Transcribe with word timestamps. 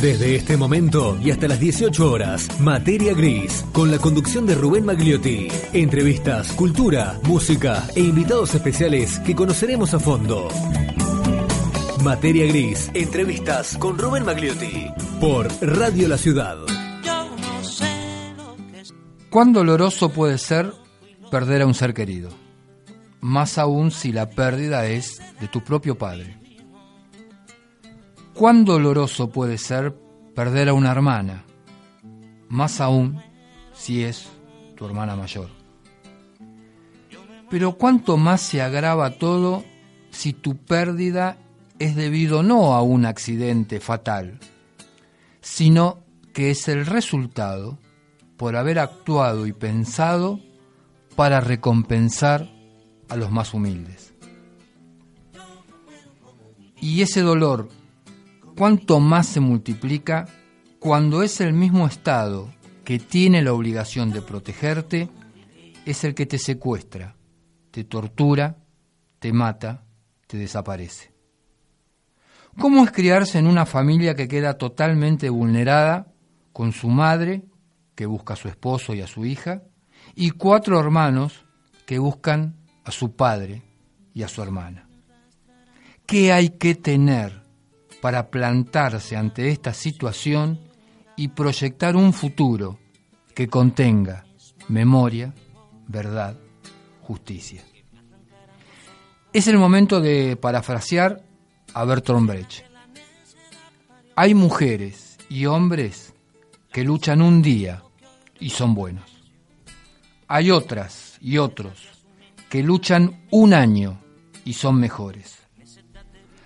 Desde 0.00 0.34
este 0.34 0.56
momento 0.56 1.18
y 1.22 1.30
hasta 1.30 1.46
las 1.46 1.60
18 1.60 2.10
horas, 2.10 2.48
Materia 2.58 3.12
Gris, 3.12 3.66
con 3.70 3.90
la 3.90 3.98
conducción 3.98 4.46
de 4.46 4.54
Rubén 4.54 4.86
Magliotti. 4.86 5.48
Entrevistas, 5.74 6.52
cultura, 6.52 7.20
música 7.24 7.86
e 7.94 8.00
invitados 8.00 8.54
especiales 8.54 9.18
que 9.18 9.34
conoceremos 9.34 9.92
a 9.92 10.00
fondo. 10.00 10.48
Materia 12.02 12.46
Gris, 12.46 12.90
entrevistas 12.94 13.76
con 13.76 13.98
Rubén 13.98 14.24
Magliotti 14.24 14.90
por 15.20 15.48
Radio 15.60 16.08
La 16.08 16.16
Ciudad. 16.16 16.56
¿Cuán 19.28 19.52
doloroso 19.52 20.08
puede 20.08 20.38
ser 20.38 20.72
perder 21.30 21.60
a 21.60 21.66
un 21.66 21.74
ser 21.74 21.92
querido? 21.92 22.30
Más 23.20 23.58
aún 23.58 23.90
si 23.90 24.12
la 24.12 24.30
pérdida 24.30 24.86
es 24.86 25.20
de 25.42 25.48
tu 25.48 25.62
propio 25.62 25.98
padre. 25.98 26.39
¿Cuán 28.40 28.64
doloroso 28.64 29.28
puede 29.28 29.58
ser 29.58 29.94
perder 30.34 30.70
a 30.70 30.72
una 30.72 30.92
hermana? 30.92 31.44
Más 32.48 32.80
aún 32.80 33.20
si 33.74 34.02
es 34.02 34.30
tu 34.76 34.86
hermana 34.86 35.14
mayor. 35.14 35.50
Pero 37.50 37.72
cuánto 37.72 38.16
más 38.16 38.40
se 38.40 38.62
agrava 38.62 39.18
todo 39.18 39.62
si 40.08 40.32
tu 40.32 40.56
pérdida 40.56 41.36
es 41.78 41.94
debido 41.96 42.42
no 42.42 42.72
a 42.72 42.80
un 42.80 43.04
accidente 43.04 43.78
fatal, 43.78 44.38
sino 45.42 45.98
que 46.32 46.50
es 46.50 46.66
el 46.68 46.86
resultado 46.86 47.76
por 48.38 48.56
haber 48.56 48.78
actuado 48.78 49.46
y 49.46 49.52
pensado 49.52 50.40
para 51.14 51.42
recompensar 51.42 52.48
a 53.10 53.16
los 53.16 53.30
más 53.30 53.52
humildes. 53.52 54.14
Y 56.80 57.02
ese 57.02 57.20
dolor 57.20 57.68
cuánto 58.60 59.00
más 59.00 59.26
se 59.26 59.40
multiplica 59.40 60.26
cuando 60.80 61.22
es 61.22 61.40
el 61.40 61.54
mismo 61.54 61.86
Estado 61.86 62.52
que 62.84 62.98
tiene 62.98 63.40
la 63.40 63.54
obligación 63.54 64.10
de 64.10 64.20
protegerte, 64.20 65.08
es 65.86 66.04
el 66.04 66.14
que 66.14 66.26
te 66.26 66.36
secuestra, 66.36 67.16
te 67.70 67.84
tortura, 67.84 68.58
te 69.18 69.32
mata, 69.32 69.86
te 70.26 70.36
desaparece. 70.36 71.10
¿Cómo 72.58 72.84
es 72.84 72.92
criarse 72.92 73.38
en 73.38 73.46
una 73.46 73.64
familia 73.64 74.14
que 74.14 74.28
queda 74.28 74.58
totalmente 74.58 75.30
vulnerada 75.30 76.12
con 76.52 76.72
su 76.72 76.90
madre, 76.90 77.44
que 77.94 78.04
busca 78.04 78.34
a 78.34 78.36
su 78.36 78.48
esposo 78.48 78.92
y 78.92 79.00
a 79.00 79.06
su 79.06 79.24
hija, 79.24 79.62
y 80.14 80.32
cuatro 80.32 80.78
hermanos 80.78 81.46
que 81.86 81.98
buscan 81.98 82.56
a 82.84 82.90
su 82.90 83.16
padre 83.16 83.62
y 84.12 84.22
a 84.22 84.28
su 84.28 84.42
hermana? 84.42 84.86
¿Qué 86.04 86.34
hay 86.34 86.50
que 86.50 86.74
tener 86.74 87.39
para 88.00 88.30
plantarse 88.30 89.16
ante 89.16 89.50
esta 89.50 89.74
situación 89.74 90.60
y 91.16 91.28
proyectar 91.28 91.96
un 91.96 92.12
futuro 92.12 92.78
que 93.34 93.48
contenga 93.48 94.24
memoria, 94.68 95.34
verdad, 95.86 96.36
justicia. 97.02 97.62
Es 99.32 99.46
el 99.46 99.58
momento 99.58 100.00
de 100.00 100.36
parafrasear 100.36 101.22
a 101.74 101.84
Bertolt 101.84 102.26
Brecht. 102.26 102.64
Hay 104.16 104.34
mujeres 104.34 105.18
y 105.28 105.46
hombres 105.46 106.14
que 106.72 106.84
luchan 106.84 107.22
un 107.22 107.42
día 107.42 107.82
y 108.38 108.50
son 108.50 108.74
buenos. 108.74 109.10
Hay 110.26 110.50
otras 110.50 111.18
y 111.20 111.38
otros 111.38 111.88
que 112.48 112.62
luchan 112.62 113.26
un 113.30 113.54
año 113.54 114.00
y 114.44 114.54
son 114.54 114.80
mejores. 114.80 115.39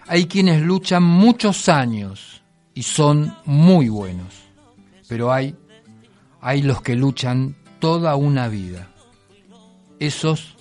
Hay 0.06 0.26
quienes 0.26 0.60
luchan 0.60 1.02
muchos 1.02 1.68
años 1.68 2.42
y 2.74 2.82
son 2.82 3.34
muy 3.46 3.88
buenos, 3.88 4.34
pero 5.08 5.32
hay, 5.32 5.56
hay 6.40 6.62
los 6.62 6.82
que 6.82 6.94
luchan 6.94 7.56
toda 7.78 8.14
una 8.16 8.48
vida. 8.48 8.90
Esos 9.98 10.56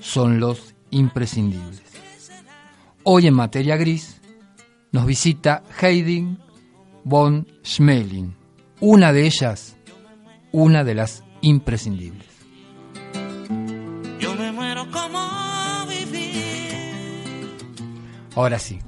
son 0.00 0.38
los 0.38 0.74
imprescindibles. 0.90 1.82
Hoy 3.02 3.26
en 3.26 3.34
materia 3.34 3.76
gris 3.76 4.20
nos 4.92 5.06
visita 5.06 5.64
Heidi 5.80 6.36
von 7.02 7.46
Schmeling, 7.64 8.34
una 8.80 9.12
de 9.12 9.26
ellas, 9.26 9.76
una 10.52 10.84
de 10.84 10.94
las 10.94 11.24
imprescindibles. 11.40 12.25
Ahora 18.36 18.58
sí. 18.58 18.78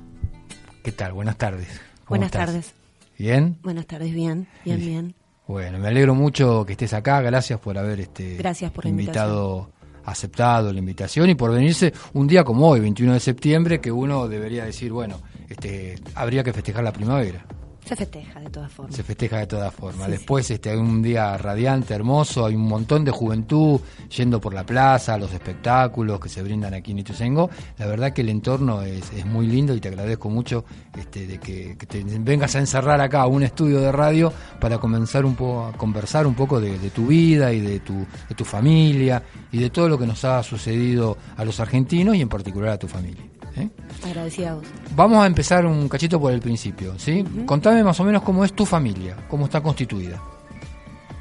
¿Qué 0.85 0.93
tal? 0.93 1.15
Buenas 1.15 1.39
tardes. 1.39 1.69
Buenas 2.07 2.31
tardes. 2.31 2.75
¿Bien? 3.17 3.57
Buenas 3.63 3.87
tardes, 3.87 4.13
bien, 4.13 4.47
bien, 4.63 4.79
bien. 4.79 5.15
Bueno, 5.47 5.79
me 5.79 5.89
alegro 5.89 6.15
mucho 6.15 6.67
que 6.67 6.73
estés 6.73 6.93
acá. 6.93 7.23
Gracias 7.23 7.59
por 7.59 7.79
haber 7.79 7.99
este 8.01 8.37
Gracias 8.37 8.71
por 8.71 8.85
invitado, 8.85 9.71
aceptado 10.05 10.71
la 10.71 10.79
invitación 10.79 11.31
y 11.31 11.35
por 11.35 11.51
venirse 11.51 11.95
un 12.13 12.27
día 12.27 12.45
como 12.45 12.69
hoy, 12.69 12.81
21 12.81 13.15
de 13.15 13.21
septiembre, 13.21 13.81
que 13.81 13.91
uno 13.91 14.29
debería 14.29 14.67
decir, 14.67 14.93
bueno, 14.93 15.19
este, 15.49 15.99
habría 16.15 16.45
que 16.45 16.53
festejar 16.53 16.85
la 16.85 16.93
primavera. 16.93 17.47
Se 17.89 17.97
festeja 17.97 18.41
de 18.41 18.51
todas 18.51 18.71
formas. 18.71 18.95
Se 18.95 19.03
festeja 19.03 19.39
de 19.39 19.47
todas 19.47 19.75
formas. 19.75 20.11
Después 20.11 20.51
este, 20.51 20.69
hay 20.69 20.77
un 20.77 21.01
día 21.01 21.39
radiante, 21.39 21.95
hermoso, 21.95 22.45
hay 22.45 22.55
un 22.55 22.69
montón 22.69 23.03
de 23.03 23.11
juventud 23.11 23.81
yendo 24.15 24.43
por 24.43 24.53
la 24.53 24.67
plaza, 24.67 25.17
los 25.17 25.33
espectáculos 25.33 26.21
que 26.21 26.29
se 26.29 26.43
brindan 26.43 26.75
aquí 26.75 26.91
en 26.91 26.99
Ituzaingó. 26.99 27.49
La 27.79 27.87
verdad 27.87 28.13
que 28.13 28.21
el 28.21 28.29
entorno 28.29 28.83
es, 28.83 29.11
es 29.15 29.25
muy 29.25 29.47
lindo 29.47 29.75
y 29.75 29.81
te 29.81 29.89
agradezco 29.89 30.29
mucho 30.29 30.67
este, 30.99 31.27
de 31.27 31.39
que, 31.39 31.77
te 31.77 32.05
vengas 32.05 32.55
a 32.57 32.59
encerrar 32.59 33.01
acá 33.01 33.23
a 33.23 33.27
un 33.27 33.43
estudio 33.43 33.81
de 33.81 33.91
radio 33.91 34.35
para 34.61 34.77
comenzar 34.77 35.25
un 35.25 35.35
poco 35.35 35.65
a 35.65 35.73
conversar 35.73 36.27
un 36.27 36.35
poco 36.35 36.61
de, 36.61 36.91
tu 36.91 37.07
vida 37.07 37.55
y 37.55 37.61
de 37.61 37.81
tu, 37.81 38.07
de 38.29 38.35
tu 38.35 38.45
familia 38.45 39.23
y 39.51 39.61
de 39.61 39.71
todo 39.71 39.89
lo 39.89 39.99
que 39.99 40.07
nos 40.07 40.27
ha 40.27 40.43
sucedido 40.43 41.17
a 41.39 41.45
los 41.47 41.59
argentinos 41.59 42.17
y 42.17 42.21
en 42.21 42.29
particular 42.29 42.73
a 42.73 42.79
tu 42.79 42.87
familia. 42.87 43.38
¿Eh? 43.61 43.71
Agradecida 44.05 44.53
a 44.53 44.55
vos. 44.55 44.65
Vamos 44.95 45.23
a 45.23 45.27
empezar 45.27 45.67
un 45.67 45.89
cachito 45.89 46.21
por 46.21 46.33
el 46.33 46.41
principio, 46.41 46.99
¿sí? 46.99 47.25
Contame 47.47 47.83
más 47.85 47.99
o 48.01 48.05
menos 48.05 48.23
cómo 48.23 48.45
es 48.45 48.53
tu 48.53 48.65
familia, 48.65 49.17
cómo 49.29 49.47
está 49.47 49.61
constituida. 49.61 50.21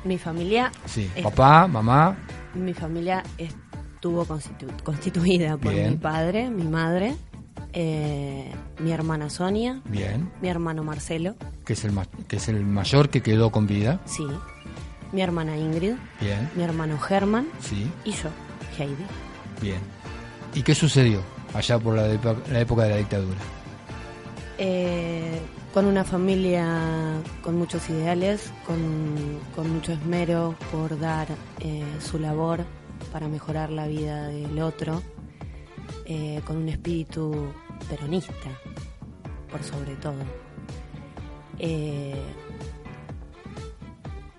Mi 0.03 0.17
familia... 0.17 0.71
Sí, 0.85 1.09
papá, 1.21 1.67
mamá... 1.67 2.17
Mi 2.53 2.73
familia 2.73 3.23
estuvo 3.37 4.25
constituida 4.83 5.57
por 5.57 5.73
mi 5.73 5.95
padre, 5.97 6.49
mi 6.49 6.63
madre, 6.63 7.15
eh, 7.73 8.51
mi 8.79 8.91
hermana 8.91 9.29
Sonia, 9.29 9.81
Bien. 9.85 10.31
mi 10.41 10.49
hermano 10.49 10.83
Marcelo, 10.83 11.35
que 11.65 11.73
es 11.73 11.83
el 11.83 11.93
que 12.27 12.37
es 12.37 12.47
el 12.47 12.63
mayor 12.65 13.09
que 13.09 13.21
quedó 13.21 13.51
con 13.51 13.67
vida, 13.67 13.99
sí, 14.05 14.25
mi 15.11 15.21
hermana 15.21 15.57
Ingrid, 15.57 15.95
Bien. 16.21 16.49
mi 16.55 16.63
hermano 16.63 16.97
Germán, 16.97 17.47
sí, 17.59 17.89
y 18.05 18.11
yo, 18.11 18.29
Heidi. 18.77 19.05
Bien. 19.61 19.79
¿Y 20.53 20.63
qué 20.63 20.73
sucedió? 20.73 21.21
Allá 21.53 21.79
por 21.79 21.95
la, 21.95 22.11
época 22.59 22.83
de 22.83 22.89
la 22.89 22.97
dictadura? 22.97 23.39
Eh, 24.57 25.39
con 25.73 25.85
una 25.85 26.03
familia 26.03 26.65
con 27.41 27.57
muchos 27.57 27.89
ideales, 27.89 28.51
con, 28.65 29.71
mucho 29.71 29.93
esmero 29.93 30.55
por 30.71 30.99
dar 30.99 31.27
eh, 31.59 31.83
su 31.99 32.19
labor 32.19 32.65
para 33.11 33.27
mejorar 33.27 33.69
la 33.69 33.87
vida 33.87 34.27
del 34.27 34.59
otro, 34.59 35.01
eh, 36.05 36.41
con 36.45 36.57
un 36.57 36.69
espíritu 36.69 37.53
peronista, 37.89 38.49
por 39.51 39.63
sobre 39.63 39.95
todo. 39.95 40.15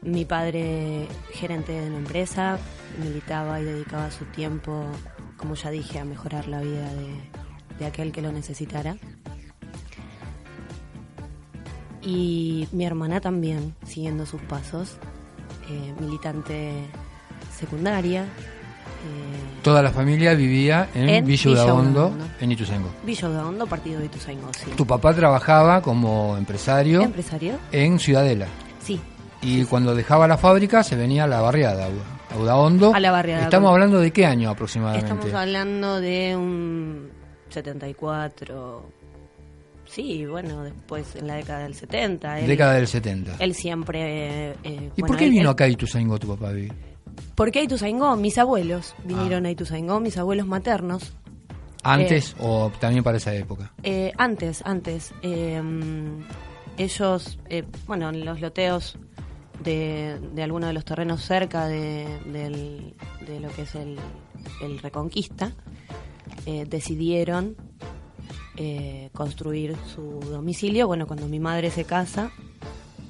mi 0.02 0.24
padre, 0.24 1.06
gerente 1.32 1.72
de 1.72 1.86
una 1.88 1.98
empresa, 1.98 2.58
militaba 2.98 3.60
y 3.60 3.64
dedicaba 3.64 4.10
su 4.10 4.24
tiempo 4.26 4.86
como 5.38 5.54
ya 5.54 5.70
dije, 5.70 5.98
a 5.98 6.04
mejorar 6.04 6.48
la 6.48 6.60
vida 6.60 6.90
de, 7.78 7.86
aquel 7.86 8.12
que 8.12 8.20
lo 8.20 8.30
necesitara. 8.32 8.96
Y 12.02 12.68
mi 12.72 12.84
hermana 12.84 13.20
también, 13.20 13.74
siguiendo 13.86 14.26
sus 14.26 14.40
pasos, 14.42 14.96
eh, 15.70 15.94
militante 16.00 16.72
secundaria. 17.56 18.22
Eh, 18.22 19.62
Toda 19.62 19.82
la 19.82 19.90
familia 19.90 20.34
vivía 20.34 20.88
en, 20.94 21.08
en 21.08 21.24
Villa 21.24 21.50
en 22.40 22.52
Ituzaingó. 22.52 22.88
Villa 23.04 23.28
Hondo, 23.46 23.66
partido 23.66 24.00
de 24.00 24.06
Ituzaingó, 24.06 24.50
sí. 24.54 24.70
Tu 24.76 24.86
papá 24.86 25.14
trabajaba 25.14 25.80
como 25.82 26.36
empresario, 26.36 27.02
¿Empresario? 27.02 27.58
en 27.72 27.98
Ciudadela. 27.98 28.46
Sí. 28.80 29.00
Y 29.42 29.64
cuando 29.64 29.94
dejaba 29.94 30.26
la 30.26 30.36
fábrica 30.36 30.82
se 30.82 30.96
venía 30.96 31.24
a 31.24 31.26
la 31.28 31.40
barriada, 31.40 31.88
Audahondo. 32.30 32.94
A 32.94 33.00
la 33.00 33.10
barriada. 33.10 33.44
¿Estamos 33.44 33.70
hablando 33.70 34.00
de 34.00 34.10
qué 34.10 34.26
año 34.26 34.50
aproximadamente? 34.50 35.06
Estamos 35.06 35.34
hablando 35.34 36.00
de 36.00 36.36
un 36.36 37.10
74. 37.50 38.98
Sí, 39.86 40.26
bueno, 40.26 40.62
después 40.64 41.16
en 41.16 41.26
la 41.26 41.36
década 41.36 41.60
del 41.60 41.74
70. 41.74 42.34
década 42.34 42.74
del 42.74 42.86
70. 42.86 43.36
Él 43.38 43.54
siempre... 43.54 44.50
Eh, 44.62 44.90
¿Y 44.94 45.02
por 45.02 45.16
qué 45.16 45.30
vino 45.30 45.48
acá 45.50 45.64
a 45.64 45.68
Ituzaingó 45.68 46.18
tu 46.18 46.28
papá 46.28 46.50
a 46.50 46.52
vivir? 46.52 46.72
¿Por 47.34 47.50
qué 47.50 47.60
a 47.60 47.62
Ituzaingó? 47.62 48.16
Mis 48.16 48.36
abuelos 48.36 48.94
vinieron 49.04 49.46
ah. 49.46 49.48
a 49.48 49.52
Ituzaingó, 49.52 49.98
mis 50.00 50.18
abuelos 50.18 50.46
maternos. 50.46 51.14
¿Antes 51.82 52.32
eh, 52.32 52.36
o 52.40 52.70
también 52.78 53.02
para 53.02 53.16
esa 53.16 53.34
época? 53.34 53.72
Eh, 53.82 54.12
antes, 54.18 54.62
antes. 54.64 55.14
ellos, 56.76 57.38
eh, 57.48 57.64
bueno, 57.86 58.10
en 58.10 58.24
los 58.24 58.40
loteos 58.40 58.98
de, 59.62 60.18
de 60.32 60.42
alguno 60.42 60.66
de 60.66 60.72
los 60.72 60.84
terrenos 60.84 61.22
cerca 61.22 61.66
de, 61.66 62.06
del- 62.26 62.94
de 63.26 63.40
lo 63.40 63.48
que 63.50 63.62
es 63.62 63.74
el, 63.74 63.98
el 64.62 64.78
Reconquista, 64.78 65.52
eh, 66.46 66.64
decidieron 66.68 67.56
eh, 68.56 69.10
construir 69.12 69.76
su 69.94 70.20
domicilio. 70.30 70.86
Bueno, 70.86 71.06
cuando 71.06 71.26
mi 71.28 71.38
madre 71.40 71.70
se 71.70 71.84
casa, 71.84 72.30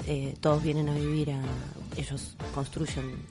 eh, 0.07 0.35
todos 0.41 0.63
vienen 0.63 0.89
a 0.89 0.95
vivir 0.95 1.33
a... 1.33 1.41
Ellos 1.97 2.37
construyen... 2.55 3.27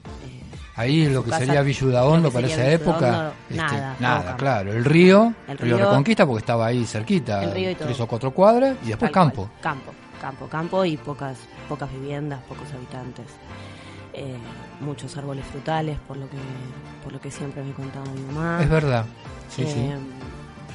Ahí 0.76 1.08
lo 1.10 1.22
su 1.22 1.24
que 1.24 1.30
casa, 1.32 1.46
sería 1.46 1.64
Villudaondo 1.64 2.28
lo 2.28 2.30
que 2.30 2.34
para 2.36 2.48
esa 2.48 2.70
época. 2.72 3.34
Este, 3.50 3.56
nada, 3.58 3.96
todo 3.96 4.02
nada, 4.08 4.38
claro. 4.38 4.72
El 4.74 4.86
río, 4.86 5.34
El 5.48 5.58
río, 5.58 5.76
río- 5.78 5.86
Reconquista, 5.88 6.24
porque 6.28 6.42
estaba 6.42 6.68
ahí 6.68 6.86
cerquita, 6.86 7.44
El 7.44 7.52
río 7.52 7.72
y 7.72 7.76
todo. 7.76 7.88
tres 7.88 8.00
o 8.00 8.08
cuatro 8.08 8.32
cuadras, 8.32 8.78
y 8.84 8.90
después 8.90 9.12
Tal 9.12 9.24
campo. 9.24 9.48
cual, 9.48 9.60
Campo, 9.62 9.92
campo, 10.22 10.48
campo 10.48 10.86
y 10.86 10.96
pocas, 10.98 11.40
pocas 11.68 11.92
viviendas, 11.92 12.42
pocos 12.44 12.72
habitantes. 12.74 13.26
Eh, 14.14 14.36
muchos 14.82 15.16
árboles 15.18 15.46
frutales, 15.46 16.00
por 16.08 16.18
lo 16.18 16.28
que, 16.30 16.38
por 17.04 17.14
lo 17.14 17.20
que 17.22 17.30
siempre 17.30 17.64
me 17.64 17.72
contaba 17.74 18.06
mi 18.12 18.22
mamá. 18.22 18.60
Es 18.64 18.70
verdad. 18.70 19.06
Sí, 19.50 19.64
sí. 19.66 19.80
Eh, 19.80 19.98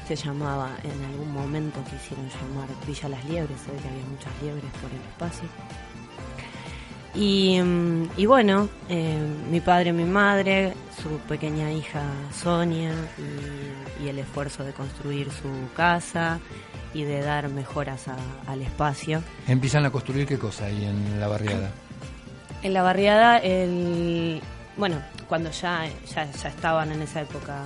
Se 0.06 0.16
llamaba, 0.16 0.70
en 0.84 1.04
algún 1.10 1.32
momento 1.32 1.78
quisieron 1.84 2.28
llamar 2.28 2.68
Villa 2.86 3.08
Las 3.08 3.24
Liebres, 3.24 3.60
se 3.60 3.70
ve 3.72 3.78
que 3.78 3.88
había 3.88 4.04
muchas 4.04 4.32
liebres 4.42 4.70
por 4.80 4.90
el 4.90 5.00
espacio. 5.10 5.48
Y, 7.14 7.60
mm, 7.60 8.10
y 8.16 8.26
bueno, 8.26 8.68
eh, 8.88 9.18
mi 9.50 9.60
padre, 9.60 9.92
mi 9.92 10.04
madre, 10.04 10.72
su 11.02 11.18
pequeña 11.28 11.70
hija 11.70 12.02
Sonia 12.32 12.92
y, 13.18 14.04
y 14.04 14.08
el 14.08 14.18
esfuerzo 14.18 14.64
de 14.64 14.72
construir 14.72 15.30
su 15.30 15.48
casa 15.76 16.40
y 16.94 17.04
de 17.04 17.20
dar 17.22 17.48
mejoras 17.48 18.08
a- 18.08 18.16
al 18.46 18.62
espacio. 18.62 19.22
Empiezan 19.48 19.84
a 19.86 19.90
construir 19.90 20.26
qué 20.26 20.38
cosa 20.38 20.66
ahí 20.66 20.84
en 20.84 21.18
la 21.20 21.28
barriada. 21.28 21.70
En 22.62 22.72
la 22.74 22.82
barriada, 22.82 23.38
el, 23.38 24.40
bueno, 24.76 25.02
cuando 25.28 25.50
ya, 25.50 25.86
ya, 26.14 26.30
ya 26.30 26.48
estaban 26.48 26.92
en 26.92 27.02
esa 27.02 27.20
época 27.22 27.62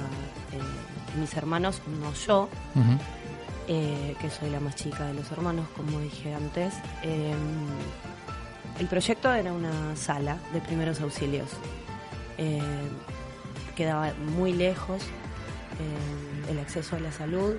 eh, 0.52 1.18
mis 1.20 1.34
hermanos, 1.36 1.82
no 2.00 2.12
yo, 2.14 2.48
eh, 3.68 4.14
que 4.20 4.30
soy 4.30 4.50
la 4.50 4.60
más 4.60 4.74
chica 4.76 5.06
de 5.06 5.14
los 5.14 5.30
hermanos, 5.32 5.66
como 5.76 5.98
dije 6.00 6.32
antes. 6.34 6.74
eh, 7.02 7.34
el 8.78 8.86
proyecto 8.88 9.32
era 9.32 9.52
una 9.54 9.96
sala 9.96 10.36
de 10.52 10.60
primeros 10.60 11.00
auxilios. 11.00 11.48
Eh, 12.36 12.60
quedaba 13.74 14.12
muy 14.34 14.52
lejos 14.52 15.02
eh, 15.02 16.50
el 16.50 16.58
acceso 16.58 16.96
a 16.96 17.00
la 17.00 17.10
salud, 17.10 17.54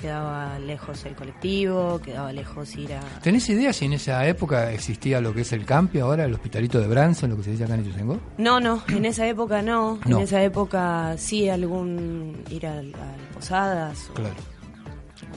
quedaba 0.00 0.58
lejos 0.58 1.04
el 1.04 1.14
colectivo, 1.14 2.00
quedaba 2.02 2.32
lejos 2.32 2.74
ir 2.76 2.92
a... 2.94 3.00
¿Tenés 3.22 3.48
idea 3.48 3.72
si 3.72 3.84
en 3.86 3.94
esa 3.94 4.26
época 4.26 4.72
existía 4.72 5.20
lo 5.20 5.34
que 5.34 5.42
es 5.42 5.52
el 5.52 5.64
campi 5.64 5.98
ahora, 6.00 6.24
el 6.24 6.32
hospitalito 6.34 6.80
de 6.80 6.86
Branson, 6.86 7.30
lo 7.30 7.36
que 7.36 7.42
se 7.42 7.50
dice 7.50 7.64
acá 7.64 7.74
en 7.74 7.80
Ituzaingó? 7.80 8.18
No, 8.38 8.60
no, 8.60 8.82
en 8.88 9.04
esa 9.04 9.26
época 9.26 9.60
no. 9.62 9.98
No. 10.06 10.16
En 10.18 10.22
esa 10.24 10.42
época 10.42 11.16
sí 11.18 11.48
algún 11.48 12.42
ir 12.50 12.66
al, 12.66 12.86
al 12.94 13.34
Posadas 13.34 14.08
o, 14.10 14.14
Claro. 14.14 14.34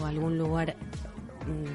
o 0.02 0.06
algún 0.06 0.38
lugar 0.38 0.76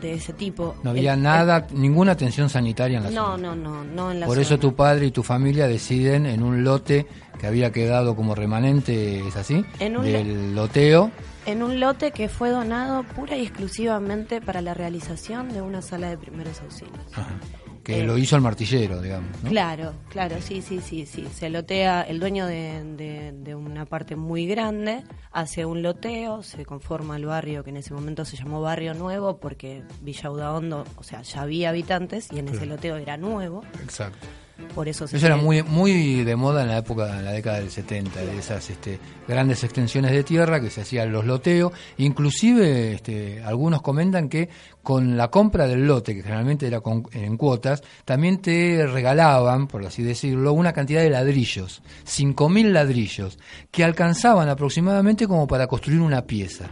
de 0.00 0.12
ese 0.14 0.32
tipo. 0.32 0.76
No 0.84 0.90
había 0.90 1.14
El- 1.14 1.22
nada, 1.22 1.66
ninguna 1.72 2.12
atención 2.12 2.48
sanitaria 2.48 2.98
en 2.98 3.04
la 3.04 3.10
no, 3.10 3.24
zona. 3.32 3.54
no, 3.54 3.56
no, 3.56 3.84
no 3.84 4.12
en 4.12 4.20
la 4.20 4.26
Por 4.26 4.38
eso 4.38 4.58
tu 4.58 4.74
padre 4.76 5.06
y 5.06 5.10
tu 5.10 5.24
familia 5.24 5.66
deciden 5.66 6.24
en 6.26 6.42
un 6.44 6.62
lote 6.62 7.06
que 7.40 7.46
había 7.48 7.72
quedado 7.72 8.14
como 8.14 8.34
remanente, 8.36 9.26
¿es 9.26 9.34
así? 9.36 9.64
En 9.80 9.96
un 9.96 10.04
Del 10.04 10.54
loteo. 10.54 11.10
En 11.46 11.62
un 11.62 11.78
lote 11.80 12.10
que 12.10 12.28
fue 12.28 12.50
donado 12.50 13.04
pura 13.04 13.36
y 13.36 13.42
exclusivamente 13.42 14.40
para 14.40 14.60
la 14.62 14.74
realización 14.74 15.48
de 15.52 15.62
una 15.62 15.80
sala 15.80 16.10
de 16.10 16.18
primeros 16.18 16.60
auxilios. 16.60 16.98
Ajá. 17.12 17.38
Que 17.84 18.00
Eh, 18.00 18.04
lo 18.04 18.18
hizo 18.18 18.34
el 18.34 18.42
martillero, 18.42 19.00
digamos. 19.00 19.30
¿no? 19.44 19.48
Claro, 19.50 19.92
claro, 20.08 20.36
sí, 20.40 20.60
sí, 20.60 20.80
sí, 20.80 21.06
sí. 21.06 21.24
Se 21.32 21.48
lotea, 21.50 22.02
el 22.02 22.18
dueño 22.18 22.44
de, 22.46 22.82
de- 22.96 23.30
de 23.32 23.54
una 23.54 23.86
parte 23.86 24.16
muy 24.16 24.44
grande 24.48 25.04
hace 25.30 25.64
un 25.64 25.82
loteo, 25.82 26.42
se 26.42 26.64
conforma 26.66 27.14
el 27.16 27.26
barrio 27.26 27.62
que 27.62 27.70
en 27.70 27.76
ese 27.76 27.94
momento 27.94 28.24
se 28.24 28.36
llamó 28.36 28.60
Barrio 28.60 28.92
Nuevo 28.94 29.38
porque 29.38 29.84
Villa 30.00 30.32
Udaondo, 30.32 30.82
o 30.96 31.04
sea, 31.04 31.22
ya 31.22 31.42
había 31.42 31.68
habitantes 31.68 32.26
y 32.32 32.40
en 32.40 32.48
ese 32.48 32.66
loteo 32.66 32.96
era 32.96 33.16
nuevo, 33.18 33.62
Exacto. 33.80 34.26
Por 34.74 34.88
eso 34.88 35.06
se 35.06 35.16
Eso 35.16 35.26
era 35.26 35.36
muy 35.36 35.62
muy 35.62 36.24
de 36.24 36.36
moda 36.36 36.62
en 36.62 36.68
la 36.68 36.78
época, 36.78 37.18
en 37.18 37.24
la 37.24 37.32
década 37.32 37.58
del 37.60 37.70
70, 37.70 38.20
de 38.20 38.38
esas 38.38 38.68
este, 38.70 38.98
grandes 39.28 39.62
extensiones 39.64 40.12
de 40.12 40.24
tierra 40.24 40.60
que 40.60 40.70
se 40.70 40.80
hacían 40.82 41.12
los 41.12 41.24
loteos. 41.26 41.72
Inclusive 41.98 42.92
este, 42.94 43.42
algunos 43.42 43.82
comentan 43.82 44.28
que 44.28 44.48
con 44.82 45.16
la 45.16 45.28
compra 45.30 45.66
del 45.66 45.86
lote, 45.86 46.14
que 46.14 46.22
generalmente 46.22 46.66
era 46.66 46.80
con- 46.80 47.06
en 47.12 47.36
cuotas, 47.36 47.82
también 48.04 48.38
te 48.40 48.86
regalaban, 48.86 49.66
por 49.66 49.84
así 49.84 50.02
decirlo, 50.02 50.52
una 50.52 50.72
cantidad 50.72 51.02
de 51.02 51.10
ladrillos, 51.10 51.82
5.000 52.04 52.72
ladrillos, 52.72 53.38
que 53.70 53.84
alcanzaban 53.84 54.48
aproximadamente 54.48 55.26
como 55.26 55.46
para 55.46 55.66
construir 55.66 56.00
una 56.00 56.22
pieza. 56.22 56.70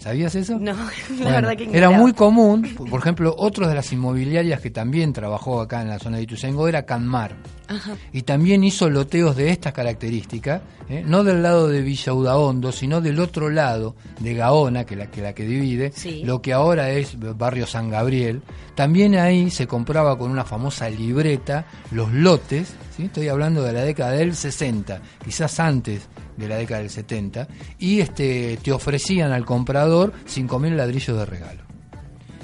¿Sabías 0.00 0.34
eso? 0.34 0.58
No, 0.58 0.72
la 0.72 0.90
Bueno, 1.10 1.30
verdad 1.30 1.56
que 1.56 1.64
era 1.64 1.72
ignoraba. 1.72 1.98
muy 1.98 2.12
común, 2.14 2.62
por 2.76 2.88
por 2.88 3.00
ejemplo, 3.00 3.34
otro 3.36 3.68
de 3.68 3.74
las 3.74 3.92
inmobiliarias 3.92 4.58
que 4.60 4.70
también 4.70 5.12
trabajó 5.12 5.60
acá 5.60 5.82
en 5.82 5.88
la 5.90 5.98
zona 5.98 6.16
de 6.16 6.22
Ituzaingó 6.22 6.66
era 6.68 6.86
Canmar. 6.86 7.36
Ajá. 7.68 7.92
Y 8.12 8.22
también 8.22 8.64
hizo 8.64 8.88
loteos 8.90 9.36
de 9.36 9.50
estas 9.50 9.72
características, 9.74 10.62
¿eh? 10.88 11.04
no 11.06 11.22
del 11.22 11.42
lado 11.42 11.68
de 11.68 11.82
Villa 11.82 12.12
Udaondo, 12.14 12.72
sino 12.72 13.00
del 13.00 13.20
otro 13.20 13.50
lado 13.50 13.94
de 14.20 14.34
Gaona, 14.34 14.84
que 14.84 14.96
la 14.96 15.06
que, 15.10 15.20
la 15.20 15.34
que 15.34 15.44
divide, 15.44 15.92
Sí. 15.94 16.22
lo 16.24 16.40
que 16.42 16.52
ahora 16.54 16.90
es 16.90 17.16
barrio 17.36 17.66
San 17.66 17.90
Gabriel. 17.90 18.42
También 18.74 19.14
ahí 19.16 19.50
se 19.50 19.66
compraba 19.66 20.16
con 20.18 20.30
una 20.30 20.44
famosa 20.44 20.88
libreta 20.88 21.66
los 21.92 22.10
lotes, 22.12 22.72
¿sí? 22.96 23.04
estoy 23.04 23.28
hablando 23.28 23.62
de 23.62 23.72
la 23.74 23.82
década 23.82 24.12
del 24.12 24.34
60, 24.34 25.00
quizás 25.22 25.60
antes 25.60 26.08
de 26.40 26.48
la 26.48 26.56
década 26.56 26.80
del 26.80 26.90
70, 26.90 27.46
y 27.78 28.00
este, 28.00 28.58
te 28.62 28.72
ofrecían 28.72 29.30
al 29.32 29.44
comprador 29.44 30.12
5.000 30.26 30.74
ladrillos 30.74 31.16
de 31.18 31.26
regalo. 31.26 31.60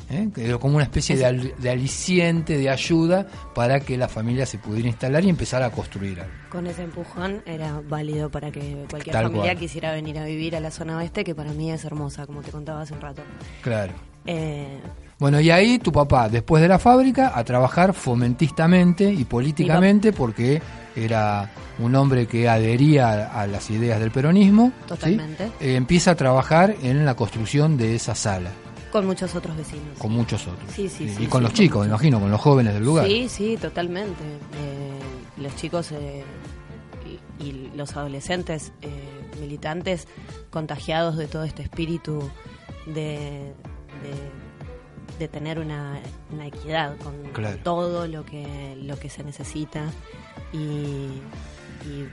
¿eh? 0.09 0.29
como 0.61 0.77
una 0.77 0.85
especie 0.85 1.17
de, 1.17 1.25
al- 1.27 1.55
de 1.59 1.69
aliciente, 1.71 2.57
de 2.57 2.71
ayuda 2.71 3.27
para 3.57 3.81
que 3.81 3.97
la 3.99 4.07
familia 4.09 4.47
se 4.47 4.57
pudiera 4.59 4.87
instalar 4.89 5.25
y 5.25 5.29
empezar 5.29 5.65
a 5.65 5.71
construir 5.71 6.21
algo. 6.21 6.33
Con 6.49 6.67
ese 6.69 6.85
empujón 6.85 7.43
era 7.45 7.81
válido 7.89 8.31
para 8.31 8.53
que 8.53 8.85
cualquier 8.89 9.13
Tal 9.13 9.25
familia 9.25 9.47
cual. 9.53 9.59
quisiera 9.59 9.91
venir 9.93 10.17
a 10.19 10.25
vivir 10.25 10.55
a 10.55 10.61
la 10.61 10.71
zona 10.71 10.97
oeste, 10.99 11.25
que 11.25 11.35
para 11.35 11.53
mí 11.53 11.73
es 11.73 11.85
hermosa, 11.85 12.25
como 12.25 12.43
te 12.43 12.53
contaba 12.53 12.83
hace 12.83 12.95
un 12.95 13.01
rato. 13.01 13.23
Claro. 13.63 13.95
Eh, 14.27 14.79
Bueno, 15.19 15.41
y 15.41 15.51
ahí 15.51 15.79
tu 15.79 15.93
papá, 15.93 16.29
después 16.29 16.61
de 16.63 16.69
la 16.69 16.79
fábrica, 16.79 17.33
a 17.35 17.43
trabajar 17.45 17.95
fomentistamente 17.95 19.11
y 19.11 19.25
políticamente, 19.25 20.13
porque 20.13 20.61
era 20.95 21.51
un 21.79 21.95
hombre 21.95 22.27
que 22.27 22.49
adhería 22.49 23.09
a, 23.33 23.43
a 23.43 23.47
las 23.47 23.71
ideas 23.71 23.99
del 23.99 24.11
peronismo. 24.11 24.73
¿sí? 24.83 24.89
Totalmente. 24.89 25.45
Eh, 25.61 25.77
empieza 25.77 26.11
a 26.11 26.15
trabajar 26.17 26.75
en 26.83 27.07
la 27.07 27.15
construcción 27.15 27.77
de 27.79 27.95
esa 27.95 28.15
sala, 28.15 28.51
con 28.93 29.07
muchos 29.07 29.35
otros 29.35 29.57
vecinos. 29.57 29.99
con 29.99 30.13
muchos 30.13 30.47
otros. 30.47 30.71
Sí, 30.75 30.89
sí, 30.89 31.05
Y- 31.05 31.09
sí, 31.09 31.25
y 31.25 31.27
con 31.27 31.41
sí, 31.41 31.45
los 31.45 31.53
chicos, 31.55 31.81
me 31.83 31.89
imagino, 31.89 32.21
con 32.21 32.31
los 32.31 32.41
jóvenes 32.41 32.75
del 32.75 32.85
lugar. 32.85 33.07
Sí, 33.07 33.29
sí, 33.31 33.57
totalmente. 33.61 34.23
Eh, 34.23 35.41
los 35.43 35.55
chicos 35.57 35.93
eh, 35.93 36.25
y, 37.41 37.45
y 37.45 37.71
los 37.75 37.97
adolescentes 37.97 38.73
eh, 38.83 38.89
militantes 39.41 40.09
contagiados 40.51 41.17
de 41.17 41.27
todo 41.27 41.45
este 41.45 41.63
espíritu 41.63 42.31
de, 42.87 43.53
de, 44.03 44.15
de 45.19 45.29
tener 45.29 45.59
una, 45.59 45.99
una 46.33 46.47
equidad 46.47 46.97
con, 46.99 47.15
todo 47.63 48.07
lo 48.07 48.25
que, 48.25 48.77
lo 48.83 48.99
que 48.99 49.09
se 49.09 49.23
necesita 49.25 49.85
y, 50.53 50.57
y, 51.87 52.09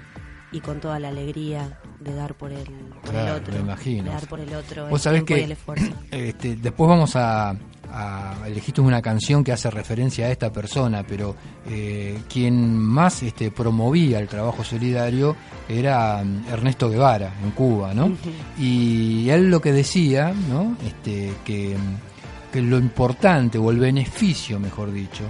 y 0.52 0.60
con 0.62 0.80
toda 0.80 1.00
la 1.00 1.10
alegría 1.10 1.80
de 2.00 2.14
dar 2.14 2.36
por 2.36 2.52
el, 2.52 2.64
por 3.02 3.12
Claro, 3.12 3.36
el 3.36 3.42
otro. 3.42 3.54
me 3.56 3.60
imagino. 3.60 4.04
De 4.04 4.10
dar 4.10 4.28
por 4.28 4.40
el 4.40 4.54
otro 4.54 4.84
Vos 4.90 5.00
el 5.00 5.04
sabés 5.04 5.26
tiempo 5.26 5.34
y 5.34 5.38
que 5.38 5.44
el 5.46 5.52
esfuerzo. 5.54 5.94
este, 6.12 6.56
después 6.58 6.90
vamos 6.90 7.16
a, 7.16 7.56
a 7.92 8.36
elegiste 8.48 8.82
una 8.82 9.02
canción 9.02 9.44
que 9.44 9.52
hace 9.52 9.70
referencia 9.70 10.26
a 10.28 10.30
esta 10.32 10.52
persona, 10.52 11.04
pero 11.08 11.36
eh, 11.70 12.22
quien 12.30 12.78
más 12.78 13.22
este, 13.24 13.52
promovía 13.52 14.20
el 14.20 14.28
trabajo 14.28 14.64
solidario 14.64 15.36
era 15.70 16.24
mm, 16.24 16.46
Ernesto 16.52 16.90
Guevara 16.90 17.34
en 17.44 17.52
Cuba, 17.52 17.94
¿no? 17.94 18.12
Y 18.58 19.30
él 19.30 19.50
lo 19.50 19.62
que 19.62 19.72
decía, 19.72 20.34
¿no? 20.50 20.76
Este, 20.86 21.34
que, 21.46 21.78
mm, 21.78 22.13
que 22.54 22.62
lo 22.62 22.78
importante 22.78 23.58
o 23.58 23.70
el 23.72 23.80
beneficio, 23.80 24.60
mejor 24.60 24.92
dicho, 24.94 25.24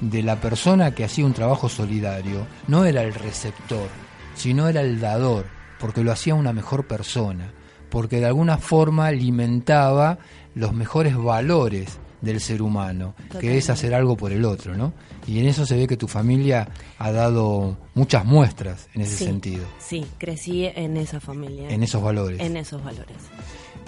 de 0.00 0.22
la 0.22 0.40
persona 0.40 0.92
que 0.94 1.04
hacía 1.04 1.26
un 1.26 1.34
trabajo 1.34 1.68
solidario 1.68 2.46
no 2.68 2.84
era 2.86 3.02
el 3.02 3.12
receptor, 3.14 3.88
sino 4.34 4.66
era 4.66 4.80
el 4.80 4.98
dador, 4.98 5.44
porque 5.78 6.02
lo 6.02 6.10
hacía 6.10 6.34
una 6.34 6.52
mejor 6.54 6.86
persona, 6.86 7.52
porque 7.90 8.18
de 8.18 8.26
alguna 8.26 8.56
forma 8.58 9.06
alimentaba 9.08 10.18
los 10.54 10.72
mejores 10.72 11.16
valores 11.16 11.98
del 12.22 12.40
ser 12.40 12.60
humano, 12.62 13.14
que 13.40 13.56
es 13.58 13.70
hacer 13.70 13.94
algo 13.94 14.16
por 14.16 14.32
el 14.32 14.44
otro, 14.44 14.76
¿no? 14.76 14.92
Y 15.26 15.38
en 15.38 15.46
eso 15.46 15.64
se 15.64 15.76
ve 15.76 15.86
que 15.86 15.96
tu 15.96 16.08
familia 16.08 16.68
ha 16.98 17.12
dado 17.12 17.76
muchas 17.94 18.24
muestras 18.24 18.88
en 18.94 19.02
ese 19.02 19.16
Sí, 19.18 19.24
sentido, 19.24 19.64
Sí, 19.78 20.06
crecí 20.18 20.66
en 20.66 20.96
esa 20.96 21.20
familia. 21.20 21.70
en 21.70 21.82
esos 21.82 22.02
valores. 22.02 22.40
en 22.40 22.56
esos 22.56 22.82
valores. 22.82 23.16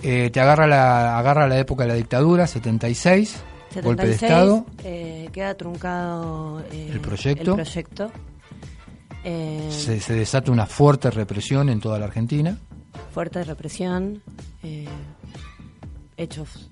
Eh, 0.03 0.31
te 0.31 0.41
agarra 0.41 0.67
la, 0.67 1.19
agarra 1.19 1.47
la 1.47 1.59
época 1.59 1.85
de 1.85 1.89
la 1.91 1.95
dictadura, 1.95 2.47
76, 2.47 3.37
golpe 3.83 4.07
de 4.07 4.15
Estado. 4.15 4.67
eh, 4.83 5.29
queda 5.33 5.55
truncado 5.57 6.61
eh, 6.73 6.91
El 6.93 7.01
proyecto. 7.01 7.51
el 7.53 7.57
proyecto. 7.63 8.11
Se, 9.25 10.01
se 10.01 10.15
desata 10.15 10.51
una 10.51 10.67
fuerte 10.67 11.09
represión 11.11 11.69
en 11.69 11.79
toda 11.79 11.99
la 12.01 12.07
Argentina. 12.07 12.59
fuerte 13.15 13.45
represión, 13.45 14.21
hechos 16.17 16.71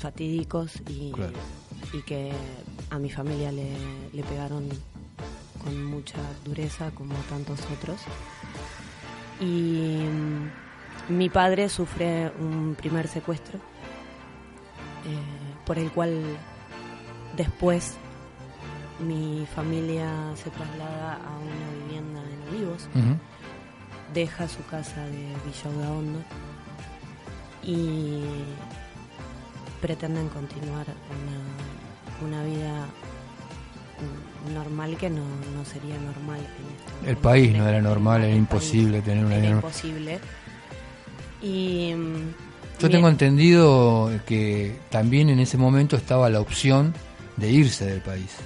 fatídicos 0.00 0.82
y, 0.88 1.12
Claro. 1.12 1.32
y 1.92 2.02
que 2.02 2.32
a 2.90 2.98
mi 2.98 3.08
familia 3.10 3.52
le, 3.52 3.70
le 4.12 4.22
pegaron 4.24 4.68
con 5.62 5.84
mucha 5.84 6.18
dureza 6.44 6.90
como 6.90 7.14
tantos 7.30 7.60
otros. 7.78 8.00
Y 9.40 9.44
mm, 10.10 10.50
mi 11.08 11.28
padre 11.28 11.68
sufre 11.68 12.32
un 12.38 12.74
primer 12.76 13.08
secuestro 13.08 13.58
eh, 13.58 15.62
por 15.64 15.78
el 15.78 15.90
cual 15.92 16.22
después 17.36 17.94
mi 19.00 19.46
familia 19.54 20.08
se 20.36 20.50
traslada 20.50 21.14
a 21.14 21.38
una 21.38 21.84
vivienda 21.86 22.20
en 22.22 22.48
Olivos. 22.54 22.88
Ujú. 22.94 23.16
deja 24.14 24.48
su 24.48 24.64
casa 24.66 25.04
de 25.06 25.26
Villa 25.44 25.90
Hondo 25.90 26.20
y 27.62 28.22
pretenden 29.82 30.28
continuar 30.28 30.86
una, 32.20 32.40
una 32.40 32.44
vida 32.44 32.86
normal 34.54 34.96
que 34.96 35.10
no, 35.10 35.22
no 35.54 35.64
sería 35.64 35.98
normal 35.98 36.38
en 36.38 36.76
este 37.00 37.10
El 37.10 37.16
país 37.16 37.54
no 37.56 37.66
era 37.68 37.80
normal, 37.82 38.22
era 38.24 38.34
imposible 38.34 39.02
tener 39.02 39.24
una 39.24 39.34
era 39.34 39.42
vida- 39.46 39.56
imposible 39.56 40.20
y 41.42 41.92
mm, 41.94 42.34
Yo 42.80 42.90
tengo 42.90 43.08
entendido 43.08 44.10
que 44.26 44.76
también 44.90 45.30
en 45.30 45.40
ese 45.40 45.56
momento 45.56 45.96
estaba 45.96 46.28
la 46.30 46.40
opción 46.40 46.94
de 47.36 47.50
irse 47.50 47.86
del 47.86 48.00
país. 48.00 48.36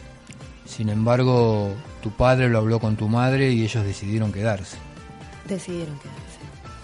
Sin 0.64 0.88
embargo, 0.88 1.74
tu 2.02 2.10
padre 2.10 2.48
lo 2.48 2.58
habló 2.58 2.78
con 2.78 2.96
tu 2.96 3.08
madre 3.08 3.52
y 3.52 3.62
ellos 3.62 3.84
decidieron 3.84 4.32
quedarse. 4.32 4.76
decidieron 5.48 5.98
quedarse 5.98 6.20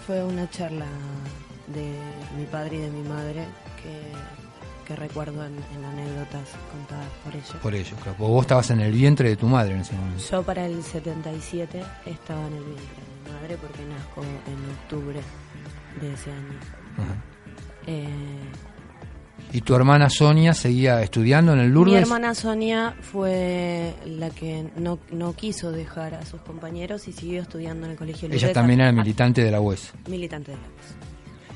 fue 0.05 0.23
una 0.23 0.49
charla 0.49 0.85
de 1.67 1.91
mi 2.37 2.45
padre 2.45 2.77
y 2.77 2.79
de 2.79 2.89
mi 2.89 3.01
madre 3.09 3.45
que, 3.83 4.87
que 4.87 4.95
recuerdo 4.95 5.43
en, 5.45 5.53
en 5.75 5.83
anécdotas 5.83 6.47
contadas 6.71 7.09
por 7.25 7.35
ellos 7.35 7.55
Por 7.61 7.75
ello, 7.75 7.95
claro. 8.01 8.17
Vos 8.17 8.41
estabas 8.45 8.69
en 8.71 8.79
el 8.79 8.93
vientre 8.93 9.27
de 9.27 9.35
tu 9.35 9.47
madre 9.47 9.73
en 9.73 9.81
ese 9.81 9.93
momento. 9.95 10.23
Yo 10.31 10.43
para 10.43 10.65
el 10.65 10.81
77 10.81 11.83
estaba 12.05 12.47
en 12.47 12.53
el 12.53 12.63
vientre 12.63 12.85
de 13.03 13.29
mi 13.29 13.35
madre 13.35 13.57
porque 13.57 13.83
nazco 13.83 14.21
en 14.23 14.71
octubre 14.71 15.19
de 16.01 16.13
ese 16.13 16.31
año. 16.31 16.59
Eh, 17.85 18.07
¿Y 19.53 19.61
tu 19.61 19.75
hermana 19.75 20.09
Sonia 20.09 20.53
seguía 20.53 21.01
estudiando 21.01 21.53
en 21.53 21.59
el 21.59 21.69
Lourdes? 21.71 21.93
mi 21.95 22.01
hermana 22.01 22.35
Sonia 22.35 22.95
fue 23.01 23.93
la 24.05 24.29
que 24.29 24.69
no, 24.75 24.99
no 25.11 25.33
quiso 25.33 25.71
dejar 25.71 26.15
a 26.15 26.25
sus 26.25 26.41
compañeros 26.41 27.07
y 27.07 27.13
siguió 27.13 27.41
estudiando 27.41 27.85
en 27.85 27.93
el 27.93 27.97
colegio 27.97 28.27
Ella 28.27 28.35
Lourdes 28.35 28.53
también 28.53 28.81
a- 28.81 28.83
era 28.85 28.91
militante 28.91 29.43
de 29.43 29.51
la 29.51 29.61
UES. 29.61 29.93
militante 30.09 30.51
de 30.51 30.57
la 30.57 30.63
UES. 30.63 30.95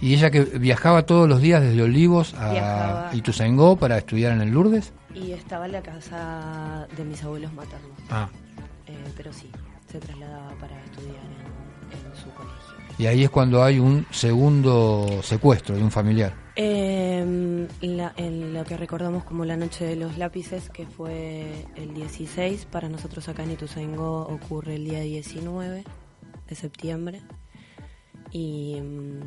¿Y 0.02 0.14
ella 0.16 0.32
que 0.32 0.42
viajaba 0.42 1.06
todos 1.06 1.28
los 1.28 1.42
días 1.42 1.62
desde 1.62 1.82
Olivos 1.84 2.34
a 2.36 2.52
Viajaba. 2.52 3.10
Ituzaingó 3.14 3.76
para 3.76 3.98
estudiar 3.98 4.32
en 4.32 4.42
el 4.42 4.50
Lourdes? 4.52 4.94
Y 5.14 5.34
estaba 5.34 5.66
en 5.66 5.74
la 5.74 5.82
casa 5.82 6.88
de 6.96 7.04
mis 7.04 7.22
abuelos 7.24 7.52
maternos. 7.54 7.92
Ah. 8.10 8.30
Eh, 8.88 8.96
pero 9.18 9.32
sí, 9.34 9.52
se 9.92 10.00
trasladaba 10.00 10.50
para 10.60 10.82
estudiar 10.86 11.18
en, 11.18 11.71
en 11.94 12.16
su 12.22 12.30
colegio. 12.34 12.96
Y 12.98 13.06
ahí 13.08 13.24
es 13.24 13.30
cuando 13.30 13.64
hay 13.64 13.80
un 13.80 14.06
segundo 14.12 15.22
secuestro 15.24 15.76
de 15.76 15.84
un 15.84 15.92
familiar. 15.92 16.34
Eh, 16.56 17.68
la- 17.82 18.14
en 18.18 18.54
lo 18.54 18.64
que 18.66 18.78
recordamos 18.78 19.24
como 19.24 19.46
la 19.46 19.56
noche 19.58 19.86
de 19.86 19.96
los 19.96 20.18
lápices, 20.18 20.70
que 20.70 20.86
fue 20.86 21.66
el 21.76 21.94
16, 21.94 22.66
para 22.66 22.90
nosotros 22.90 23.28
acá 23.30 23.44
en 23.44 23.52
Ituzaingó 23.52 24.22
ocurre 24.28 24.76
el 24.76 24.86
día 24.86 25.00
19 25.00 25.84
de 26.48 26.56
septiembre. 26.56 27.22
Y, 28.32 28.80
mm, 28.82 29.22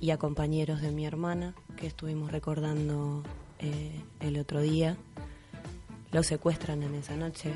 y 0.00 0.10
a 0.10 0.16
compañeros 0.16 0.80
de 0.80 0.90
mi 0.92 1.04
hermana, 1.06 1.54
que 1.76 1.86
estuvimos 1.86 2.32
recordando 2.32 3.22
eh, 3.58 4.00
el 4.20 4.38
otro 4.38 4.60
día, 4.60 4.96
los 6.10 6.26
secuestran 6.26 6.82
en 6.82 6.94
esa 6.94 7.16
noche, 7.16 7.52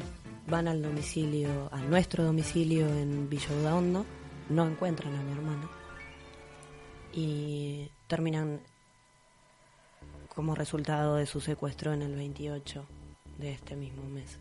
van 0.46 0.68
al 0.68 0.82
domicilio, 0.82 1.68
a 1.72 1.80
nuestro 1.80 2.24
domicilio 2.24 2.86
en 2.86 3.28
Villa 3.28 3.74
Hondo, 3.74 4.06
no 4.48 4.66
encuentran 4.66 5.14
a 5.14 5.22
mi 5.22 5.32
hermana 5.32 5.68
y 7.12 7.88
terminan 8.06 8.60
como 10.34 10.54
resultado 10.54 11.16
de 11.16 11.26
su 11.26 11.40
secuestro 11.40 11.92
en 11.92 12.02
el 12.02 12.14
28 12.14 12.84
de 13.38 13.52
este 13.52 13.74
mismo 13.74 14.04
mes, 14.08 14.38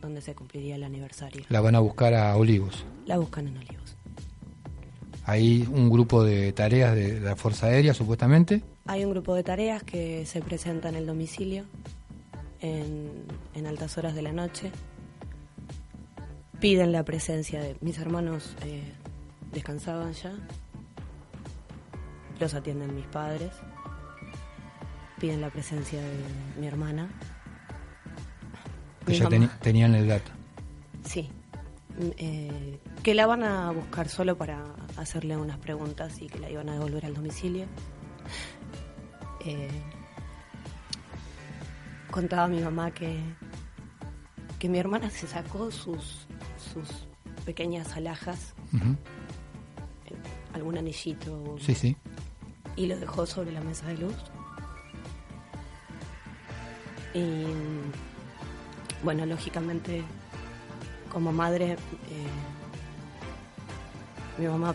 donde 0.00 0.20
se 0.20 0.34
cumpliría 0.34 0.76
el 0.76 0.84
aniversario. 0.84 1.44
La 1.48 1.60
van 1.60 1.74
a 1.74 1.80
buscar 1.80 2.14
a 2.14 2.36
Olivos. 2.36 2.84
La 3.06 3.18
buscan 3.18 3.48
en 3.48 3.56
Olivos. 3.56 3.96
Hay 5.24 5.66
un 5.70 5.90
grupo 5.90 6.24
de 6.24 6.52
tareas 6.52 6.94
de 6.94 7.20
la 7.20 7.36
Fuerza 7.36 7.68
Aérea, 7.68 7.94
supuestamente. 7.94 8.62
Hay 8.86 9.04
un 9.04 9.12
grupo 9.12 9.34
de 9.34 9.42
tareas 9.42 9.82
que 9.82 10.26
se 10.26 10.42
presenta 10.42 10.88
en 10.88 10.96
el 10.96 11.06
domicilio 11.06 11.64
en, 12.60 13.24
en 13.54 13.66
altas 13.66 13.96
horas 13.96 14.14
de 14.14 14.22
la 14.22 14.32
noche. 14.32 14.70
Piden 16.60 16.92
la 16.92 17.04
presencia 17.04 17.60
de 17.60 17.76
mis 17.80 17.98
hermanos, 17.98 18.54
eh, 18.64 18.92
descansaban 19.52 20.12
ya. 20.12 20.32
Los 22.38 22.54
atienden 22.54 22.94
mis 22.94 23.06
padres. 23.06 23.50
Piden 25.18 25.40
la 25.40 25.50
presencia 25.50 26.00
de 26.00 26.18
mi 26.58 26.66
hermana. 26.66 27.08
Que 29.06 29.12
Mi 29.12 29.18
ya 29.18 29.26
teni- 29.28 29.58
tenían 29.60 29.94
el 29.94 30.08
dato. 30.08 30.30
Sí. 31.04 31.30
Mm, 31.98 32.10
eh, 32.18 32.80
que 33.02 33.14
la 33.14 33.26
van 33.26 33.42
a 33.42 33.70
buscar 33.70 34.08
solo 34.08 34.36
para 34.36 34.62
hacerle 34.96 35.36
unas 35.36 35.58
preguntas 35.58 36.20
y 36.20 36.26
que 36.28 36.38
la 36.38 36.50
iban 36.50 36.68
a 36.68 36.74
devolver 36.74 37.06
al 37.06 37.14
domicilio. 37.14 37.66
Eh, 39.46 39.68
contaba 42.10 42.46
mi 42.48 42.60
mamá 42.60 42.90
que, 42.90 43.18
que 44.58 44.68
mi 44.68 44.78
hermana 44.78 45.08
se 45.10 45.26
sacó 45.26 45.70
sus, 45.70 46.26
sus 46.72 47.06
pequeñas 47.44 47.96
alhajas, 47.96 48.54
algún 50.54 50.78
anillito, 50.78 51.56
Sí, 51.60 51.74
sí. 51.74 51.96
y 52.76 52.86
lo 52.86 52.98
dejó 52.98 53.26
sobre 53.26 53.52
la 53.52 53.60
mesa 53.60 53.86
de 53.86 53.98
luz. 53.98 54.14
Y 57.14 57.44
bueno, 59.02 59.26
lógicamente, 59.26 60.02
como 61.12 61.32
madre, 61.32 61.72
eh, 61.72 61.76
mi 64.38 64.46
mamá 64.46 64.74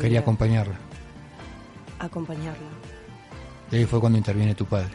Quería 0.00 0.20
acompañarla. 0.20 0.76
acompañarla. 1.98 2.66
Y 3.70 3.76
ahí 3.76 3.84
fue 3.84 4.00
cuando 4.00 4.16
interviene 4.18 4.54
tu 4.54 4.64
padre. 4.64 4.94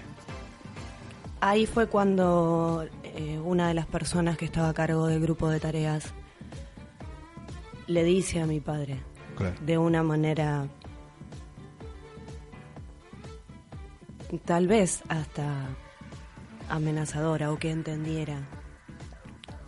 Ahí 1.42 1.66
fue 1.68 1.88
cuando 1.88 2.86
eh, 3.16 3.40
una 3.40 3.68
de 3.68 3.74
las 3.74 3.86
personas 3.86 4.38
que 4.38 4.46
estaba 4.46 4.70
a 4.70 4.74
cargo 4.74 5.08
del 5.08 5.20
grupo 5.22 5.50
de 5.50 5.60
tareas 5.60 6.14
le 7.88 8.04
dice 8.04 8.42
a 8.42 8.46
mi 8.46 8.60
padre, 8.60 9.00
Claro. 9.36 9.56
de 9.62 9.78
una 9.78 10.04
manera 10.04 10.68
tal 14.46 14.68
vez 14.68 15.02
hasta 15.08 15.70
amenazadora 16.70 17.52
o 17.52 17.58
que 17.58 17.72
entendiera 17.72 18.48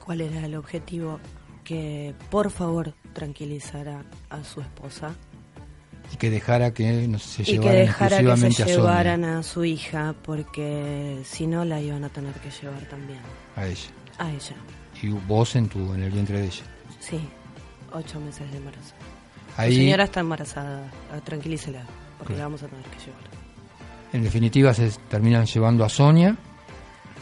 cuál 0.05 0.21
era 0.21 0.45
el 0.45 0.55
objetivo, 0.55 1.19
que 1.63 2.13
por 2.29 2.51
favor 2.51 2.93
tranquilizara 3.13 4.03
a 4.29 4.43
su 4.43 4.61
esposa 4.61 5.15
Y 6.13 6.17
que 6.17 6.29
dejara 6.29 6.73
que 6.73 7.07
no, 7.07 7.19
se 7.19 7.43
y 7.43 7.45
que 7.45 7.51
llevaran 7.53 7.75
dejara 7.75 8.17
que 8.17 8.23
se 8.23 8.29
exclusivamente 8.29 8.65
llevaran 8.65 9.23
a 9.25 9.43
su 9.43 9.63
hija 9.65 10.13
porque 10.23 11.21
si 11.23 11.47
no 11.47 11.63
la 11.65 11.79
iban 11.79 12.03
a 12.03 12.09
tener 12.09 12.33
que 12.35 12.49
llevar 12.51 12.81
también 12.89 13.19
a 13.55 13.65
ella. 13.65 13.89
a 14.17 14.29
ella. 14.29 14.55
Y 15.01 15.07
vos 15.09 15.55
en, 15.55 15.67
tu, 15.67 15.93
en 15.93 16.03
el 16.03 16.11
vientre 16.11 16.39
de 16.39 16.45
ella. 16.45 16.63
Sí, 16.99 17.19
ocho 17.93 18.19
meses 18.19 18.49
de 18.51 18.57
embarazo. 18.57 18.93
Ahí, 19.57 19.71
La 19.71 19.83
señora 19.83 20.03
está 20.05 20.19
embarazada, 20.19 20.83
ah, 21.13 21.19
tranquilícela, 21.21 21.83
porque 22.17 22.35
la 22.35 22.43
vamos 22.43 22.63
a 22.63 22.67
tener 22.67 22.85
que 22.85 22.99
llevar. 22.99 23.21
en 24.13 24.23
definitiva, 24.23 24.73
se 24.73 24.91
terminan 25.09 25.45
llevando 25.45 25.83
a 25.83 25.89
Sonia. 25.89 26.37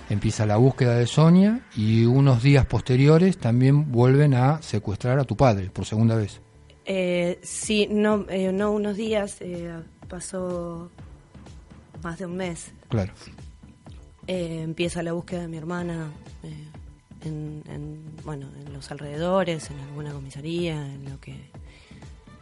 Empieza 0.09 0.45
la 0.47 0.57
búsqueda 0.57 0.95
de 0.95 1.05
Sonia 1.05 1.61
y 1.75 2.05
unos 2.05 2.41
días 2.41 2.65
posteriores 2.65 3.37
también 3.37 3.91
vuelven 3.91 4.33
a 4.33 4.59
secuestrar 4.61 5.19
a 5.19 5.23
tu 5.23 5.37
padre 5.37 5.69
por 5.69 5.85
segunda 5.85 6.15
vez. 6.15 6.41
Eh, 6.91 7.39
sí, 7.43 7.87
no, 7.87 8.25
eh, 8.29 8.51
no 8.51 8.71
unos 8.71 8.97
días, 8.97 9.37
eh, 9.41 9.71
pasó 10.07 10.89
más 12.01 12.17
de 12.17 12.25
un 12.25 12.35
mes. 12.35 12.71
Claro. 12.87 13.13
Eh, 14.25 14.63
empieza 14.63 15.03
la 15.03 15.13
búsqueda 15.13 15.41
de 15.41 15.49
mi 15.49 15.57
hermana 15.57 16.11
eh, 16.41 16.67
en, 17.25 17.63
en, 17.67 18.15
bueno, 18.25 18.49
en 18.59 18.73
los 18.73 18.89
alrededores, 18.89 19.69
en 19.69 19.79
alguna 19.81 20.13
comisaría, 20.13 20.83
en 20.83 21.07
lo 21.07 21.19
que... 21.19 21.51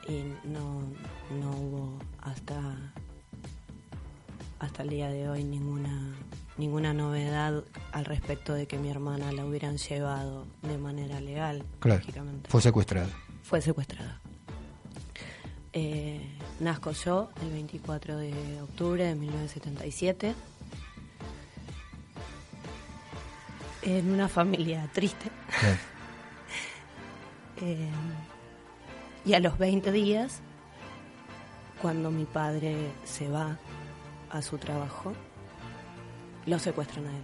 Y 0.07 0.23
no, 0.47 0.81
no 1.41 1.51
hubo 1.51 1.99
hasta, 2.21 2.93
hasta 4.59 4.83
el 4.83 4.89
día 4.89 5.09
de 5.09 5.27
hoy 5.27 5.43
ninguna 5.43 6.15
ninguna 6.57 6.93
novedad 6.93 7.65
al 7.91 8.05
respecto 8.05 8.53
de 8.53 8.65
que 8.65 8.77
mi 8.77 8.89
hermana 8.89 9.33
la 9.33 9.45
hubieran 9.45 9.77
llevado 9.77 10.47
de 10.61 10.77
manera 10.77 11.19
legal. 11.19 11.65
Claro. 11.79 12.01
Fue 12.47 12.61
secuestrada. 12.61 13.09
Fue 13.43 13.61
secuestrada. 13.61 14.21
Eh, 15.79 16.19
nazco 16.60 16.91
yo 16.91 17.29
el 17.43 17.51
24 17.51 18.17
de 18.17 18.34
octubre 18.63 19.03
de 19.03 19.13
1977 19.13 20.34
en 23.84 24.12
una 24.12 24.27
familia 24.27 24.89
triste. 24.91 25.29
Eh, 27.60 27.89
y 29.25 29.34
a 29.34 29.39
los 29.39 29.57
20 29.57 29.91
días, 29.91 30.41
cuando 31.81 32.12
mi 32.12 32.25
padre 32.25 32.91
se 33.03 33.27
va 33.29 33.57
a 34.29 34.43
su 34.43 34.60
trabajo, 34.60 35.13
lo 36.46 36.60
secuestran 36.60 37.07
a 37.07 37.10
él. 37.10 37.24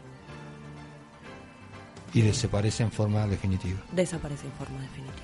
Y 2.16 2.22
desaparece 2.22 2.82
en 2.82 2.92
forma 2.92 3.28
definitiva. 3.28 3.80
Desaparece 3.92 4.48
en 4.48 4.54
forma 4.54 4.82
definitiva. 4.82 5.23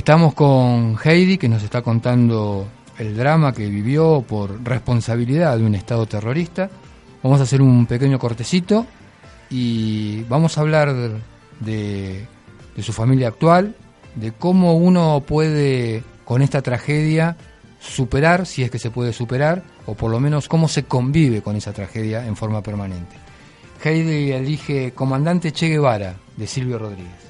Estamos 0.00 0.32
con 0.32 0.96
Heidi, 1.04 1.36
que 1.36 1.46
nos 1.46 1.62
está 1.62 1.82
contando 1.82 2.66
el 2.98 3.14
drama 3.14 3.52
que 3.52 3.68
vivió 3.68 4.24
por 4.26 4.64
responsabilidad 4.64 5.58
de 5.58 5.64
un 5.64 5.74
Estado 5.74 6.06
terrorista. 6.06 6.70
Vamos 7.22 7.38
a 7.38 7.42
hacer 7.42 7.60
un 7.60 7.84
pequeño 7.84 8.18
cortecito 8.18 8.86
y 9.50 10.22
vamos 10.22 10.56
a 10.56 10.62
hablar 10.62 10.94
de, 11.60 12.26
su 12.78 12.94
familia 12.94 13.28
actual, 13.28 13.76
de 14.14 14.32
cómo 14.32 14.74
uno 14.74 15.22
puede 15.26 16.02
con 16.24 16.40
esta 16.40 16.62
tragedia 16.62 17.36
superar, 17.78 18.46
si 18.46 18.62
es 18.62 18.70
que 18.70 18.78
se 18.78 18.90
puede 18.90 19.12
superar, 19.12 19.64
o 19.84 19.92
por 19.92 20.10
lo 20.10 20.18
menos 20.18 20.48
cómo 20.48 20.66
se 20.66 20.84
convive 20.84 21.42
con 21.42 21.56
esa 21.56 21.74
tragedia 21.74 22.24
en 22.24 22.36
forma 22.36 22.62
permanente. 22.62 23.16
Heidi 23.84 24.32
elige 24.32 24.92
Comandante 24.92 25.52
Che 25.52 25.68
Guevara, 25.68 26.16
de 26.38 26.46
Silvio 26.46 26.78
Rodríguez. 26.78 27.29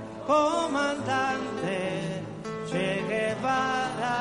comandante 0.31 2.23
Che 2.69 3.03
Guevara. 3.05 4.19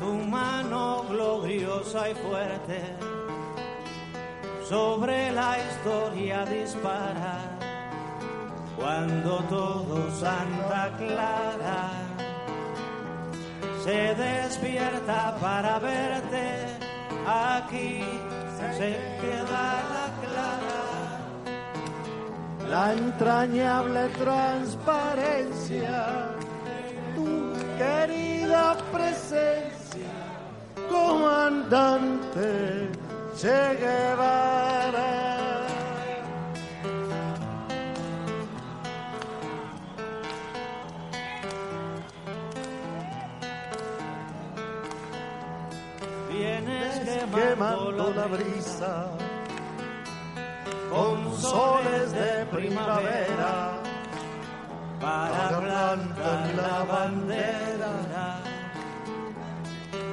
Tu 0.00 0.12
mano 0.24 1.04
gloriosa 1.10 2.08
y 2.08 2.14
fuerte 2.14 2.96
sobre 4.66 5.30
la 5.32 5.58
historia 5.58 6.44
dispara 6.46 7.36
cuando 8.76 9.42
todo 9.48 10.10
Santa 10.10 10.90
Clara 10.96 12.07
se 13.88 14.14
despierta 14.14 15.34
para 15.40 15.78
verte, 15.78 16.46
aquí 17.26 18.04
se 18.76 18.90
queda 19.20 19.66
la 19.94 20.06
clara. 20.22 20.82
La 22.68 22.84
entrañable 22.92 24.02
transparencia, 24.24 25.96
tu 27.14 27.30
querida 27.78 28.76
presencia, 28.92 30.12
comandante 30.90 32.48
Che 33.40 33.60
Guevara. 33.80 35.27
Quemando 47.58 48.12
la 48.14 48.26
brisa 48.26 49.10
con 50.90 51.36
soles 51.40 52.12
de 52.12 52.46
primavera 52.52 53.82
para 55.00 55.48
plantar 55.48 56.54
la 56.54 56.84
bandera 56.84 58.40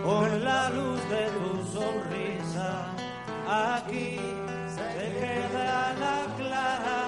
con 0.03 0.43
la 0.43 0.69
luz 0.69 0.99
de 1.09 1.23
tu 1.35 1.77
sonrisa. 1.77 2.71
Aquí 3.47 4.19
se 4.75 4.87
queda 5.19 5.93
la 6.03 6.17
clara 6.37 7.01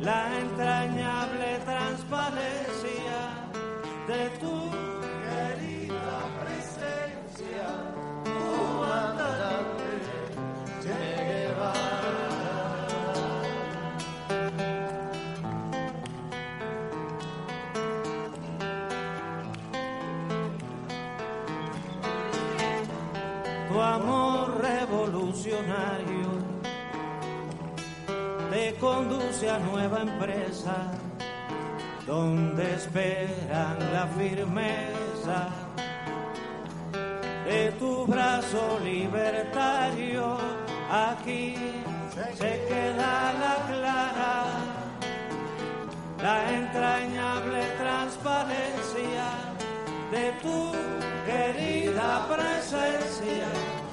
la 0.00 0.38
entrañable 0.38 1.58
transparencia 1.64 3.20
de 4.06 4.22
tu 4.38 4.99
revolucionario 25.44 26.28
te 28.50 28.74
conduce 28.74 29.48
a 29.48 29.58
nueva 29.58 30.00
empresa 30.02 30.92
donde 32.06 32.74
esperan 32.74 33.78
la 33.92 34.06
firmeza 34.18 35.48
de 37.44 37.72
tu 37.78 38.06
brazo 38.06 38.78
libertario, 38.84 40.36
aquí 40.90 41.54
se 42.34 42.64
queda 42.68 43.32
la 43.32 43.56
clara, 43.68 44.44
la 46.22 46.54
entrañable 46.54 47.62
transparencia 47.78 49.26
de 50.10 50.32
tu 50.42 50.72
querida 51.26 52.26
presencia. 52.28 53.89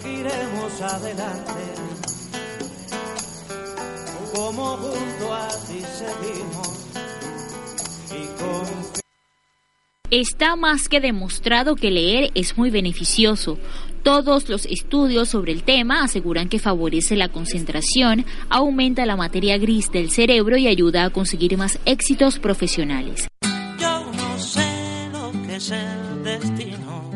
Seguiremos 0.00 0.80
adelante. 0.80 1.64
Como 4.34 4.76
junto 4.76 5.34
a 5.34 5.48
ti 5.66 5.82
seguimos 5.98 6.79
Está 10.10 10.56
más 10.56 10.88
que 10.88 10.98
demostrado 10.98 11.76
que 11.76 11.92
leer 11.92 12.32
es 12.34 12.58
muy 12.58 12.70
beneficioso. 12.70 13.58
Todos 14.02 14.48
los 14.48 14.66
estudios 14.66 15.28
sobre 15.28 15.52
el 15.52 15.62
tema 15.62 16.02
aseguran 16.02 16.48
que 16.48 16.58
favorece 16.58 17.14
la 17.14 17.28
concentración, 17.28 18.26
aumenta 18.48 19.06
la 19.06 19.14
materia 19.14 19.56
gris 19.56 19.92
del 19.92 20.10
cerebro 20.10 20.56
y 20.56 20.66
ayuda 20.66 21.04
a 21.04 21.10
conseguir 21.10 21.56
más 21.56 21.78
éxitos 21.84 22.40
profesionales. 22.40 23.28
Yo 23.78 24.10
no 24.12 24.38
sé 24.40 24.66
es 25.54 25.70
el 25.70 26.24
destino. 26.24 27.10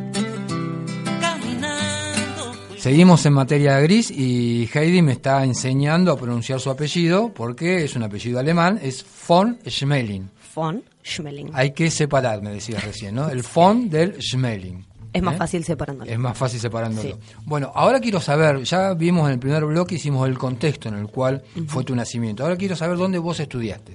Seguimos 2.77 3.27
en 3.27 3.33
materia 3.33 3.81
gris 3.81 4.09
y 4.13 4.69
Heidi 4.73 5.03
me 5.03 5.13
está 5.13 5.43
enseñando 5.43 6.13
a 6.13 6.17
pronunciar 6.17 6.61
su 6.61 6.71
apellido 6.71 7.33
porque 7.35 7.83
es 7.83 7.97
un 7.97 8.05
apellido 8.05 8.39
alemán, 8.39 8.79
es 8.81 9.05
von 9.27 9.59
Schmeling. 9.67 10.34
Von 10.55 10.83
Schmeling. 11.05 11.51
Hay 11.55 11.73
que 11.73 11.91
separar, 11.91 12.41
me 12.43 12.51
decías 12.51 12.83
recién, 12.85 13.15
¿no? 13.15 13.29
El 13.29 13.43
von 13.55 13.89
del 13.91 14.21
Schmeling. 14.23 14.85
es 15.13 15.23
más 15.23 15.35
¿eh? 15.35 15.39
fácil 15.39 15.65
separándolo. 15.65 16.11
Es 16.11 16.19
más 16.19 16.37
fácil 16.37 16.61
separándolo. 16.61 17.09
Sí. 17.09 17.15
Bueno, 17.45 17.73
ahora 17.75 18.01
quiero 18.01 18.21
saber, 18.21 18.63
ya 18.65 18.95
vimos 18.95 19.27
en 19.27 19.35
el 19.35 19.39
primer 19.39 19.65
bloque, 19.65 19.95
hicimos 19.97 20.29
el 20.29 20.39
contexto 20.39 20.89
en 20.89 20.95
el 20.97 21.07
cual 21.09 21.43
fue 21.67 21.85
tu 21.85 21.95
nacimiento. 21.95 22.43
Ahora 22.43 22.57
quiero 22.57 22.77
saber 22.77 22.97
dónde 22.99 23.19
vos 23.19 23.39
estudiaste. 23.41 23.95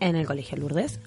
En 0.00 0.16
el 0.16 0.26
Colegio 0.26 0.56
Lourdes, 0.58 1.00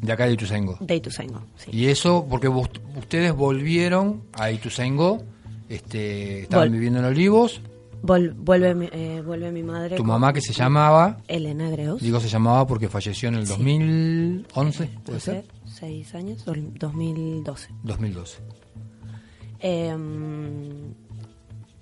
De 0.00 0.12
acá 0.12 0.26
de 0.26 0.32
Ituzaingó. 0.32 0.76
de 0.80 0.96
Ituzaingó. 0.96 1.42
Sí. 1.56 1.70
Y 1.72 1.86
eso 1.86 2.26
porque 2.28 2.48
vos- 2.48 2.70
ustedes 2.96 3.32
volvieron 3.34 4.22
a 4.32 4.50
Ituzaingó, 4.50 5.22
este, 5.68 6.42
estaban 6.42 6.68
Vol- 6.68 6.72
viviendo 6.72 6.98
en 6.98 7.04
Olivos. 7.06 7.60
Vol- 8.02 8.34
vuelve, 8.36 8.74
mi- 8.74 8.88
eh, 8.90 9.22
vuelve 9.24 9.52
mi 9.52 9.62
madre. 9.62 9.96
Tu 9.96 10.04
mamá 10.04 10.32
que 10.32 10.40
se 10.40 10.52
llamaba, 10.52 11.18
Elena 11.28 11.70
Greus. 11.70 12.02
digo 12.02 12.18
se 12.20 12.28
llamaba 12.28 12.66
porque 12.66 12.88
falleció 12.88 13.28
en 13.28 13.36
el 13.36 13.46
Sí. 13.46 13.52
2011, 13.52 14.90
¿puede 15.04 15.20
ser? 15.20 15.44
Hace 15.64 15.76
seis 15.78 16.14
años, 16.14 16.44
do- 16.44 16.52
2012. 16.56 17.68
2012. 17.84 18.38
Em, 19.60 20.94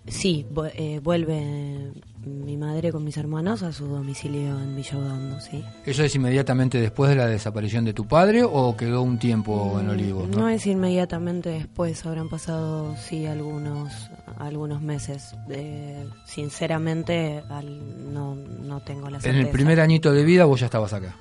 sí, 0.06 0.46
eh, 0.74 1.00
vuelve 1.02 1.92
mi 2.26 2.56
madre 2.56 2.92
con 2.92 3.02
mis 3.04 3.16
hermanos 3.16 3.62
a 3.62 3.72
su 3.72 3.86
domicilio 3.86 4.58
en 4.60 4.76
Villa 4.76 4.98
Odando, 4.98 5.40
sí. 5.40 5.64
¿Eso 5.86 6.04
es 6.04 6.14
inmediatamente 6.14 6.78
después 6.78 7.08
de 7.10 7.16
la 7.16 7.26
desaparición 7.26 7.84
de 7.84 7.94
tu 7.94 8.06
padre 8.06 8.42
o 8.44 8.76
quedó 8.76 9.02
un 9.02 9.18
tiempo 9.18 9.78
en 9.80 9.88
Olivos? 9.88 10.28
No 10.28 10.40
¿no? 10.40 10.48
es 10.50 10.66
inmediatamente 10.66 11.48
después, 11.50 12.04
habrán 12.04 12.28
pasado, 12.28 12.94
sí, 12.96 13.26
algunos, 13.26 14.10
algunos 14.38 14.82
meses. 14.82 15.34
Eh, 15.48 16.06
sinceramente, 16.26 17.42
al- 17.48 18.12
no, 18.12 18.34
no 18.34 18.80
tengo 18.80 19.08
la 19.08 19.16
En 19.16 19.22
certeza. 19.22 19.42
el 19.46 19.48
primer 19.50 19.80
añito 19.80 20.12
de 20.12 20.24
vida 20.24 20.44
vos 20.44 20.60
ya 20.60 20.66
estabas 20.66 20.92
acá, 20.92 21.16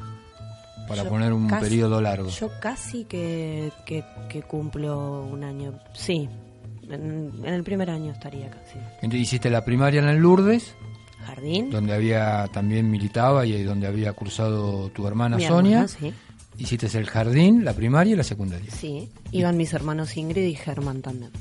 para 0.87 1.03
Yo 1.03 1.09
poner 1.09 1.31
un 1.31 1.47
casi- 1.47 1.63
periodo 1.63 2.01
largo. 2.01 2.29
Yo 2.29 2.49
casi 2.59 3.05
que, 3.05 3.71
que, 3.85 4.03
que 4.27 4.41
cumplo 4.41 5.23
un 5.23 5.43
año, 5.43 5.79
sí. 5.93 6.27
En, 6.89 7.31
en 7.45 7.53
el 7.53 7.63
primer 7.63 7.89
año 7.91 8.11
estaría 8.11 8.47
acá, 8.47 8.57
sí. 8.73 8.79
Entonces 8.95 9.21
hiciste 9.21 9.51
la 9.51 9.63
primaria 9.63 10.01
en 10.01 10.07
el 10.09 10.17
Lourdes, 10.17 10.73
Jardín. 11.29 11.69
donde 11.69 11.93
había 11.93 12.47
también 12.51 12.89
militaba 12.89 13.45
y 13.45 13.63
donde 13.63 13.87
había 13.87 14.13
cursado 14.13 14.89
tu 14.89 15.07
hermana 15.07 15.37
mi 15.37 15.45
Sonia. 15.45 15.81
hermana, 15.83 15.87
sí. 15.87 16.13
Hiciste 16.57 16.87
el 16.97 17.05
jardín, 17.07 17.63
la 17.63 17.73
primaria 17.73 18.13
y 18.13 18.15
la 18.17 18.23
secundaria. 18.23 18.69
Sí, 18.71 19.09
iban 19.31 19.55
mis 19.55 19.73
hermanos 19.73 20.17
Ingrid 20.17 20.45
y 20.45 20.55
Germán 20.55 21.01
también. 21.01 21.31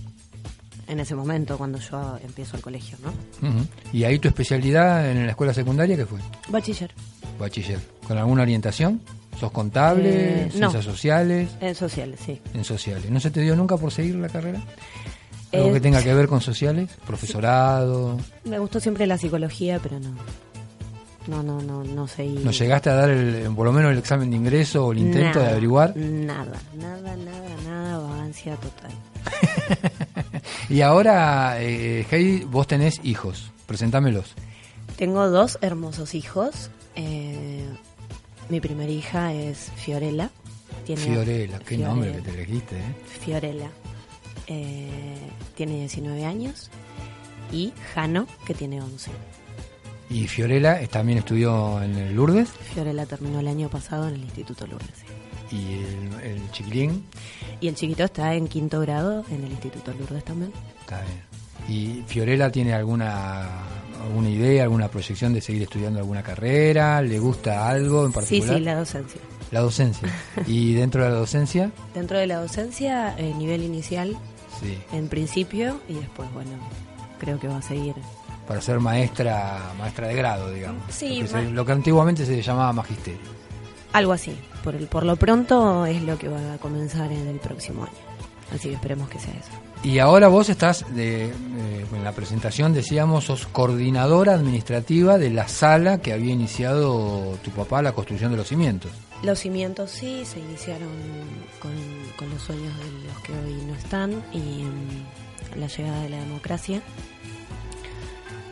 En 0.86 1.00
ese 1.00 1.14
momento, 1.14 1.58
cuando 1.58 1.78
yo 1.78 2.18
empiezo 2.24 2.56
el 2.56 2.62
colegio, 2.62 2.96
¿no? 3.02 3.12
¿Y 3.92 4.04
ahí 4.04 4.18
tu 4.18 4.28
especialidad 4.28 5.10
en 5.10 5.24
la 5.26 5.30
escuela 5.32 5.52
secundaria 5.52 5.96
qué 5.96 6.06
fue? 6.06 6.20
Bachiller. 6.48 6.92
Bachiller. 7.38 7.78
¿Con 8.06 8.16
alguna 8.16 8.42
orientación? 8.42 9.00
¿Sos 9.38 9.50
contable? 9.52 10.10
Eh, 10.44 10.44
no. 10.54 10.70
¿Ciencias 10.70 10.84
sociales? 10.84 11.50
En 11.60 11.74
sociales, 11.74 12.20
sí. 12.24 12.40
En 12.54 12.64
sociales. 12.64 13.10
¿No 13.10 13.20
se 13.20 13.30
te 13.30 13.40
dio 13.42 13.54
nunca 13.54 13.76
por 13.76 13.92
seguir 13.92 14.14
la 14.14 14.28
carrera? 14.28 14.60
¿Algo 15.52 15.68
Eh, 15.68 15.72
que 15.74 15.80
tenga 15.80 16.02
que 16.02 16.12
ver 16.14 16.28
con 16.28 16.40
sociales? 16.40 16.90
¿Profesorado? 17.06 18.18
Me 18.44 18.58
gustó 18.58 18.80
siempre 18.80 19.06
la 19.06 19.16
psicología, 19.18 19.78
pero 19.82 19.98
no. 20.00 20.10
No, 21.26 21.42
no, 21.42 21.60
no, 21.60 21.84
no 21.84 22.06
seguí. 22.08 22.38
¿No 22.42 22.50
llegaste 22.52 22.88
a 22.88 22.94
dar 22.94 23.10
el, 23.10 23.50
por 23.54 23.66
lo 23.66 23.72
menos 23.72 23.92
el 23.92 23.98
examen 23.98 24.30
de 24.30 24.36
ingreso 24.36 24.86
o 24.86 24.92
el 24.92 24.98
intento 24.98 25.40
de 25.40 25.48
averiguar? 25.48 25.94
Nada, 25.96 26.52
nada, 26.78 27.16
nada, 27.16 27.56
nada, 27.66 27.98
vagancia 27.98 28.56
total. 28.56 28.90
Y 30.70 30.82
ahora, 30.82 31.56
eh, 31.62 32.06
Heidi, 32.10 32.44
vos 32.44 32.66
tenés 32.66 33.00
hijos. 33.02 33.50
Presentámelos. 33.66 34.34
Tengo 34.96 35.28
dos 35.30 35.58
hermosos 35.62 36.14
hijos. 36.14 36.70
Eh, 36.94 37.64
mi 38.48 38.60
primera 38.60 38.90
hija 38.90 39.32
es 39.32 39.70
Fiorella. 39.76 40.30
Tiene 40.84 41.00
Fiorella, 41.02 41.58
qué 41.60 41.64
Fiorella. 41.76 41.88
nombre 41.88 42.12
que 42.12 42.20
te 42.22 42.30
elegiste, 42.30 42.76
¿eh? 42.76 42.94
Fiorella. 43.20 43.70
Eh, 44.48 44.88
tiene 45.54 45.76
19 45.80 46.24
años. 46.24 46.70
Y 47.52 47.72
Jano, 47.94 48.26
que 48.46 48.54
tiene 48.54 48.80
11. 48.82 49.10
Y 50.10 50.26
Fiorella 50.26 50.80
eh, 50.80 50.88
también 50.88 51.18
estudió 51.18 51.82
en 51.82 51.94
el 51.96 52.14
Lourdes. 52.14 52.48
Fiorella 52.74 53.06
terminó 53.06 53.40
el 53.40 53.48
año 53.48 53.68
pasado 53.68 54.08
en 54.08 54.14
el 54.14 54.22
Instituto 54.22 54.66
Lourdes. 54.66 54.90
sí. 54.98 55.04
Y 55.56 55.74
el, 56.22 56.30
el 56.32 56.50
chiquilín, 56.50 57.04
Y 57.62 57.68
el 57.68 57.74
chiquito 57.74 58.04
está 58.04 58.34
en 58.34 58.48
quinto 58.48 58.80
grado 58.80 59.24
en 59.30 59.44
el 59.44 59.50
Instituto 59.52 59.92
Lourdes 59.94 60.22
también. 60.24 60.52
está 60.80 61.00
bien. 61.02 61.28
¿Y 61.68 62.02
Fiorella 62.06 62.50
tiene 62.50 62.72
alguna 62.74 63.48
alguna 64.02 64.28
idea, 64.30 64.62
alguna 64.62 64.88
proyección 64.88 65.32
de 65.34 65.40
seguir 65.40 65.62
estudiando 65.62 65.98
alguna 66.00 66.22
carrera? 66.22 67.00
¿Le 67.02 67.18
gusta 67.18 67.66
algo 67.68 68.04
en 68.04 68.12
Sí, 68.12 68.14
particular? 68.14 68.56
sí, 68.58 68.60
la 68.62 68.74
docencia. 68.74 69.20
La 69.50 69.60
docencia. 69.60 70.08
¿Y 70.46 70.74
dentro 70.74 71.02
de 71.02 71.10
la 71.10 71.16
docencia? 71.16 71.70
Dentro 71.94 72.18
de 72.18 72.26
la 72.26 72.36
docencia, 72.40 73.14
eh, 73.18 73.34
nivel 73.36 73.62
inicial, 73.62 74.16
Sí. 74.60 74.78
en 74.92 75.08
principio, 75.08 75.80
y 75.88 75.94
después, 75.94 76.32
bueno, 76.32 76.50
creo 77.18 77.38
que 77.38 77.48
va 77.48 77.58
a 77.58 77.62
seguir. 77.62 77.94
Para 78.46 78.60
ser 78.62 78.80
maestra 78.80 79.72
maestra 79.78 80.08
de 80.08 80.14
grado, 80.14 80.50
digamos. 80.52 80.82
Sí, 80.90 81.20
Lo 81.20 81.26
que, 81.26 81.32
ma- 81.34 81.40
se- 81.42 81.50
lo 81.50 81.66
que 81.66 81.72
antiguamente 81.72 82.24
se 82.26 82.40
llamaba 82.42 82.72
magisterio. 82.72 83.20
Algo 83.92 84.12
así. 84.12 84.36
Por, 84.64 84.74
el, 84.74 84.86
por 84.86 85.04
lo 85.04 85.16
pronto 85.16 85.86
es 85.86 86.02
lo 86.02 86.18
que 86.18 86.28
va 86.28 86.54
a 86.54 86.58
comenzar 86.58 87.10
en 87.12 87.26
el 87.28 87.38
próximo 87.40 87.84
año. 87.84 87.92
Así 88.54 88.68
que 88.70 88.74
esperemos 88.76 89.08
que 89.10 89.18
sea 89.18 89.34
eso. 89.34 89.50
Y 89.82 89.98
ahora 89.98 90.28
vos 90.28 90.48
estás, 90.48 90.84
de, 90.94 91.26
eh, 91.26 91.86
en 91.94 92.02
la 92.04 92.12
presentación 92.12 92.72
decíamos, 92.72 93.24
sos 93.24 93.46
coordinadora 93.46 94.32
administrativa 94.34 95.18
de 95.18 95.30
la 95.30 95.46
sala 95.48 95.98
que 95.98 96.12
había 96.14 96.32
iniciado 96.32 97.36
tu 97.44 97.50
papá 97.50 97.82
la 97.82 97.92
construcción 97.92 98.30
de 98.30 98.38
los 98.38 98.48
cimientos. 98.48 98.90
Los 99.22 99.40
cimientos 99.40 99.90
sí 99.90 100.24
se 100.24 100.38
iniciaron 100.38 100.88
con, 101.60 101.72
con 102.16 102.30
los 102.30 102.40
sueños 102.42 102.72
de 102.78 102.90
los 103.08 103.18
que 103.22 103.32
hoy 103.32 103.54
no 103.66 103.74
están 103.74 104.22
y 104.32 104.38
mm, 104.64 105.58
la 105.58 105.66
llegada 105.66 106.02
de 106.02 106.08
la 106.10 106.18
democracia. 106.20 106.82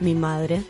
Mi 0.00 0.14
madre 0.14 0.62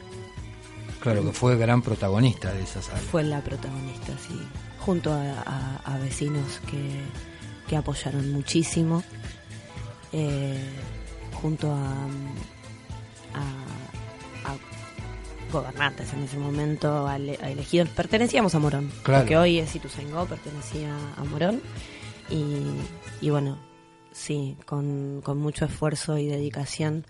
Claro, 1.00 1.24
que 1.24 1.32
fue 1.32 1.56
gran 1.56 1.82
protagonista 1.82 2.52
de 2.52 2.62
esa 2.62 2.82
sala. 2.82 2.98
fue 2.98 3.22
la 3.22 3.40
protagonista, 3.40 4.12
sí, 4.26 4.34
junto 4.80 5.12
a, 5.12 5.22
a- 5.46 5.76
a 5.94 5.98
vecinos 5.98 6.60
que, 6.70 7.00
que 7.68 7.76
apoyaron 7.76 8.32
muchísimo, 8.32 9.02
eh, 10.12 10.58
junto 11.40 11.72
a, 11.72 11.92
a, 13.34 13.40
a 13.40 13.65
gobernantes 15.60 16.12
en 16.12 16.22
ese 16.22 16.38
momento, 16.38 17.06
a, 17.06 17.12
a 17.14 17.16
elegidos, 17.18 17.88
pertenecíamos 17.90 18.54
a 18.54 18.58
Morón, 18.58 18.90
Claro. 19.02 19.22
porque 19.22 19.36
hoy 19.36 19.58
es 19.58 19.74
Ituzaingó, 19.74 20.26
pertenecía 20.26 20.94
a 21.16 21.24
Morón, 21.24 21.60
y, 22.30 23.24
y 23.24 23.30
bueno, 23.30 23.58
sí, 24.12 24.56
con, 24.66 25.20
con 25.22 25.38
mucho 25.38 25.64
esfuerzo 25.64 26.18
y 26.18 26.26
dedicación, 26.26 27.06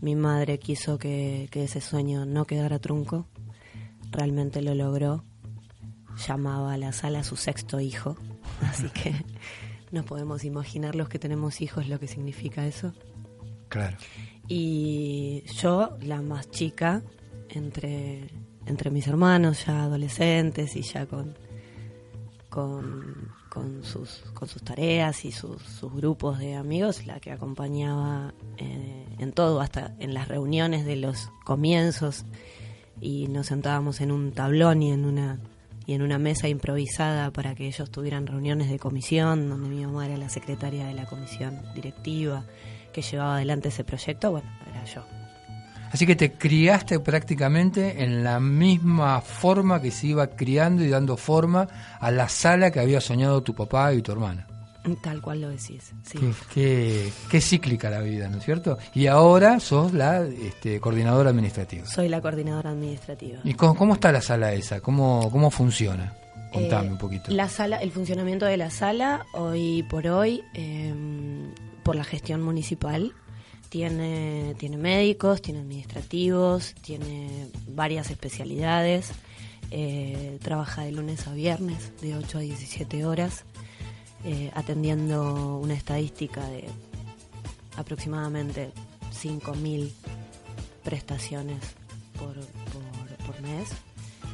mi 0.00 0.14
madre 0.14 0.58
quiso 0.58 0.98
que, 0.98 1.48
que 1.50 1.64
ese 1.64 1.80
sueño 1.80 2.26
no 2.26 2.46
quedara 2.46 2.78
trunco, 2.78 3.26
realmente 4.10 4.60
lo 4.62 4.74
logró. 4.74 5.24
Llamaba 6.26 6.72
a 6.72 6.78
la 6.78 6.92
sala 6.92 7.18
a 7.20 7.24
su 7.24 7.36
sexto 7.36 7.78
hijo, 7.80 8.16
así 8.62 8.88
que 8.88 9.14
no 9.90 10.02
podemos 10.04 10.44
imaginar 10.44 10.94
los 10.94 11.08
que 11.08 11.18
tenemos 11.18 11.60
hijos 11.60 11.88
lo 11.88 12.00
que 12.00 12.08
significa 12.08 12.66
eso. 12.66 12.92
Claro. 13.68 13.96
Y 14.48 15.42
yo, 15.60 15.96
la 16.00 16.22
más 16.22 16.50
chica, 16.50 17.02
entre, 17.56 18.28
entre 18.66 18.90
mis 18.90 19.06
hermanos, 19.06 19.66
ya 19.66 19.84
adolescentes 19.84 20.76
y 20.76 20.82
ya 20.82 21.06
con, 21.06 21.34
con, 22.48 23.82
sus, 23.82 24.24
con 24.34 24.48
sus 24.48 24.62
tareas 24.62 25.24
y 25.24 25.32
sus, 25.32 25.62
sus 25.62 25.92
grupos 25.92 26.38
de 26.38 26.54
amigos, 26.54 27.06
la 27.06 27.20
que 27.20 27.32
acompañaba 27.32 28.32
eh, 28.56 29.06
en 29.18 29.32
todo, 29.32 29.60
hasta 29.60 29.94
en 29.98 30.14
las 30.14 30.28
reuniones 30.28 30.86
de 30.86 30.96
los 30.96 31.30
comienzos, 31.44 32.24
y 33.00 33.28
nos 33.28 33.48
sentábamos 33.48 34.00
en 34.00 34.10
un 34.10 34.32
tablón 34.32 34.82
y 34.82 34.92
en 34.92 35.04
una 35.04 35.38
y 35.86 35.94
en 35.94 36.02
una 36.02 36.18
mesa 36.18 36.48
improvisada 36.48 37.30
para 37.30 37.54
que 37.54 37.66
ellos 37.68 37.90
tuvieran 37.90 38.26
reuniones 38.26 38.68
de 38.68 38.78
comisión, 38.78 39.48
donde 39.48 39.68
mi 39.68 39.86
mamá 39.86 40.06
era 40.06 40.16
la 40.16 40.28
secretaria 40.28 40.84
de 40.84 40.94
la 40.94 41.06
comisión 41.06 41.62
directiva 41.74 42.44
que 42.92 43.02
llevaba 43.02 43.36
adelante 43.36 43.68
ese 43.68 43.84
proyecto, 43.84 44.32
bueno, 44.32 44.50
era 44.68 44.84
yo. 44.84 45.15
Así 45.92 46.06
que 46.06 46.16
te 46.16 46.32
criaste 46.32 47.00
prácticamente 47.00 48.02
en 48.04 48.22
la 48.24 48.40
misma 48.40 49.20
forma 49.20 49.80
que 49.80 49.90
se 49.90 50.08
iba 50.08 50.26
criando 50.28 50.84
y 50.84 50.88
dando 50.88 51.16
forma 51.16 51.68
a 52.00 52.10
la 52.10 52.28
sala 52.28 52.70
que 52.70 52.80
había 52.80 53.00
soñado 53.00 53.42
tu 53.42 53.54
papá 53.54 53.92
y 53.94 54.02
tu 54.02 54.12
hermana. 54.12 54.46
Tal 55.02 55.20
cual 55.20 55.40
lo 55.40 55.48
decís, 55.48 55.92
sí. 56.04 56.16
Qué, 56.18 56.32
qué- 56.54 57.12
qué 57.28 57.40
cíclica 57.40 57.90
la 57.90 58.00
vida, 58.00 58.28
¿no 58.28 58.38
es 58.38 58.44
cierto? 58.44 58.78
Y 58.94 59.08
ahora 59.08 59.58
sos 59.58 59.92
la 59.92 60.22
este, 60.24 60.78
coordinadora 60.78 61.30
administrativa. 61.30 61.84
Soy 61.86 62.08
la 62.08 62.20
coordinadora 62.20 62.70
administrativa. 62.70 63.40
¿Y 63.42 63.54
cómo, 63.54 63.74
cómo 63.74 63.94
está 63.94 64.12
la 64.12 64.20
sala 64.20 64.52
esa? 64.52 64.80
¿Cómo, 64.80 65.28
cómo 65.32 65.50
funciona? 65.50 66.12
Contame 66.52 66.86
Eh, 66.88 66.92
un 66.92 66.98
poquito. 66.98 67.32
La 67.32 67.48
sala, 67.48 67.78
el 67.78 67.90
funcionamiento 67.90 68.46
de 68.46 68.56
la 68.56 68.70
sala, 68.70 69.26
hoy 69.32 69.82
por 69.90 70.06
hoy, 70.06 70.42
eh, 70.54 70.94
por 71.82 71.96
la 71.96 72.04
gestión 72.04 72.40
municipal, 72.42 73.12
tiene, 73.76 74.54
tiene 74.56 74.78
médicos, 74.78 75.42
tiene 75.42 75.60
administrativos, 75.60 76.74
tiene 76.80 77.48
varias 77.68 78.10
especialidades, 78.10 79.10
eh, 79.70 80.38
trabaja 80.40 80.84
de 80.84 80.92
lunes 80.92 81.26
a 81.26 81.34
viernes, 81.34 81.92
de 82.00 82.16
8 82.16 82.38
a 82.38 82.40
17 82.40 83.04
horas, 83.04 83.44
eh, 84.24 84.50
atendiendo 84.54 85.58
una 85.58 85.74
estadística 85.74 86.42
de 86.48 86.64
aproximadamente 87.76 88.72
5.000 89.12 89.92
prestaciones 90.82 91.60
por, 92.18 92.32
por, 92.34 93.26
por 93.26 93.42
mes 93.42 93.68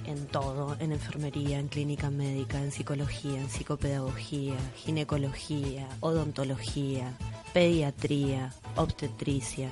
en 0.06 0.26
todo, 0.26 0.76
en 0.80 0.92
enfermería, 0.92 1.58
en 1.58 1.68
clínica 1.68 2.10
médica, 2.10 2.58
en 2.58 2.72
psicología, 2.72 3.40
en 3.40 3.48
psicopedagogía, 3.48 4.56
ginecología, 4.76 5.88
odontología, 6.00 7.12
pediatría, 7.52 8.52
obstetricia, 8.76 9.70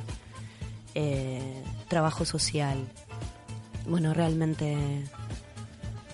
eh, 0.95 1.63
trabajo 1.89 2.25
social. 2.25 2.79
Bueno, 3.87 4.15
realmente, 4.15 4.77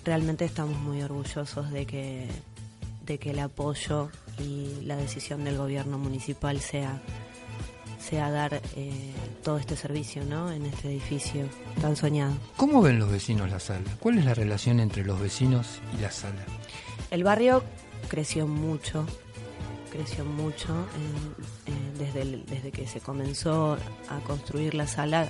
realmente 0.05 0.45
estamos 0.45 0.79
muy 0.79 1.03
orgullosos 1.03 1.71
de 1.71 1.87
que, 1.87 2.29
de 3.05 3.19
que 3.19 3.31
el 3.31 3.39
apoyo 3.41 4.11
y 4.39 4.83
la 4.83 4.97
decisión 4.97 5.45
del 5.45 5.57
gobierno 5.57 5.99
municipal 5.99 6.61
sea 6.61 7.01
sea 8.09 8.31
dar 8.31 8.61
eh, 8.77 9.13
todo 9.43 9.59
este 9.59 9.77
servicio 9.77 10.25
¿no? 10.25 10.51
en 10.53 10.67
este 10.67 10.89
edificio 10.89 11.47
tan 11.81 11.97
soñado. 11.97 12.35
¿Cómo 12.57 12.81
ven 12.83 12.99
los 12.99 13.11
vecinos 13.11 13.51
la 13.51 13.59
sala? 13.61 13.85
¿Cuál 14.01 14.19
es 14.19 14.25
la 14.25 14.35
relación 14.35 14.81
entre 14.81 15.05
los 15.05 15.21
vecinos 15.21 15.81
y 15.99 16.03
la 16.03 16.11
sala? 16.11 16.45
El 17.11 17.25
barrio 17.25 17.63
creció 18.09 18.47
mucho, 18.47 19.07
creció 19.91 20.25
mucho 20.25 20.69
eh, 21.67 21.71
eh, 21.71 21.99
desde, 21.99 22.23
el- 22.23 22.47
desde 22.47 22.71
que 22.73 22.87
se 22.87 23.01
comenzó 23.01 23.77
a 24.09 24.19
construir 24.27 24.75
la 24.75 24.87
sala 24.87 25.29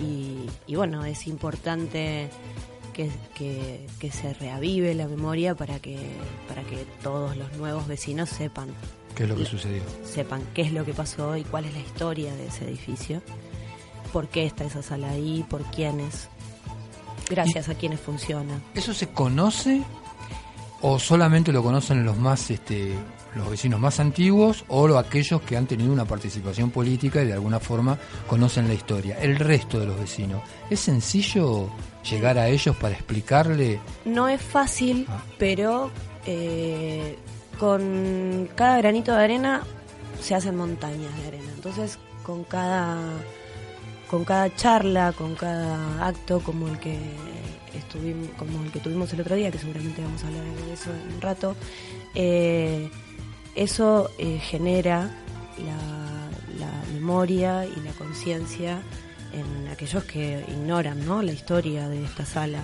y, 0.00 0.46
y 0.66 0.74
bueno, 0.76 1.04
es 1.04 1.26
importante 1.26 2.28
que, 2.92 3.10
que- 3.34 3.86
que 3.98 4.10
se 4.10 4.32
reavive 4.34 4.94
la 4.94 5.06
memoria 5.06 5.54
para 5.54 5.80
que, 5.80 5.98
para 6.48 6.62
que 6.62 6.86
todos 7.02 7.36
los 7.36 7.52
nuevos 7.56 7.86
vecinos 7.86 8.28
sepan 8.30 8.68
¿Qué 9.16 9.22
es 9.24 9.28
lo 9.28 9.34
que 9.36 9.44
sucedió? 9.46 9.82
sepan 10.04 10.42
qué 10.54 10.62
es 10.62 10.72
lo 10.72 10.84
que 10.84 10.92
pasó 10.92 11.36
y 11.36 11.42
cuál 11.44 11.64
es 11.64 11.72
la 11.74 11.80
historia 11.80 12.32
de 12.34 12.46
ese 12.46 12.64
edificio, 12.66 13.22
por 14.12 14.28
qué 14.28 14.46
está 14.46 14.64
esa 14.64 14.82
sala 14.82 15.10
ahí, 15.10 15.44
por 15.48 15.62
quiénes, 15.64 16.28
gracias 17.28 17.68
a 17.68 17.74
quienes 17.74 17.98
funciona. 18.00 18.60
¿Eso 18.74 18.92
se 18.94 19.08
conoce 19.08 19.82
o 20.82 20.98
solamente 20.98 21.50
lo 21.52 21.62
conocen 21.62 22.04
los 22.04 22.16
más 22.18 22.50
este 22.50 22.94
los 23.34 23.50
vecinos 23.50 23.78
más 23.78 24.00
antiguos 24.00 24.64
o 24.68 24.88
lo- 24.88 24.98
aquellos 24.98 25.42
que 25.42 25.58
han 25.58 25.66
tenido 25.66 25.92
una 25.92 26.06
participación 26.06 26.70
política 26.70 27.22
y 27.22 27.26
de 27.26 27.34
alguna 27.34 27.60
forma 27.60 27.98
conocen 28.26 28.66
la 28.68 28.72
historia? 28.74 29.18
El 29.20 29.36
resto 29.36 29.78
de 29.78 29.84
los 29.86 29.98
vecinos, 29.98 30.40
¿es 30.70 30.80
sencillo 30.80 31.68
llegar 32.08 32.38
a 32.38 32.48
ellos 32.48 32.74
para 32.76 32.94
explicarle? 32.94 33.78
No 34.06 34.26
es 34.28 34.40
fácil, 34.40 35.04
Ah. 35.08 35.22
pero 35.38 35.90
eh, 36.26 37.18
con 37.58 38.48
cada 38.54 38.78
granito 38.78 39.14
de 39.14 39.24
arena 39.24 39.62
se 40.20 40.34
hacen 40.34 40.56
montañas 40.56 41.16
de 41.20 41.26
arena. 41.26 41.50
Entonces, 41.54 41.98
con 42.22 42.44
cada 42.44 42.98
con 44.08 44.24
cada 44.24 44.54
charla, 44.54 45.12
con 45.12 45.34
cada 45.34 46.06
acto 46.06 46.40
como 46.40 46.68
el 46.68 46.78
que 46.78 46.96
estuvimos, 47.74 48.28
como 48.38 48.62
el 48.62 48.70
que 48.70 48.80
tuvimos 48.80 49.12
el 49.12 49.20
otro 49.20 49.34
día, 49.34 49.50
que 49.50 49.58
seguramente 49.58 50.02
vamos 50.02 50.22
a 50.22 50.28
hablar 50.28 50.44
de 50.44 50.72
eso 50.72 50.90
en 50.90 51.14
un 51.14 51.20
rato, 51.20 51.56
eh, 52.14 52.90
eso 53.54 54.10
eh, 54.18 54.38
genera 54.38 55.10
la, 55.58 56.28
la 56.58 56.92
memoria 56.92 57.66
y 57.66 57.80
la 57.80 57.92
conciencia 57.92 58.80
en 59.32 59.68
aquellos 59.68 60.04
que 60.04 60.44
ignoran 60.48 61.04
¿no? 61.04 61.22
la 61.22 61.32
historia 61.32 61.88
de 61.88 62.04
esta 62.04 62.24
sala. 62.24 62.60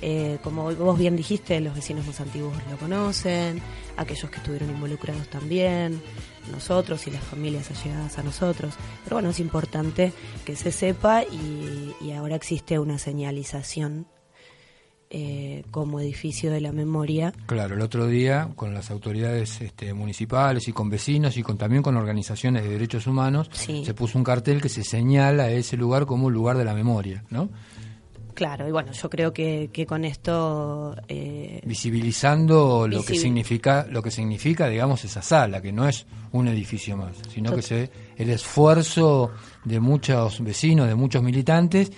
Eh, 0.00 0.38
como 0.44 0.72
vos 0.74 0.98
bien 0.98 1.16
dijiste, 1.16 1.60
los 1.60 1.74
vecinos 1.74 2.06
más 2.06 2.20
antiguos 2.20 2.54
lo 2.70 2.76
conocen, 2.76 3.60
aquellos 3.96 4.30
que 4.30 4.36
estuvieron 4.36 4.70
involucrados 4.70 5.28
también, 5.28 6.00
nosotros 6.52 7.06
y 7.08 7.10
las 7.10 7.22
familias 7.24 7.70
allegadas 7.70 8.16
a 8.18 8.22
nosotros. 8.22 8.74
Pero 9.04 9.16
bueno, 9.16 9.30
es 9.30 9.40
importante 9.40 10.12
que 10.44 10.54
se 10.54 10.70
sepa 10.72 11.24
y, 11.24 11.94
y 12.00 12.12
ahora 12.12 12.36
existe 12.36 12.78
una 12.78 12.98
señalización 12.98 14.06
eh, 15.10 15.64
como 15.70 16.00
edificio 16.00 16.50
de 16.50 16.60
la 16.60 16.70
memoria. 16.70 17.32
Claro, 17.46 17.74
el 17.74 17.80
otro 17.80 18.06
día 18.06 18.50
con 18.56 18.74
las 18.74 18.90
autoridades 18.90 19.60
este, 19.62 19.94
municipales 19.94 20.68
y 20.68 20.72
con 20.72 20.90
vecinos 20.90 21.36
y 21.38 21.42
con 21.42 21.56
también 21.56 21.82
con 21.82 21.96
organizaciones 21.96 22.62
de 22.62 22.68
derechos 22.68 23.06
humanos 23.06 23.48
Sí. 23.52 23.84
se 23.86 23.94
puso 23.94 24.18
un 24.18 24.24
cartel 24.24 24.60
que 24.60 24.68
se 24.68 24.84
señala 24.84 25.44
a 25.44 25.50
ese 25.50 25.78
lugar 25.78 26.04
como 26.04 26.26
un 26.26 26.34
lugar 26.34 26.58
de 26.58 26.64
la 26.66 26.74
memoria, 26.74 27.24
¿no? 27.30 27.48
Claro, 28.38 28.68
y 28.68 28.70
bueno, 28.70 28.92
yo 28.92 29.10
creo 29.10 29.32
que, 29.32 29.68
que 29.72 29.84
con 29.84 30.04
esto 30.04 30.94
eh, 31.08 31.60
visibilizando 31.64 32.86
lo 32.86 33.02
que 33.02 33.16
significa 33.16 33.84
lo 33.90 34.00
que 34.00 34.12
significa 34.12 34.68
digamos 34.68 35.04
esa 35.04 35.22
sala 35.22 35.60
que 35.60 35.72
no 35.72 35.88
es 35.88 36.06
un 36.30 36.46
edificio 36.46 36.96
más 36.96 37.16
sino 37.34 37.52
que 37.52 37.62
se 37.62 37.74
ve 37.74 37.90
el 38.16 38.30
esfuerzo 38.30 39.32
de 39.64 39.80
muchos 39.80 40.40
vecinos 40.44 40.86
de 40.86 40.94
muchos 40.94 41.20
militantes 41.20 41.90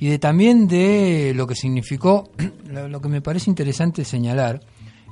y 0.00 0.08
de 0.08 0.18
también 0.18 0.66
de 0.66 1.32
lo 1.36 1.46
que 1.46 1.54
significó 1.54 2.32
lo, 2.68 2.88
lo 2.88 3.00
que 3.00 3.08
me 3.08 3.20
parece 3.20 3.48
interesante 3.48 4.04
señalar 4.04 4.60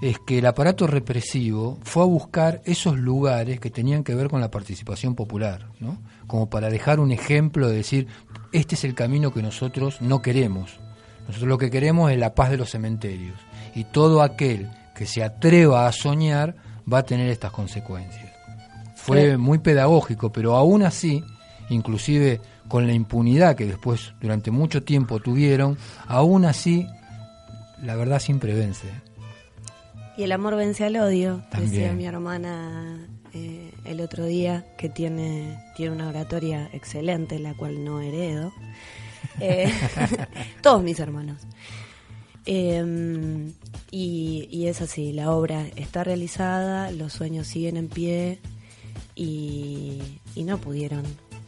es 0.03 0.19
que 0.19 0.39
el 0.39 0.47
aparato 0.47 0.87
represivo 0.87 1.79
fue 1.83 2.03
a 2.03 2.07
buscar 2.07 2.63
esos 2.65 2.99
lugares 2.99 3.61
que 3.61 3.71
tenían 3.71 4.03
que 4.03 4.15
ver 4.15 4.29
con 4.29 4.41
la 4.41 4.51
participación 4.51 5.15
popular, 5.15 5.69
¿no? 5.81 5.99
Como 6.27 6.51
para 6.51 6.69
dejar 6.69 7.01
un 7.01 7.13
ejemplo 7.13 7.69
de 7.69 7.77
decir, 7.77 8.09
este 8.55 8.77
es 8.77 8.85
el 8.85 8.95
camino 8.95 9.33
que 9.33 9.43
nosotros 9.43 10.01
no 10.01 10.23
queremos. 10.23 10.79
Nosotros 11.27 11.49
lo 11.49 11.59
que 11.59 11.71
queremos 11.71 12.13
es 12.13 12.19
la 12.19 12.35
paz 12.35 12.51
de 12.51 12.57
los 12.57 12.71
cementerios. 12.71 13.37
Y 13.75 13.85
todo 13.85 14.23
aquel 14.23 14.71
que 14.95 15.07
se 15.07 15.25
atreva 15.25 15.87
a 15.87 15.93
soñar 15.93 16.55
va 16.91 16.99
a 16.99 17.03
tener 17.03 17.29
estas 17.29 17.51
consecuencias. 17.51 18.33
Fue 18.95 19.37
muy 19.37 19.59
pedagógico, 19.59 20.31
pero 20.31 20.55
aún 20.55 20.85
así, 20.85 21.23
inclusive 21.69 22.41
con 22.69 22.87
la 22.87 22.93
impunidad 22.93 23.57
que 23.57 23.67
después 23.67 24.15
durante 24.21 24.51
mucho 24.51 24.85
tiempo 24.85 25.19
tuvieron, 25.19 25.77
aún 26.07 26.45
así 26.45 26.87
la 27.83 27.97
verdad 27.97 28.21
siempre 28.21 28.55
vence. 28.55 28.89
Y 30.17 30.23
el 30.23 30.33
amor 30.33 30.55
vence 30.55 30.85
al 30.85 30.97
odio, 30.97 31.43
También. 31.51 31.73
decía 31.73 31.93
mi 31.93 32.07
hermana 32.07 33.09
eh, 33.33 33.73
el 33.85 34.01
otro 34.01 34.27
día, 34.27 34.65
que 34.77 34.89
tiene, 34.89 35.59
tiene 35.77 35.93
una 35.93 36.09
oratoria 36.09 36.69
excelente, 36.73 37.39
la 37.39 37.55
cual 37.55 37.85
no 37.85 38.01
heredo. 38.01 38.53
Eh, 39.41 39.73
todos 40.63 40.83
mis 40.83 40.99
hermanos. 41.01 41.43
Y, 42.47 44.49
y 44.51 44.67
es 44.67 44.83
así, 44.83 45.13
la 45.13 45.31
obra 45.31 45.67
está 45.77 46.05
realizada, 46.05 46.91
los 46.91 47.13
sueños 47.13 47.47
siguen 47.47 47.77
en 47.77 47.89
pie 47.89 48.39
y, 49.15 50.21
y 50.35 50.45
no 50.45 50.59
pudieron, 50.59 51.05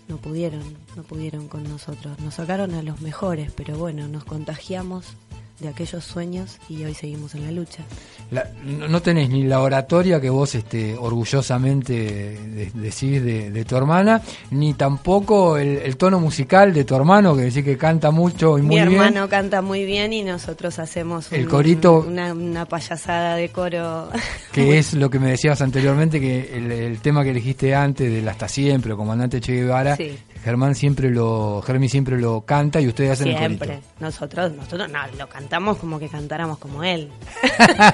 no 0.08 0.16
pudieron, 0.16 0.62
no 0.96 1.02
pudieron 1.02 1.48
con 1.48 1.64
nosotros. 1.64 2.18
Nos 2.20 2.34
sacaron 2.34 2.74
a 2.74 2.82
los 2.82 3.00
mejores, 3.00 3.52
pero 3.52 3.76
bueno, 3.76 4.08
nos 4.08 4.24
contagiamos 4.24 5.16
de 5.60 5.68
aquellos 5.68 6.04
sueños 6.04 6.58
y 6.68 6.84
hoy 6.84 6.94
seguimos 6.94 7.34
en 7.34 7.44
la 7.44 7.50
lucha. 7.50 7.82
La- 8.30 8.50
no 8.64 8.88
no 8.88 9.00
tenés 9.02 9.30
ni 9.30 9.44
la 9.44 9.60
oratoria 9.60 10.20
que 10.20 10.28
vos 10.30 10.54
este, 10.54 10.94
orgullosamente 10.96 11.92
de- 11.92 12.70
decís 12.74 13.22
de, 13.24 13.50
de 13.50 13.64
tu 13.64 13.76
hermana, 13.76 14.20
ni 14.50 14.74
tampoco 14.74 15.56
el, 15.58 15.78
el 15.78 15.96
tono 15.96 16.20
musical 16.20 16.74
de 16.74 16.84
tu 16.84 16.94
hermano, 16.94 17.34
que 17.36 17.42
decís 17.42 17.64
que 17.64 17.76
canta 17.78 18.10
mucho 18.10 18.58
y 18.58 18.62
muy 18.62 18.76
Mi 18.80 18.86
bien. 18.86 18.92
hermano 19.02 19.28
canta 19.28 19.62
muy 19.62 19.84
bien 19.84 20.12
y 20.12 20.22
nosotros 20.22 20.78
hacemos 20.78 21.32
El 21.32 21.48
corito- 21.48 22.06
una, 22.06 22.32
una 22.32 22.64
payasada 22.66 23.36
de 23.36 23.48
coro. 23.50 24.08
que 24.52 24.78
es 24.78 24.94
lo 24.94 25.08
que 25.10 25.18
me 25.18 25.30
decías 25.30 25.60
anteriormente, 25.62 26.20
que 26.20 26.56
el, 26.56 26.70
el 26.72 26.98
tema 27.00 27.22
que 27.24 27.30
elegiste 27.30 27.74
antes 27.74 28.10
del 28.10 28.28
Hasta 28.28 28.48
Siempre, 28.48 28.94
Comandante 28.94 29.40
Che 29.40 29.52
Guevara, 29.54 29.96
Sí. 29.96 30.16
Germán 30.46 30.76
siempre 30.76 31.10
lo, 31.10 31.60
Germi 31.60 31.88
siempre 31.88 32.20
lo 32.20 32.42
canta 32.42 32.80
y 32.80 32.86
ustedes 32.86 33.10
hacen 33.10 33.26
el 33.26 33.36
Siempre. 33.36 33.80
Nosotros, 33.98 34.52
nosotros 34.52 34.88
no, 34.88 35.00
lo 35.18 35.28
cantamos 35.28 35.76
como 35.76 35.98
que 35.98 36.08
cantáramos 36.08 36.58
como 36.58 36.84
él. 36.84 37.10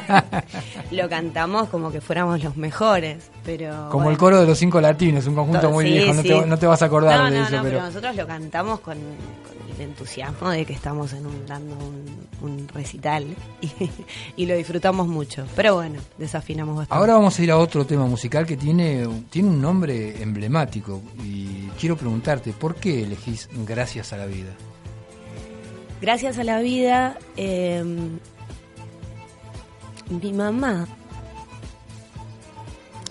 lo 0.90 1.08
cantamos 1.08 1.70
como 1.70 1.90
que 1.90 2.02
fuéramos 2.02 2.44
los 2.44 2.54
mejores, 2.58 3.30
pero 3.42 3.70
Como 3.88 4.04
bueno. 4.04 4.10
el 4.10 4.18
coro 4.18 4.40
de 4.42 4.46
los 4.46 4.58
cinco 4.58 4.82
latinos, 4.82 5.26
un 5.26 5.34
conjunto 5.34 5.70
muy 5.70 5.86
Sí, 5.86 5.92
viejo, 5.92 6.12
no, 6.12 6.22
te, 6.22 6.46
no 6.46 6.58
te 6.58 6.66
vas 6.66 6.82
a 6.82 6.84
acordar 6.84 7.20
No, 7.20 7.30
de 7.30 7.38
no, 7.38 7.46
eso, 7.46 7.56
no, 7.56 7.62
pero... 7.62 7.80
nosotros 7.80 8.16
lo 8.16 8.26
cantamos 8.26 8.80
con, 8.80 8.98
con 8.98 9.61
el 9.74 9.80
entusiasmo 9.82 10.50
de 10.50 10.64
que 10.64 10.72
estamos 10.72 11.12
en 11.12 11.26
un, 11.26 11.46
dando 11.46 11.74
un, 11.76 12.28
un 12.40 12.68
recital 12.68 13.26
y, 13.60 13.70
y 14.36 14.46
lo 14.46 14.56
disfrutamos 14.56 15.08
mucho. 15.08 15.46
Pero 15.56 15.76
bueno, 15.76 16.00
desafinamos 16.18 16.76
bastante. 16.76 16.98
Ahora 16.98 17.14
vamos 17.14 17.38
a 17.38 17.42
ir 17.42 17.50
a 17.50 17.58
otro 17.58 17.84
tema 17.84 18.06
musical 18.06 18.46
que 18.46 18.56
tiene, 18.56 19.06
tiene 19.30 19.48
un 19.48 19.60
nombre 19.60 20.22
emblemático 20.22 21.02
y 21.24 21.68
quiero 21.78 21.96
preguntarte, 21.96 22.52
¿por 22.52 22.74
qué 22.76 23.02
elegís 23.02 23.48
Gracias 23.66 24.12
a 24.12 24.16
la 24.16 24.26
Vida? 24.26 24.52
Gracias 26.00 26.38
a 26.38 26.44
la 26.44 26.58
vida, 26.58 27.16
eh, 27.36 27.84
Mi 30.08 30.32
mamá, 30.32 30.88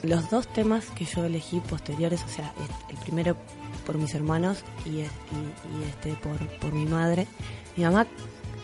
los 0.03 0.29
dos 0.29 0.51
temas 0.51 0.87
que 0.89 1.05
yo 1.05 1.23
elegí 1.23 1.61
posteriores, 1.61 2.21
o 2.23 2.27
sea, 2.27 2.53
el 2.89 2.97
primero 2.97 3.37
por 3.85 3.97
mis 3.97 4.13
hermanos 4.15 4.63
y, 4.85 5.01
este 5.01 6.13
por, 6.21 6.37
por 6.59 6.73
mi 6.73 6.85
madre, 6.85 7.27
mi 7.75 7.83
mamá, 7.83 8.07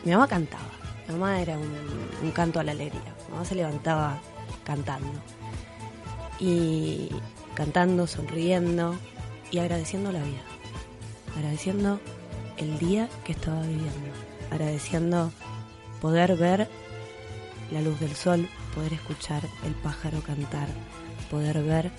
mi 0.04 0.12
mamá 0.12 0.28
cantaba. 0.28 0.70
Mi 1.08 1.14
mamá 1.14 1.42
era 1.42 1.58
un, 1.58 2.32
canto 2.32 2.60
a 2.60 2.64
la 2.64 2.74
alegría. 2.74 3.14
Mi 3.28 3.34
mamá 3.34 3.46
se 3.46 3.56
levantaba 3.56 4.20
cantando. 4.66 5.22
Y 6.40 7.10
cantando, 7.56 8.08
sonriendo 8.08 8.96
y 9.52 9.60
agradeciendo 9.60 10.12
la 10.12 10.20
vida. 10.20 10.42
Agradeciendo 11.36 12.00
el 12.58 12.78
día 12.78 13.10
que 13.24 13.32
estaba 13.32 13.62
viviendo. 13.62 14.12
Agradeciendo 14.52 15.32
poder 16.02 16.36
ver 16.36 16.70
la 17.72 17.82
luz 17.82 18.00
del 18.00 18.16
sol, 18.16 18.48
poder 18.76 18.94
escuchar 18.94 19.44
el 19.66 19.74
pájaro 19.76 20.22
cantar, 20.22 20.68
poder 21.30 21.64
ver 21.64 21.92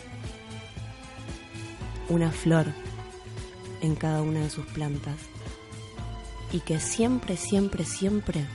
una 2.09 2.31
flor 2.31 2.67
en 3.81 3.95
cada 3.95 4.23
una 4.23 4.41
de 4.41 4.51
sus 4.51 4.67
plantas 4.67 5.17
y 6.53 6.61
que 6.61 6.81
siempre, 6.81 7.37
siempre, 7.37 7.85
siempre 7.85 8.47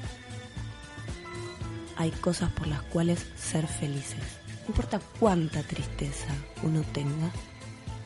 hay 1.96 2.12
cosas 2.12 2.52
por 2.52 2.68
las 2.68 2.82
cuales 2.84 3.26
ser 3.36 3.68
felices. 3.68 4.20
No 4.62 4.70
importa 4.70 5.00
cuánta 5.20 5.62
tristeza 5.64 6.28
uno 6.64 6.82
tenga, 6.94 7.32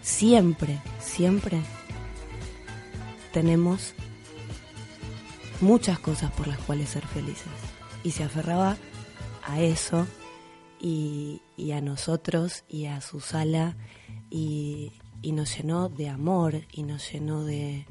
siempre, 0.01 0.81
siempre 0.99 1.61
tenemos 3.31 3.93
muchas 5.61 5.99
cosas 5.99 6.31
por 6.31 6.47
las 6.47 6.57
cuales 6.59 6.89
ser 6.89 7.05
felices. 7.07 7.47
Y 8.03 8.11
se 8.11 8.23
aferraba 8.23 8.77
a 9.43 9.61
eso 9.61 10.07
y, 10.79 11.41
a 11.73 11.81
nosotros 11.81 12.63
y 12.67 12.85
a 12.85 13.01
su 13.01 13.19
sala 13.19 13.75
y, 14.29 14.93
y 15.21 15.31
nos 15.31 15.57
llenó 15.57 15.89
de 15.89 16.09
amor 16.09 16.61
y 16.71 16.83
nos 16.83 17.11
llenó 17.11 17.43
de, 17.43 17.85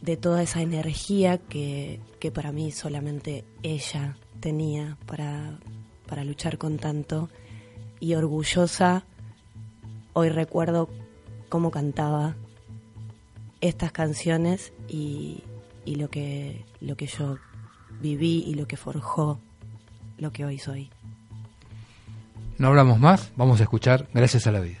de 0.00 0.16
toda 0.16 0.42
esa 0.42 0.62
energía 0.62 1.38
que, 1.38 2.00
que 2.18 2.30
para 2.30 2.52
mí 2.52 2.70
solamente 2.70 3.44
ella 3.62 4.16
tenía 4.40 4.96
para, 5.06 5.58
para 6.06 6.24
luchar 6.24 6.58
con 6.58 6.78
tanto 6.78 7.28
y 7.98 8.14
orgullosa 8.14 9.04
hoy 10.12 10.30
recuerdo 10.30 10.88
cómo 11.48 11.70
cantaba 11.70 12.36
estas 13.60 13.92
canciones 13.92 14.72
y, 14.88 15.42
y, 15.84 15.96
lo 15.96 16.08
que 16.08 16.64
lo 16.80 16.96
que 16.96 17.06
yo 17.06 17.38
viví 18.00 18.44
y 18.46 18.54
lo 18.54 18.66
que 18.66 18.76
forjó 18.78 19.38
lo 20.16 20.32
que 20.32 20.44
hoy 20.44 20.58
soy. 20.58 20.90
No 22.58 22.68
hablamos 22.68 22.98
más, 22.98 23.32
vamos 23.36 23.60
a 23.60 23.64
escuchar 23.64 24.08
Gracias 24.12 24.46
a 24.46 24.52
la 24.52 24.60
vida. 24.60 24.80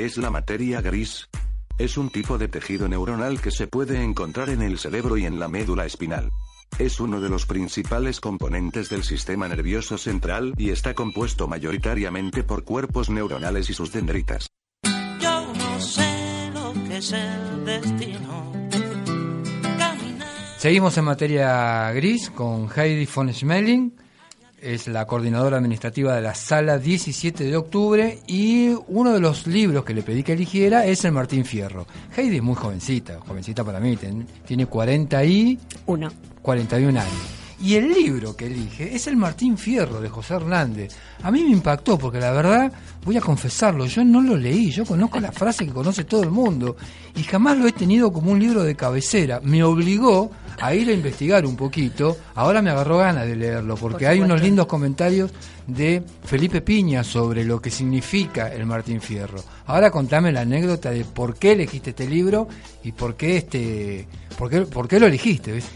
¿Qué 0.00 0.06
es 0.06 0.16
la 0.16 0.30
materia 0.30 0.80
gris? 0.80 1.28
Es 1.76 1.98
un 1.98 2.08
tipo 2.08 2.38
de 2.38 2.48
tejido 2.48 2.88
neuronal 2.88 3.38
que 3.38 3.50
se 3.50 3.66
puede 3.66 4.02
encontrar 4.02 4.48
en 4.48 4.62
el 4.62 4.78
cerebro 4.78 5.18
y 5.18 5.26
en 5.26 5.38
la 5.38 5.46
médula 5.46 5.84
espinal. 5.84 6.30
Es 6.78 7.00
uno 7.00 7.20
de 7.20 7.28
los 7.28 7.44
principales 7.44 8.18
componentes 8.18 8.88
del 8.88 9.02
sistema 9.02 9.46
nervioso 9.46 9.98
central 9.98 10.54
y 10.56 10.70
está 10.70 10.94
compuesto 10.94 11.48
mayoritariamente 11.48 12.42
por 12.44 12.64
cuerpos 12.64 13.10
neuronales 13.10 13.68
y 13.68 13.74
sus 13.74 13.92
dendritas. 13.92 14.48
Yo 15.20 15.52
no 15.52 15.78
sé 15.78 16.50
lo 16.54 16.72
que 16.72 16.96
es 16.96 17.12
el 17.12 17.64
destino. 17.66 18.52
Caminar. 19.76 20.28
Seguimos 20.56 20.96
en 20.96 21.04
materia 21.04 21.92
gris 21.92 22.30
con 22.30 22.70
Heidi 22.74 23.06
von 23.14 23.30
Schmeling, 23.34 23.92
es 24.62 24.86
la 24.88 25.06
coordinadora 25.06 25.56
administrativa 25.58 26.14
de 26.14 26.22
la 26.22 26.34
sala 26.34 26.78
17 26.78 27.44
de 27.44 27.56
octubre 27.56 28.18
y 28.26 28.74
uno 28.88 29.12
de 29.12 29.20
los 29.20 29.46
libros 29.46 29.84
que 29.84 29.94
le 29.94 30.02
pedí 30.02 30.22
que 30.22 30.32
eligiera 30.32 30.84
es 30.86 31.04
el 31.04 31.12
Martín 31.12 31.44
Fierro. 31.44 31.86
Heidi 32.16 32.36
es 32.36 32.42
muy 32.42 32.54
jovencita, 32.54 33.20
jovencita 33.26 33.64
para 33.64 33.80
mí, 33.80 33.96
ten- 33.96 34.26
tiene 34.46 34.66
40 34.66 35.24
y 35.24 35.58
Uno. 35.86 36.10
41 36.42 37.00
años. 37.00 37.39
Y 37.62 37.74
el 37.74 37.92
libro 37.92 38.34
que 38.34 38.46
elige 38.46 38.94
es 38.94 39.06
el 39.06 39.18
Martín 39.18 39.58
Fierro 39.58 40.00
de 40.00 40.08
José 40.08 40.34
Hernández. 40.34 40.96
A 41.22 41.30
mí 41.30 41.44
me 41.44 41.50
impactó 41.50 41.98
porque 41.98 42.18
la 42.18 42.32
verdad, 42.32 42.72
voy 43.04 43.18
a 43.18 43.20
confesarlo, 43.20 43.84
yo 43.84 44.02
no 44.02 44.22
lo 44.22 44.34
leí, 44.34 44.70
yo 44.70 44.86
conozco 44.86 45.20
la 45.20 45.30
frase 45.30 45.66
que 45.66 45.72
conoce 45.72 46.04
todo 46.04 46.22
el 46.22 46.30
mundo 46.30 46.76
y 47.14 47.22
jamás 47.22 47.58
lo 47.58 47.66
he 47.66 47.72
tenido 47.72 48.10
como 48.10 48.32
un 48.32 48.40
libro 48.40 48.62
de 48.62 48.74
cabecera. 48.74 49.40
Me 49.42 49.62
obligó 49.62 50.30
a 50.58 50.74
ir 50.74 50.88
a 50.88 50.94
investigar 50.94 51.44
un 51.44 51.54
poquito, 51.54 52.16
ahora 52.34 52.62
me 52.62 52.70
agarró 52.70 52.96
ganas 52.96 53.26
de 53.26 53.36
leerlo 53.36 53.74
porque 53.76 54.06
Por 54.06 54.12
hay 54.12 54.20
unos 54.20 54.40
lindos 54.40 54.66
comentarios 54.66 55.30
de 55.66 56.02
Felipe 56.24 56.62
Piña 56.62 57.04
sobre 57.04 57.44
lo 57.44 57.60
que 57.60 57.70
significa 57.70 58.50
el 58.50 58.64
Martín 58.64 59.02
Fierro. 59.02 59.44
Ahora 59.66 59.90
contame 59.90 60.32
la 60.32 60.40
anécdota 60.40 60.90
de 60.90 61.04
por 61.04 61.36
qué 61.36 61.52
elegiste 61.52 61.90
este 61.90 62.08
libro 62.08 62.48
y 62.82 62.92
por 62.92 63.16
qué 63.16 63.36
este 63.36 64.08
por 64.38 64.48
qué, 64.48 64.62
por 64.62 64.88
qué 64.88 64.98
lo 64.98 65.06
elegiste, 65.06 65.52
¿ves? 65.52 65.66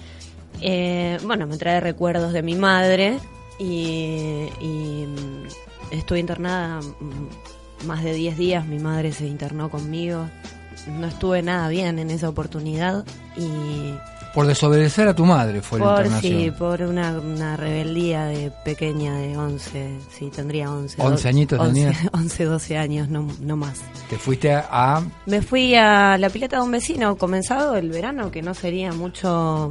Eh, 0.60 1.18
bueno, 1.24 1.46
me 1.46 1.56
trae 1.56 1.80
recuerdos 1.80 2.32
de 2.32 2.42
mi 2.42 2.54
madre 2.54 3.18
y, 3.58 4.48
y, 4.60 5.06
mm, 5.06 5.94
estuve 5.94 6.20
internada 6.20 6.80
mm, 6.80 7.86
más 7.86 8.02
de 8.02 8.14
10 8.14 8.36
días. 8.36 8.66
Mi 8.66 8.78
madre 8.78 9.12
se 9.12 9.26
internó 9.26 9.68
conmigo. 9.70 10.26
No 10.98 11.06
estuve 11.06 11.42
nada 11.42 11.68
bien 11.68 11.98
en 11.98 12.10
esa 12.10 12.28
oportunidad 12.28 13.04
y 13.36 13.94
Por 14.34 14.46
desobedecer 14.46 15.08
a 15.08 15.14
tu 15.14 15.24
madre 15.24 15.62
fue 15.62 15.78
la 15.78 15.84
por 15.84 16.04
internación. 16.04 16.40
sí, 16.42 16.50
por 16.50 16.82
una, 16.82 17.12
una 17.18 17.56
rebeldía 17.56 18.24
de 18.26 18.50
pequeña 18.64 19.16
de 19.16 19.36
11, 19.36 19.98
sí, 20.18 20.30
tendría 20.34 20.70
11. 20.70 21.00
11 21.00 21.22
do- 21.22 21.28
añitos 21.28 21.60
11, 21.60 21.72
tenías. 21.72 21.96
11, 22.12 22.44
12 22.44 22.76
años, 22.76 23.08
no, 23.08 23.26
no 23.40 23.56
más. 23.56 23.80
Te 24.10 24.18
fuiste 24.18 24.52
a, 24.52 24.66
a- 24.70 25.02
Me 25.26 25.40
fui 25.40 25.74
a 25.74 26.18
la 26.18 26.28
pileta 26.28 26.56
de 26.56 26.62
un 26.64 26.72
vecino, 26.72 27.16
comenzado 27.16 27.76
el 27.76 27.88
verano, 27.90 28.30
que 28.30 28.42
no 28.42 28.52
sería 28.52 28.92
mucho 28.92 29.70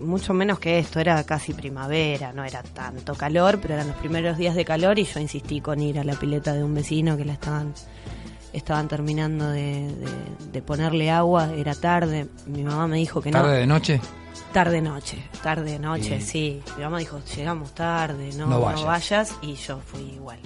mucho 0.00 0.34
menos 0.34 0.58
que 0.58 0.78
esto, 0.78 1.00
era 1.00 1.22
casi 1.24 1.54
primavera, 1.54 2.32
no 2.32 2.44
era 2.44 2.62
tanto 2.62 3.14
calor, 3.14 3.58
pero 3.60 3.74
eran 3.74 3.88
los 3.88 3.96
primeros 3.96 4.36
días 4.36 4.54
de 4.54 4.64
calor 4.64 4.98
y 4.98 5.04
yo 5.04 5.18
insistí 5.20 5.60
con 5.60 5.80
ir 5.80 5.98
a 5.98 6.04
la 6.04 6.14
pileta 6.14 6.52
de 6.52 6.62
un 6.62 6.74
vecino 6.74 7.16
que 7.16 7.24
la 7.24 7.32
estaban 7.34 7.72
estaban 8.52 8.86
terminando 8.86 9.48
de, 9.48 9.88
de- 9.94 10.50
de 10.52 10.60
ponerle 10.62 11.10
agua, 11.10 11.50
era 11.54 11.74
tarde, 11.74 12.28
mi 12.46 12.62
mamá 12.62 12.86
me 12.86 12.98
dijo 12.98 13.22
que 13.22 13.30
no. 13.30 13.38
tarde 13.40 13.58
de 13.60 13.66
noche. 13.66 14.00
Tarde 14.52 14.82
noche, 14.82 15.16
tarde 15.42 15.78
noche, 15.78 16.16
Y- 16.16 16.20
sí. 16.20 16.62
Mi 16.76 16.82
mamá 16.84 16.98
dijo, 16.98 17.18
llegamos 17.34 17.74
tarde, 17.74 18.28
no, 18.36 18.44
No 18.46 18.58
no 18.58 18.60
vayas. 18.60 18.84
vayas. 18.84 19.34
y 19.40 19.54
yo 19.54 19.78
fui 19.80 20.02
igual. 20.02 20.38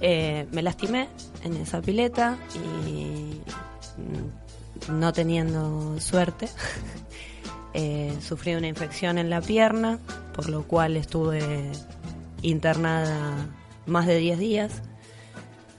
Eh, 0.00 0.46
me 0.52 0.62
lastimé 0.62 1.08
en 1.44 1.56
esa 1.56 1.80
pileta 1.80 2.36
y 2.56 3.40
mm, 4.00 4.41
no 4.90 5.12
teniendo 5.12 5.98
suerte, 6.00 6.48
eh, 7.74 8.16
sufrí 8.20 8.54
una 8.54 8.68
infección 8.68 9.18
en 9.18 9.30
la 9.30 9.40
pierna, 9.40 9.98
por 10.34 10.48
lo 10.48 10.64
cual 10.64 10.96
estuve 10.96 11.70
internada 12.42 13.48
más 13.86 14.06
de 14.06 14.16
10 14.16 14.38
días. 14.38 14.82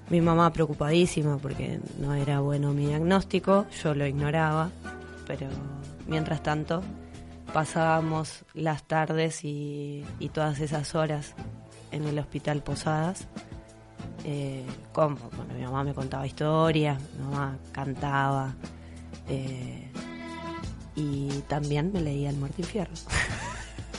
Mi 0.09 0.21
mamá 0.21 0.51
preocupadísima 0.51 1.37
porque 1.37 1.79
no 1.99 2.13
era 2.13 2.39
bueno 2.39 2.73
mi 2.73 2.87
diagnóstico, 2.87 3.65
yo 3.83 3.95
lo 3.95 4.05
ignoraba, 4.05 4.69
pero 5.25 5.47
mientras 6.07 6.43
tanto 6.43 6.83
pasábamos 7.53 8.43
las 8.53 8.83
tardes 8.83 9.43
y, 9.43 10.03
todas 10.33 10.59
esas 10.59 10.95
horas 10.95 11.35
en 11.91 12.05
el 12.05 12.17
hospital 12.19 12.63
Posadas. 12.63 13.27
Eh, 14.25 14.65
bueno, 14.93 15.17
mi 15.55 15.63
mamá 15.63 15.83
me 15.83 15.93
contaba 15.93 16.25
historias, 16.25 16.99
mi 17.17 17.25
mamá 17.25 17.57
cantaba 17.71 18.55
eh, 19.29 19.87
y 20.95 21.29
también 21.47 21.91
me 21.91 22.01
leía 22.01 22.29
el 22.29 22.37
Martín 22.37 22.65
Fierro. 22.65 22.93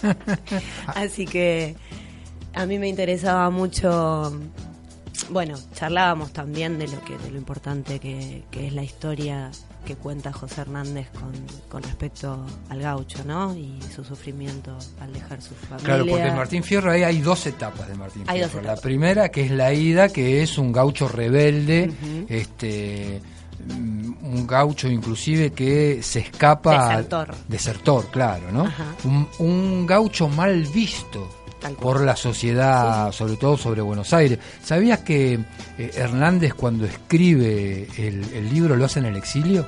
Así 0.87 1.27
que 1.27 1.77
a 2.53 2.67
mí 2.67 2.79
me 2.79 2.89
interesaba 2.89 3.51
mucho 3.51 4.33
bueno, 5.31 5.59
charlábamos 5.75 6.33
también 6.33 6.79
de 6.79 6.89
lo 6.89 7.03
que 7.05 7.17
de 7.17 7.31
lo 7.31 7.39
importante 7.39 7.99
que, 7.99 8.43
que 8.51 8.67
es 8.67 8.73
la 8.73 8.83
historia 8.83 9.51
que 9.85 9.97
cuenta 9.97 10.33
José 10.33 10.63
Hernández 10.63 11.09
con, 11.11 11.33
con 11.69 11.83
respecto 11.83 12.45
al 12.69 12.81
gaucho, 12.81 13.23
¿no? 13.25 13.55
Y 13.55 13.79
su 13.95 14.03
sufrimiento 14.03 14.77
al 15.01 15.13
dejar 15.13 15.43
su 15.43 15.55
familia. 15.55 15.85
Claro, 15.85 16.07
porque 16.07 16.31
Martín 16.31 16.63
Fierro 16.63 16.91
ahí 16.91 17.03
hay 17.03 17.21
dos 17.21 17.47
etapas 17.47 17.87
de 17.89 17.95
Martín 17.95 18.25
Hay 18.27 18.39
Fierro. 18.39 18.63
La 18.63 18.77
primera, 18.77 19.29
que 19.29 19.45
es 19.45 19.51
la 19.51 19.73
ida, 19.73 20.09
que 20.09 20.43
es 20.43 20.59
un 20.59 20.73
gaucho 20.73 21.07
rebelde, 21.07 21.93
este 22.29 23.21
un 23.69 24.47
gaucho 24.47 24.89
inclusive 24.89 25.53
que 25.53 26.03
se 26.03 26.21
escapa 26.21 26.89
Desertor. 26.97 27.35
desertor 27.49 28.07
claro 28.11 28.51
no 28.53 28.71
un, 29.05 29.29
un 29.39 29.87
gaucho 29.87 30.29
mal 30.29 30.63
visto 30.67 31.29
por 31.81 32.03
la 32.03 32.15
sociedad 32.15 33.11
sobre 33.13 33.37
todo 33.37 33.57
sobre 33.57 33.81
Buenos 33.81 34.13
Aires. 34.13 34.39
Sabías 34.63 34.99
que 35.01 35.39
eh, 35.79 35.91
Hernández 35.95 36.53
cuando 36.53 36.85
escribe 36.85 37.89
el, 37.97 38.23
el 38.35 38.53
libro 38.53 38.77
lo 38.77 38.85
hace 38.85 38.99
en 38.99 39.07
el 39.07 39.17
exilio 39.17 39.67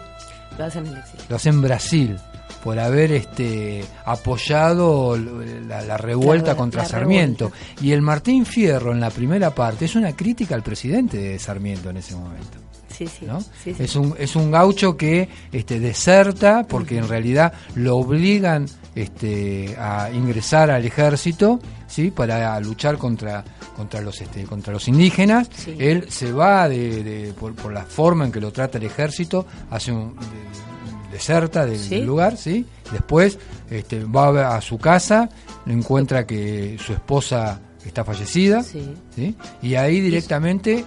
Lo 0.59 0.64
hacen 0.66 0.84
en 0.87 0.93
el 0.93 0.99
exilio. 0.99 1.24
lo 1.30 1.37
hace 1.37 1.49
en 1.49 1.62
Brasil 1.62 2.16
por 2.62 2.78
haber 2.78 3.12
este 3.12 3.82
apoyado 4.05 5.16
la, 5.16 5.80
la 5.82 5.97
revuelta 5.97 6.55
contra 6.57 6.82
la 6.82 6.89
Sarmiento. 6.89 7.47
revuelta. 7.51 7.82
y 7.84 7.93
el 7.93 8.03
Martín 8.03 8.45
Fierro 8.45 8.93
en 8.93 9.01
la 9.01 9.11
primera 9.11 9.55
parte 9.55 9.84
es 9.87 9.95
una 9.95 10.14
crítica 10.14 10.55
al 10.55 10.62
presidente 10.62 11.16
de 11.16 11.39
Sarmiento 11.39 11.89
en 11.91 11.97
ese 11.99 12.14
momento 12.14 12.59
Sí, 12.97 13.07
sí. 13.07 13.26
¿no? 13.26 13.40
sí, 13.40 13.74
sí. 13.74 13.76
Es 13.78 13.97
un 13.97 14.14
es 14.18 14.36
un 14.36 14.51
gaucho 14.51 14.97
que 14.97 15.28
este 15.53 15.78
deserta 15.80 16.64
porque 16.68 16.97
en 16.99 17.09
realidad 17.09 17.53
lo 17.74 17.97
obligan 17.97 18.66
este 18.94 19.76
a 19.78 20.11
ingresar 20.12 20.70
al 20.70 20.84
ejército, 20.84 21.61
¿sí? 21.86 22.11
para 22.11 22.59
luchar 22.61 22.97
contra 22.99 23.44
contra 23.76 24.01
los 24.01 24.20
este 24.20 24.44
contra 24.44 24.72
los 24.72 24.88
indígenas. 24.88 25.49
Sí. 25.55 25.76
Él 25.78 26.07
se 26.11 26.32
va 26.32 26.68
de, 26.68 27.03
de- 27.05 27.32
por, 27.34 27.55
por 27.55 27.72
la 27.72 27.84
forma 27.84 28.24
en 28.24 28.32
que 28.32 28.40
lo 28.40 28.51
trata 28.53 28.78
el 28.78 28.84
ejército, 28.84 29.47
hace 29.70 29.92
un 29.92 30.14
de- 30.16 30.20
de- 30.22 31.12
deserta 31.12 31.66
del, 31.66 31.78
Sí. 31.78 32.01
lugar, 32.03 32.36
¿sí? 32.36 32.64
Después 32.92 33.38
este 33.70 34.05
va 34.05 34.57
a 34.57 34.61
su 34.62 34.78
casa, 34.78 35.28
encuentra 35.66 36.26
que 36.26 36.78
su 36.84 36.92
esposa 36.94 37.61
está 37.84 38.05
fallecida, 38.05 38.62
Sí. 38.62 38.94
¿sí? 39.14 39.36
Y 39.62 39.74
ahí 39.74 40.01
directamente 40.01 40.84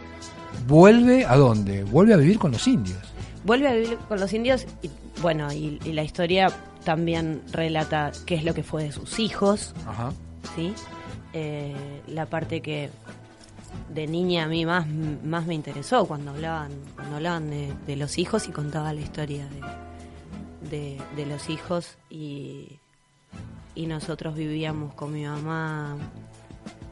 vuelve 0.68 1.26
a 1.26 1.36
dónde? 1.36 1.84
Vuelve 1.84 2.14
a 2.14 2.18
vivir 2.18 2.40
con 2.40 2.52
los 2.52 2.68
indios. 2.68 2.98
vuelve 3.44 3.68
a 3.68 3.74
vivir 3.74 3.98
con 4.08 4.20
los 4.20 4.34
indios 4.34 4.66
y 4.82 4.90
bueno, 5.22 5.52
y, 5.52 5.80
y 5.84 5.94
la 5.94 6.04
historia 6.04 6.52
también 6.84 7.42
relata 7.52 8.12
qué 8.26 8.36
es 8.36 8.44
lo 8.44 8.54
que 8.54 8.64
fue 8.64 8.84
de 8.84 8.92
sus 8.92 9.20
hijos, 9.20 9.74
Ajá. 9.86 10.12
¿sí? 10.56 10.74
Eh, 11.34 11.76
la 12.08 12.26
parte 12.26 12.62
que 12.62 12.90
de 13.94 14.08
niña 14.08 14.46
a 14.46 14.48
mí 14.48 14.66
más, 14.66 14.88
más 15.24 15.46
me 15.46 15.54
interesó 15.56 16.06
cuando 16.06 16.32
hablaban, 16.32 16.72
cuando 16.96 17.18
hablaban 17.18 17.50
de, 17.50 17.74
de 17.86 17.96
los 17.96 18.18
hijos 18.18 18.48
y 18.48 18.52
contaba 18.52 18.94
la 18.94 19.02
historia 19.02 19.48
de, 19.50 20.70
de, 20.70 20.98
de 21.16 21.26
los 21.26 21.50
hijos 21.50 21.98
y, 22.10 22.80
y 23.76 23.86
nosotros 23.88 24.36
vivíamos 24.36 24.94
con 24.94 25.12
mi 25.14 25.24
mamá 25.26 25.98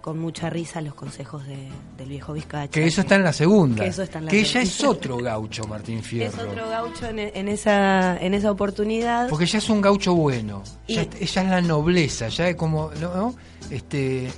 con 0.08 0.20
mucha 0.20 0.50
risa 0.50 0.80
los 0.80 0.94
consejos 0.94 1.46
de- 1.46 1.68
del 1.98 2.08
viejo 2.08 2.32
Vizcacha. 2.32 2.72
Que 2.72 2.88
eso 2.88 3.02
está 3.02 3.16
en 3.16 3.24
la 3.26 3.34
segunda. 3.34 3.84
Que 3.84 3.90
eso 3.90 4.04
está 4.04 4.20
en 4.20 4.26
la 4.26 4.32
Que 4.32 4.40
ella 4.40 4.48
segunda. 4.66 4.70
es 4.72 4.84
otro 4.86 5.18
gaucho, 5.18 5.68
Martín 5.68 5.98
Es 5.98 6.06
Fierro. 6.08 6.50
otro 6.50 6.70
gaucho 6.70 7.08
en, 7.08 7.20
en 7.20 7.48
esa, 7.50 8.16
en 8.16 8.34
esa 8.34 8.50
oportunidad. 8.52 9.28
Porque 9.28 9.46
ya 9.46 9.58
es 9.58 9.70
un 9.70 9.82
gaucho 9.82 10.16
bueno. 10.16 10.64
Y- 10.88 10.96
Ya, 10.96 11.02
ella 11.02 11.42
es 11.42 11.50
la 11.50 11.60
nobleza, 11.60 12.30
ya 12.30 12.48
es 12.48 12.56
como. 12.56 12.90
¿no? 13.02 13.14
¿no? 13.14 13.36
Este, 13.70 14.32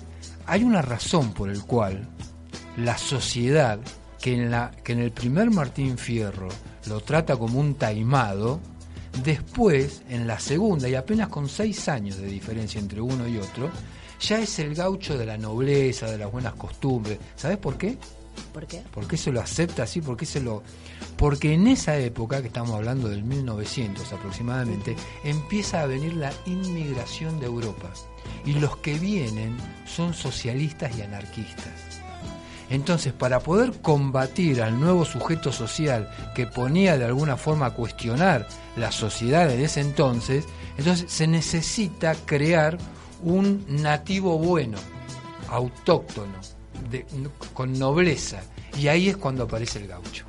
hay 0.47 0.63
una 0.63 0.81
razón 0.81 1.33
por 1.33 1.51
el 1.51 1.61
cual 1.63 2.09
la 2.77 2.97
sociedad, 2.97 3.77
que 4.19 4.33
en, 4.33 4.49
la, 4.49 4.71
que 4.83 4.93
en 4.93 4.99
el 5.01 5.11
primer 5.11 5.51
Martín 5.51 5.99
Fierro 5.99 6.47
lo 6.87 6.99
trata 7.01 7.37
como 7.37 7.59
un 7.59 7.75
taimado, 7.75 8.59
después, 9.23 10.01
en 10.09 10.25
la 10.25 10.39
segunda, 10.39 10.89
y 10.89 10.95
apenas 10.95 11.27
con 11.27 11.47
seis 11.47 11.87
años 11.89 12.17
de 12.17 12.25
diferencia 12.25 12.79
entre 12.79 13.01
uno 13.01 13.27
y 13.27 13.37
otro, 13.37 13.69
ya 14.19 14.39
es 14.39 14.59
el 14.59 14.75
gaucho 14.75 15.17
de 15.17 15.25
la 15.25 15.37
nobleza, 15.37 16.09
de 16.09 16.17
las 16.17 16.31
buenas 16.31 16.53
costumbres. 16.53 17.19
¿Sabes 17.35 17.57
por 17.57 17.77
qué? 17.77 17.97
¿Por 18.53 18.65
qué? 18.67 18.83
¿Por 18.91 19.07
qué 19.07 19.17
se 19.17 19.31
lo 19.31 19.41
acepta 19.41 19.83
así? 19.83 20.01
¿Por 20.01 20.17
qué 20.17 20.25
se 20.25 20.41
lo...? 20.41 20.63
Porque 21.17 21.53
en 21.53 21.67
esa 21.67 21.97
época, 21.97 22.41
que 22.41 22.47
estamos 22.47 22.75
hablando 22.75 23.09
del 23.09 23.23
1900 23.23 24.11
aproximadamente, 24.13 24.95
empieza 25.23 25.81
a 25.81 25.85
venir 25.85 26.13
la 26.13 26.31
inmigración 26.45 27.39
de 27.39 27.45
Europa. 27.45 27.91
Y 28.45 28.53
los 28.53 28.77
que 28.77 28.97
vienen 28.97 29.57
son 29.85 30.13
socialistas 30.13 30.97
y 30.97 31.01
anarquistas. 31.01 31.99
Entonces, 32.69 33.13
para 33.13 33.39
poder 33.39 33.81
combatir 33.81 34.61
al 34.61 34.79
nuevo 34.79 35.03
sujeto 35.03 35.51
social 35.51 36.09
que 36.35 36.45
ponía 36.45 36.97
de 36.97 37.05
alguna 37.05 37.35
forma 37.35 37.67
a 37.67 37.73
cuestionar 37.73 38.47
la 38.75 38.91
sociedad 38.91 39.47
de 39.47 39.63
ese 39.63 39.81
entonces, 39.81 40.45
entonces 40.77 41.11
se 41.11 41.27
necesita 41.27 42.15
crear 42.25 42.77
un 43.23 43.65
nativo 43.67 44.37
bueno, 44.37 44.77
autóctono, 45.49 46.33
de- 46.89 47.05
con 47.53 47.77
nobleza. 47.77 48.41
Y 48.77 48.87
ahí 48.87 49.09
es 49.09 49.17
cuando 49.17 49.43
aparece 49.43 49.79
el 49.79 49.87
gaucho. 49.87 50.25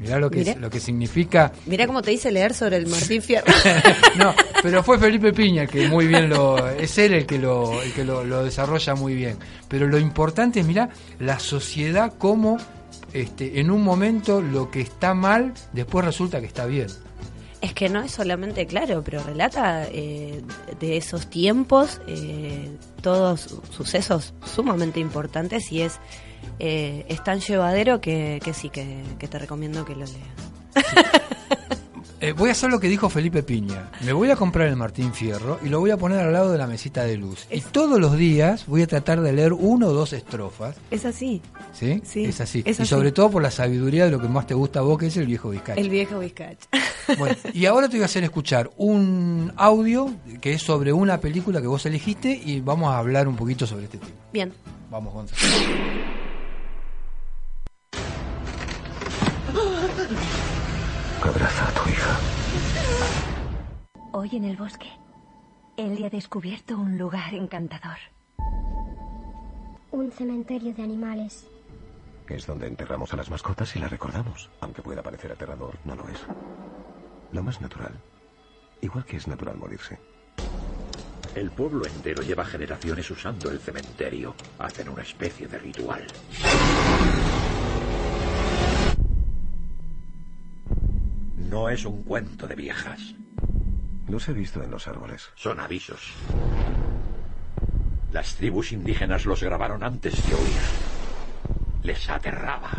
Mirá 0.00 0.18
lo 0.18 0.30
que, 0.30 0.38
Mirá. 0.38 0.52
es- 0.52 0.56
lo 0.58 0.68
que 0.68 0.80
significa 0.80 1.52
Mirá 1.66 1.86
cómo 1.86 2.02
te 2.02 2.10
dice 2.10 2.32
leer 2.32 2.54
sobre 2.54 2.76
el 2.76 2.88
Martín 2.88 3.22
Fierro. 3.22 3.46
no, 4.18 4.34
pero 4.60 4.82
fue 4.82 4.98
Felipe 4.98 5.32
Piña 5.32 5.62
el 5.62 5.68
que 5.68 5.86
muy 5.88 6.06
bien 6.08 6.28
lo. 6.28 6.68
Es 6.70 6.98
él 6.98 7.12
el 7.12 7.24
que 7.26 7.38
lo, 7.38 7.80
el 7.80 7.92
que 7.92 8.04
lo, 8.04 8.24
lo 8.24 8.42
desarrolla 8.42 8.94
muy 8.96 9.14
bien. 9.14 9.36
Pero 9.68 9.86
lo 9.86 9.98
importante 9.98 10.58
es, 10.60 10.66
mira, 10.66 10.88
la 11.20 11.38
sociedad 11.38 12.14
como 12.18 12.56
este, 13.12 13.60
en 13.60 13.70
un 13.70 13.82
momento 13.84 14.40
lo 14.40 14.70
que 14.72 14.80
está 14.80 15.14
mal, 15.14 15.54
después 15.72 16.04
resulta 16.04 16.40
que 16.40 16.46
está 16.46 16.66
bien. 16.66 16.88
Es 17.62 17.72
que 17.74 17.88
no 17.88 18.02
es 18.02 18.10
solamente 18.12 18.66
claro, 18.66 19.02
pero 19.04 19.22
relata 19.22 19.86
eh, 19.88 20.42
de 20.80 20.96
esos 20.98 21.28
tiempos 21.30 22.00
eh, 22.08 22.76
todos 23.00 23.40
su- 23.42 23.62
sucesos 23.70 24.34
sumamente 24.44 24.98
importantes 25.00 25.70
y 25.72 25.80
es, 25.82 25.98
eh, 26.58 27.06
es 27.08 27.22
tan 27.24 27.40
llevadero 27.40 28.00
que, 28.00 28.40
sí, 28.52 28.68
que 28.68 29.04
te 29.30 29.38
recomiendo 29.38 29.84
que 29.84 29.94
lo 29.94 30.04
leas. 30.06 30.42
Eh, 32.22 32.30
voy 32.34 32.50
a 32.50 32.52
hacer 32.52 32.70
lo 32.70 32.78
que 32.78 32.88
dijo 32.88 33.08
Felipe 33.10 33.42
Piña. 33.42 33.90
Me 34.04 34.12
voy 34.12 34.30
a 34.30 34.36
comprar 34.36 34.68
el 34.68 34.76
Martín 34.76 35.12
Fierro 35.12 35.58
y 35.60 35.68
lo 35.68 35.80
voy 35.80 35.90
a 35.90 35.96
poner 35.96 36.20
al 36.20 36.32
lado 36.32 36.52
de 36.52 36.58
la 36.58 36.68
mesita 36.68 37.02
de 37.02 37.16
luz. 37.16 37.48
Y 37.50 37.62
todos 37.62 37.98
los 37.98 38.16
días 38.16 38.64
voy 38.68 38.82
a 38.82 38.86
tratar 38.86 39.20
de 39.22 39.32
leer 39.32 39.52
uno 39.52 39.88
o 39.88 39.92
dos 39.92 40.12
estrofas. 40.12 40.76
Es 40.92 41.04
así, 41.04 41.42
¿Sí? 41.72 42.00
Sí, 42.04 42.26
es 42.26 42.40
así. 42.40 42.60
es 42.64 42.78
y 42.78 42.82
así. 42.82 42.88
sobre 42.88 43.10
todo 43.10 43.28
por 43.28 43.42
la 43.42 43.50
sabiduría 43.50 44.04
de 44.04 44.12
lo 44.12 44.20
que 44.20 44.28
más 44.28 44.46
te 44.46 44.54
gusta 44.54 44.78
a 44.78 44.82
vos, 44.82 44.98
que 44.98 45.08
es 45.08 45.16
el 45.16 45.26
viejo 45.26 45.50
Vizcacha. 45.50 45.80
el 45.80 45.90
viejo 45.90 46.20
Vizcach. 46.20 46.58
Bueno, 47.18 47.34
y 47.52 47.66
ahora 47.66 47.88
te 47.88 47.96
voy 47.96 48.02
a 48.02 48.06
hacer 48.06 48.22
escuchar 48.22 48.70
un 48.76 49.52
audio 49.56 50.08
que 50.40 50.52
es 50.52 50.62
sobre 50.62 50.92
una 50.92 51.18
película 51.18 51.60
que 51.60 51.66
vos 51.66 51.84
elegiste 51.84 52.40
y 52.44 52.60
vamos 52.60 52.94
a 52.94 52.98
hablar 52.98 53.26
un 53.26 53.34
poquito 53.34 53.66
sobre 53.66 53.86
este 53.86 53.98
tema. 53.98 54.12
Bien, 54.32 54.52
Vamos, 54.88 55.12
Gonzalo. 55.12 55.42
Abraza 61.22 61.68
a 61.68 61.72
tu 61.72 61.88
hija. 61.88 62.18
Hoy 64.12 64.30
en 64.32 64.44
el 64.44 64.56
bosque, 64.56 64.88
Ellie 65.76 66.06
ha 66.06 66.10
descubierto 66.10 66.76
un 66.76 66.98
lugar 66.98 67.32
encantador. 67.34 67.98
Un 69.92 70.10
cementerio 70.10 70.74
de 70.74 70.82
animales. 70.82 71.46
Es 72.28 72.46
donde 72.46 72.66
enterramos 72.66 73.12
a 73.12 73.16
las 73.16 73.30
mascotas 73.30 73.76
y 73.76 73.78
las 73.78 73.90
recordamos. 73.90 74.50
Aunque 74.60 74.82
pueda 74.82 75.02
parecer 75.02 75.30
aterrador, 75.30 75.78
no 75.84 75.94
lo 75.94 76.08
es. 76.08 76.18
Lo 77.30 77.42
más 77.42 77.60
natural. 77.60 77.92
Igual 78.80 79.04
que 79.04 79.16
es 79.16 79.28
natural 79.28 79.56
morirse. 79.56 79.98
El 81.36 81.50
pueblo 81.50 81.86
entero 81.86 82.22
lleva 82.22 82.44
generaciones 82.44 83.08
usando 83.10 83.50
el 83.50 83.60
cementerio. 83.60 84.34
Hacen 84.58 84.88
una 84.88 85.02
especie 85.02 85.46
de 85.46 85.58
ritual. 85.58 86.04
No 91.52 91.68
es 91.68 91.84
un 91.84 92.02
cuento 92.02 92.46
de 92.46 92.54
viejas. 92.54 93.14
Los 94.08 94.26
he 94.26 94.32
visto 94.32 94.62
en 94.62 94.70
los 94.70 94.88
árboles. 94.88 95.28
Son 95.34 95.60
avisos. 95.60 96.14
Las 98.10 98.36
tribus 98.36 98.72
indígenas 98.72 99.26
los 99.26 99.42
grabaron 99.42 99.82
antes 99.82 100.14
de 100.26 100.34
huir. 100.34 100.62
Les 101.82 102.08
aterraba. 102.08 102.70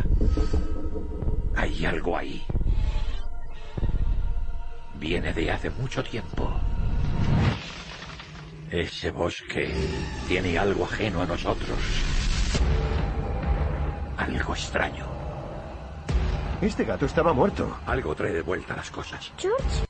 Hay 1.56 1.86
algo 1.86 2.18
ahí. 2.18 2.44
Viene 4.96 5.32
de 5.34 5.52
hace 5.52 5.70
mucho 5.70 6.04
tiempo. 6.04 6.52
Ese 8.72 9.12
bosque 9.12 9.72
tiene 10.28 10.58
algo 10.58 10.86
ajeno 10.86 11.22
a 11.22 11.28
nosotros. 11.28 11.78
Algo 14.18 14.56
extraño. 14.56 15.23
Este 16.64 16.86
gato 16.86 17.06
estaba 17.06 17.34
muerto. 17.34 17.78
Algo 17.86 18.16
trae 18.16 18.32
de 18.32 18.42
vuelta 18.42 18.74
las 18.74 18.90
cosas. 18.90 19.34
George. 19.38 19.86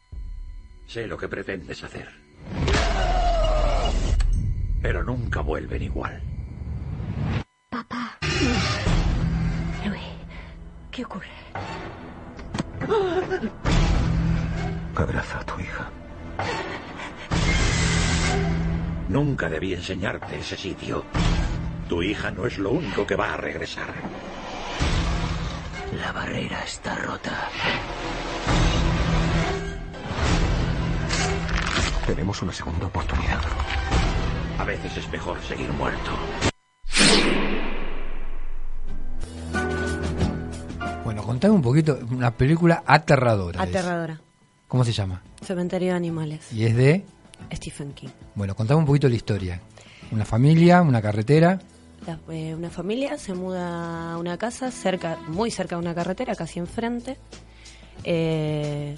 Sé 0.88 1.05
lo 1.05 1.15
que 1.15 1.28
pretendes 1.28 1.84
hacer. 1.84 2.09
Pero 4.82 5.03
nunca 5.03 5.41
vuelven 5.41 5.84
igual. 5.84 6.19
Papá. 7.69 8.17
Louis, 9.86 10.01
¿qué 10.89 11.05
ocurre? 11.05 11.28
Abraza 14.95 15.39
a 15.41 15.45
tu 15.45 15.59
hija. 15.59 15.91
Nunca 19.09 19.47
debí 19.47 19.76
enseñarte 19.76 20.39
ese 20.39 20.57
sitio. 20.57 21.05
Tu 21.88 22.01
hija 22.01 22.32
no 22.32 22.47
es 22.47 22.57
lo 22.57 22.71
único 22.71 23.05
que 23.05 23.15
va 23.15 23.36
a 23.36 23.38
regresar. 23.38 23.93
La 26.00 26.12
barrera 26.12 26.64
está 26.64 26.96
rota. 26.96 27.50
Tenemos 32.08 32.41
una 32.41 32.52
segunda 32.52 32.88
oportunidad. 32.88 33.41
A 34.58 34.64
veces 34.64 34.98
es 34.98 35.12
mejor 35.12 35.39
seguir 35.41 35.70
muerto. 35.74 36.12
Bueno, 41.04 41.24
contame 41.24 41.54
un 41.54 41.62
poquito, 41.62 42.00
una 42.12 42.32
película 42.32 42.84
aterradora. 42.86 43.64
es. 43.64 43.70
aterradora. 43.70 44.22
¿Cómo 44.68 44.84
se 44.84 44.94
llama? 44.94 45.22
Cementerio 45.41 45.89
de 45.89 45.96
animales. 45.96 46.52
Y 46.52 46.66
es 46.66 46.76
de... 46.76 47.06
Stephen 47.52 47.94
King. 47.94 48.10
Bueno, 48.36 48.56
contame 48.56 48.80
un 48.80 48.86
poquito 48.86 49.08
la 49.10 49.16
historia. 49.16 49.60
Una 50.12 50.26
familia, 50.26 50.82
una 50.82 51.02
carretera. 51.02 51.60
La- 52.06 52.20
eh, 52.34 52.54
una 52.54 52.70
familia 52.70 53.18
se 53.18 53.34
muda 53.34 54.14
a 54.14 54.18
una 54.18 54.38
casa 54.38 54.72
cerca, 54.72 55.18
muy 55.28 55.51
cerca 55.51 55.76
de 55.78 55.82
una 55.82 55.95
carretera, 55.95 56.36
casi 56.36 56.60
enfrente. 56.60 57.18
Eh, 58.04 58.95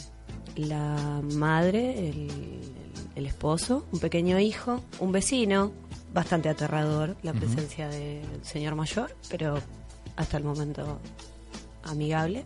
la 0.56 1.22
madre, 1.36 2.10
el, 2.10 2.28
el 3.16 3.26
esposo, 3.26 3.86
un 3.92 4.00
pequeño 4.00 4.40
hijo, 4.40 4.82
un 5.00 5.12
vecino, 5.12 5.72
bastante 6.14 6.48
aterrador 6.50 7.16
la 7.24 7.34
presencia 7.34 7.90
del 7.90 8.24
señor 8.44 8.76
mayor, 8.76 9.16
pero 9.30 9.60
hasta 10.16 10.38
el 10.38 10.44
momento 10.46 11.00
amigable. 11.84 12.46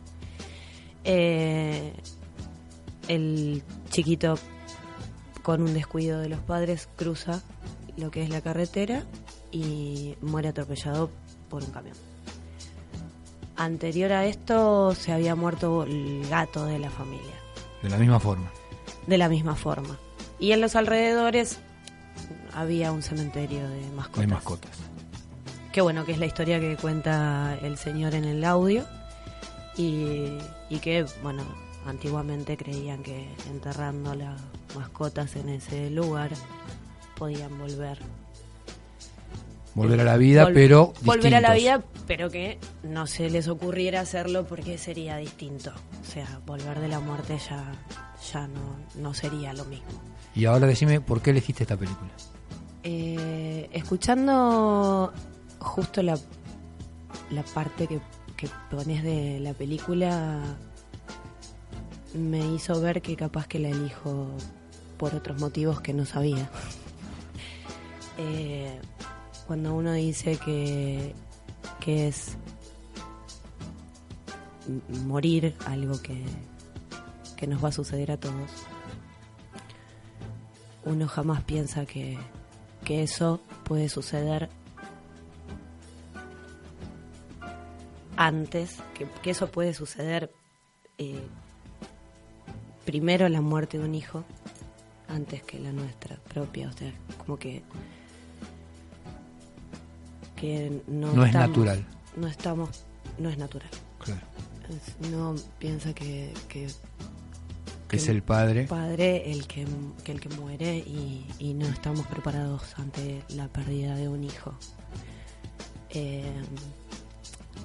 Eh, 1.04 1.94
el 3.08 3.64
chiquito, 3.90 4.36
con 5.44 5.62
un 5.62 5.74
descuido 5.74 6.20
de 6.20 6.30
los 6.30 6.40
padres, 6.40 6.90
cruza 6.96 7.42
lo 7.96 8.12
que 8.12 8.24
es 8.24 8.30
la 8.30 8.42
carretera 8.42 9.04
y 9.52 10.16
muere 10.22 10.50
atropellado 10.50 11.10
por 11.50 11.64
un 11.64 11.72
camión. 11.72 11.96
anterior 13.56 14.12
a 14.14 14.26
esto 14.26 14.96
se 14.96 15.12
había 15.12 15.36
muerto 15.36 15.84
el 15.84 16.26
gato 16.30 16.66
de 16.66 16.80
la 16.80 16.90
familia. 16.90 17.36
De 17.84 17.90
la 17.90 17.98
misma 17.98 18.20
forma. 18.20 18.50
De 19.08 19.18
la 19.18 19.30
misma 19.30 19.56
forma. 19.56 19.98
Y 20.40 20.52
en 20.54 20.62
los 20.62 20.76
alrededores 20.76 21.60
había 22.54 22.92
un 22.92 23.02
cementerio 23.02 23.68
de 23.68 23.90
mascotas. 23.92 24.22
De 24.22 24.28
mascotas. 24.28 24.72
Qué 25.72 25.82
bueno 25.82 26.06
que 26.06 26.14
es 26.14 26.20
la 26.20 26.26
historia 26.26 26.60
que 26.60 26.78
cuenta 26.78 27.58
el 27.62 27.78
señor 27.78 28.16
en 28.16 28.26
el 28.26 28.44
audio. 28.44 28.86
Y, 29.78 30.38
y 30.70 30.80
que, 30.80 31.06
bueno, 31.24 31.44
antiguamente 31.86 32.58
creían 32.58 33.04
que 33.04 33.30
enterrando 33.50 34.14
las 34.16 34.42
mascotas 34.76 35.36
en 35.36 35.50
ese 35.50 35.90
lugar 35.90 36.32
podían 37.18 37.58
volver 37.58 38.00
volver 39.76 40.02
a 40.02 40.04
la 40.04 40.18
vida, 40.18 40.50
pero 40.54 40.94
volver 41.02 41.36
a 41.36 41.42
la 41.42 41.54
vida, 41.54 41.84
pero 42.08 42.30
que 42.30 42.58
no 42.84 43.08
se 43.08 43.30
les 43.30 43.48
ocurriera 43.48 44.02
hacerlo 44.02 44.46
porque 44.46 44.78
sería 44.78 45.18
distinto. 45.18 45.72
O 46.02 46.06
sea, 46.06 46.42
volver 46.46 46.80
de 46.80 46.88
la 46.88 47.00
muerte 47.00 47.38
ya 47.38 47.74
ya 48.32 48.48
no, 48.48 48.78
no 48.96 49.14
sería 49.14 49.54
lo 49.54 49.66
mismo. 49.66 49.88
Y 50.36 50.46
ahora 50.46 50.68
decime 50.68 51.02
por 51.02 51.22
qué 51.22 51.32
elegiste 51.32 51.64
esta 51.64 51.78
película. 51.78 52.12
Eh, 52.84 53.70
escuchando 53.74 55.12
justo 55.60 56.02
la, 56.02 56.18
la 57.32 57.44
parte 57.44 57.88
que, 57.88 58.00
que 58.38 58.50
pones 58.72 59.04
de 59.04 59.40
la 59.40 59.54
película 59.54 60.40
me 62.14 62.40
hizo 62.54 62.80
ver 62.82 63.02
que 63.02 63.16
capaz 63.16 63.48
que 63.48 63.60
la 63.60 63.70
elijo 63.70 64.30
por 64.98 65.16
otros 65.16 65.40
motivos 65.40 65.82
que 65.82 65.94
no 65.94 66.06
sabía. 66.06 66.50
eh, 68.18 68.80
cuando 69.50 69.74
uno 69.74 69.94
dice 69.94 70.38
que, 70.38 71.16
que 71.80 72.08
es 72.08 72.38
morir 75.08 75.56
algo 75.66 76.00
que, 76.04 76.24
que 77.36 77.48
nos 77.48 77.64
va 77.64 77.70
a 77.70 77.72
suceder 77.72 78.12
a 78.12 78.18
todos, 78.18 78.52
uno 80.86 81.08
jamás 81.08 81.44
piensa 81.46 81.88
que, 81.88 82.20
que 82.86 83.02
eso 83.02 83.42
puede 83.64 83.90
suceder 83.90 84.50
antes, 88.18 88.78
que, 88.94 89.08
que 89.24 89.32
eso 89.32 89.50
puede 89.50 89.74
suceder 89.74 90.32
eh, 91.00 91.28
primero 92.86 93.28
la 93.30 93.42
muerte 93.42 93.80
de 93.80 93.86
un 93.86 93.96
hijo 93.96 94.24
antes 95.08 95.42
que 95.42 95.58
la 95.58 95.72
nuestra 95.72 96.18
propia, 96.18 96.70
o 96.70 96.72
sea, 96.72 96.94
como 97.18 97.40
que 97.40 97.64
que 100.40 100.82
no, 100.88 101.14
no 101.14 101.26
es 101.26 101.34
natural. 101.34 101.86
No 102.16 102.28
estamos, 102.28 102.70
no 103.18 103.30
es 103.30 103.38
natural. 103.38 103.70
Claro. 104.00 104.22
No 105.12 105.36
piensa 105.58 105.94
que, 105.94 106.34
que, 106.48 106.68
que 107.88 107.98
es 107.98 108.08
el 108.08 108.22
padre. 108.22 108.66
padre 108.66 109.32
el 109.32 109.48
que, 109.48 109.66
que 110.04 110.12
el 110.12 110.22
que 110.22 110.30
muere 110.30 110.78
y, 110.78 111.26
y, 111.40 111.54
no 111.54 111.68
estamos 111.68 112.06
preparados 112.08 112.64
ante 112.78 113.24
la 113.30 113.48
pérdida 113.48 113.96
de 113.96 114.08
un 114.08 114.24
hijo. 114.24 114.54
Eh, 115.90 116.32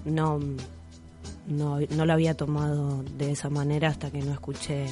no, 0.05 0.41
no, 1.47 1.79
no 1.81 2.07
lo 2.07 2.13
había 2.13 2.35
tomado 2.35 3.03
de 3.03 3.33
esa 3.33 3.51
manera 3.51 3.89
hasta 3.89 4.11
que 4.11 4.23
no 4.23 4.33
escuché 4.33 4.87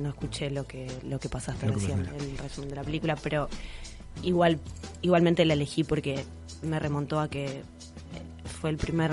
no 0.00 0.08
escuché 0.08 0.50
lo 0.50 0.66
que 0.66 0.88
lo 1.04 1.20
que 1.20 1.28
pasaste 1.28 1.68
recién 1.68 2.00
el 2.18 2.36
resumen 2.36 2.70
de 2.70 2.74
la 2.74 2.82
película 2.82 3.14
pero 3.14 3.48
igual 4.22 4.58
igualmente 5.02 5.44
la 5.44 5.54
elegí 5.54 5.84
porque 5.84 6.24
me 6.62 6.78
remontó 6.78 7.20
a 7.20 7.28
que 7.28 7.62
fue 8.60 8.70
el 8.70 8.76
primer 8.76 9.12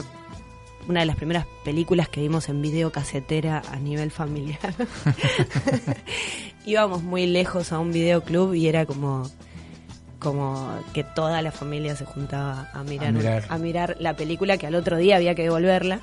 una 0.87 1.01
de 1.01 1.05
las 1.05 1.15
primeras 1.15 1.45
películas 1.63 2.09
que 2.09 2.21
vimos 2.21 2.49
en 2.49 2.61
video 2.61 2.91
casetera 2.91 3.61
a 3.71 3.77
nivel 3.77 4.09
familiar. 4.11 4.73
Íbamos 6.65 7.03
muy 7.03 7.27
lejos 7.27 7.71
a 7.71 7.79
un 7.79 7.91
videoclub 7.91 8.53
y 8.53 8.67
era 8.67 8.85
como 8.85 9.29
como 10.19 10.69
que 10.93 11.03
toda 11.03 11.41
la 11.41 11.51
familia 11.51 11.95
se 11.95 12.05
juntaba 12.05 12.69
a 12.73 12.83
mirar, 12.83 13.07
A 13.07 13.11
mirar. 13.11 13.45
a 13.49 13.57
mirar 13.57 13.95
la 13.99 14.15
película 14.15 14.57
que 14.57 14.67
al 14.67 14.75
otro 14.75 14.97
día 14.97 15.15
había 15.15 15.33
que 15.33 15.41
devolverla 15.43 15.99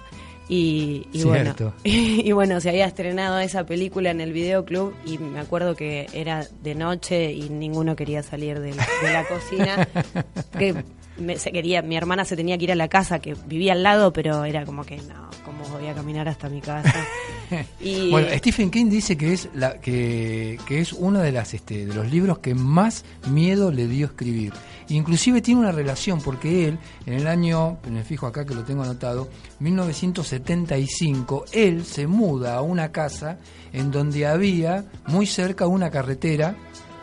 y, 0.48 1.06
y 1.12 1.18
bueno 1.28 1.50
y 1.84 2.32
bueno 2.32 2.60
se 2.60 2.70
había 2.70 2.86
estrenado 2.86 3.38
esa 3.38 3.64
película 3.66 4.10
en 4.10 4.20
el 4.20 4.32
videoclub 4.32 4.94
y 5.04 5.18
me 5.18 5.40
acuerdo 5.40 5.74
que 5.76 6.06
era 6.12 6.46
de 6.62 6.74
noche 6.74 7.32
y 7.32 7.48
ninguno 7.50 7.94
quería 7.96 8.22
salir 8.22 8.58
de 8.60 8.74
la, 8.74 8.86
de 9.02 9.12
la 9.12 9.24
cocina 9.26 9.88
que 10.58 10.74
me- 11.18 11.36
se 11.38 11.52
quería 11.52 11.82
mi 11.82 11.96
hermana 11.96 12.24
se 12.24 12.36
tenía 12.36 12.56
que 12.58 12.64
ir 12.64 12.72
a 12.72 12.76
la 12.76 12.88
casa 12.88 13.18
que 13.18 13.34
vivía 13.46 13.72
al 13.72 13.82
lado 13.82 14.12
pero 14.12 14.44
era 14.44 14.64
como 14.64 14.84
que 14.84 14.96
no 14.98 15.28
cómo 15.44 15.64
voy 15.76 15.86
a 15.88 15.94
caminar 15.94 16.28
hasta 16.28 16.48
mi 16.48 16.60
casa 16.60 16.94
y 17.80 18.10
Bueno, 18.10 18.28
Stephen 18.36 18.70
King 18.70 18.86
dice 18.90 19.16
que 19.16 19.32
es 19.32 19.48
la 19.54 19.80
que, 19.80 20.58
que 20.66 20.80
es 20.80 20.92
uno 20.92 21.20
de 21.20 21.32
las 21.32 21.54
este, 21.54 21.86
de 21.86 21.94
los 21.94 22.10
libros 22.10 22.38
que 22.38 22.54
más 22.54 23.04
miedo 23.30 23.70
le 23.70 23.86
dio 23.86 24.06
escribir. 24.06 24.52
Inclusive 24.88 25.42
tiene 25.42 25.60
una 25.60 25.72
relación 25.72 26.20
porque 26.20 26.68
él 26.68 26.78
en 27.06 27.14
el 27.14 27.26
año, 27.26 27.78
me 27.90 28.04
fijo 28.04 28.26
acá 28.26 28.44
que 28.44 28.54
lo 28.54 28.64
tengo 28.64 28.82
anotado, 28.82 29.28
1975, 29.60 31.44
él 31.52 31.84
se 31.84 32.06
muda 32.06 32.56
a 32.56 32.62
una 32.62 32.90
casa 32.90 33.38
en 33.72 33.90
donde 33.90 34.26
había 34.26 34.84
muy 35.06 35.26
cerca 35.26 35.66
una 35.66 35.90
carretera 35.90 36.56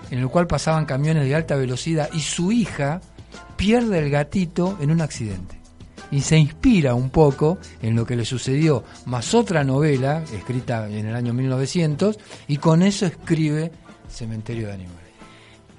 en 0.09 0.19
el 0.19 0.27
cual 0.29 0.47
pasaban 0.47 0.85
camiones 0.85 1.25
de 1.25 1.35
alta 1.35 1.55
velocidad 1.55 2.09
y 2.13 2.19
su 2.19 2.51
hija 2.51 3.01
pierde 3.55 3.99
el 3.99 4.09
gatito 4.09 4.77
en 4.81 4.91
un 4.91 5.01
accidente 5.01 5.64
y 6.15 6.21
se 6.21 6.37
inspira 6.37 6.95
un 6.95 7.09
poco 7.09 7.57
en 7.81 7.93
lo 7.93 8.05
que 8.05 8.15
le 8.15 8.23
sucedió, 8.23 8.85
más 9.05 9.33
otra 9.33 9.65
novela 9.65 10.23
escrita 10.33 10.89
en 10.89 11.07
el 11.07 11.13
año 11.13 11.33
1900 11.33 12.17
y 12.47 12.55
con 12.55 12.83
eso 12.83 13.05
escribe 13.05 13.73
Cementerio 14.07 14.67
de 14.67 14.73
Animales. 14.73 15.04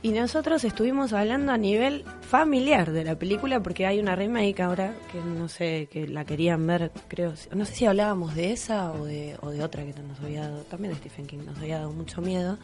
Y 0.03 0.11
nosotros 0.13 0.63
estuvimos 0.63 1.13
hablando 1.13 1.53
a 1.53 1.59
nivel 1.59 2.05
familiar 2.21 2.93
de 2.93 3.03
la 3.03 3.19
película 3.19 3.61
porque 3.61 3.87
hay 3.87 3.99
una 3.99 4.15
remake 4.15 4.61
ahora 4.61 4.95
que 5.11 5.19
no 5.21 5.49
sé, 5.49 5.89
que 5.91 6.07
la 6.07 6.25
querían 6.25 6.67
ver, 6.67 6.93
creo, 7.09 7.33
no 7.53 7.65
sé 7.65 7.75
si 7.75 7.87
hablábamos 7.87 8.35
de 8.35 8.53
esa 8.53 8.93
o 8.93 9.05
de, 9.05 9.37
o 9.41 9.51
de 9.51 9.65
otra 9.65 9.85
que 9.85 9.95
nos 10.03 10.21
había 10.21 10.43
dado, 10.43 10.63
también 10.65 10.93
de 10.93 11.01
Stephen 11.01 11.27
King, 11.27 11.39
nos 11.47 11.59
había 11.59 11.79
dado 11.79 11.93
mucho 11.93 12.21
miedo, 12.21 12.59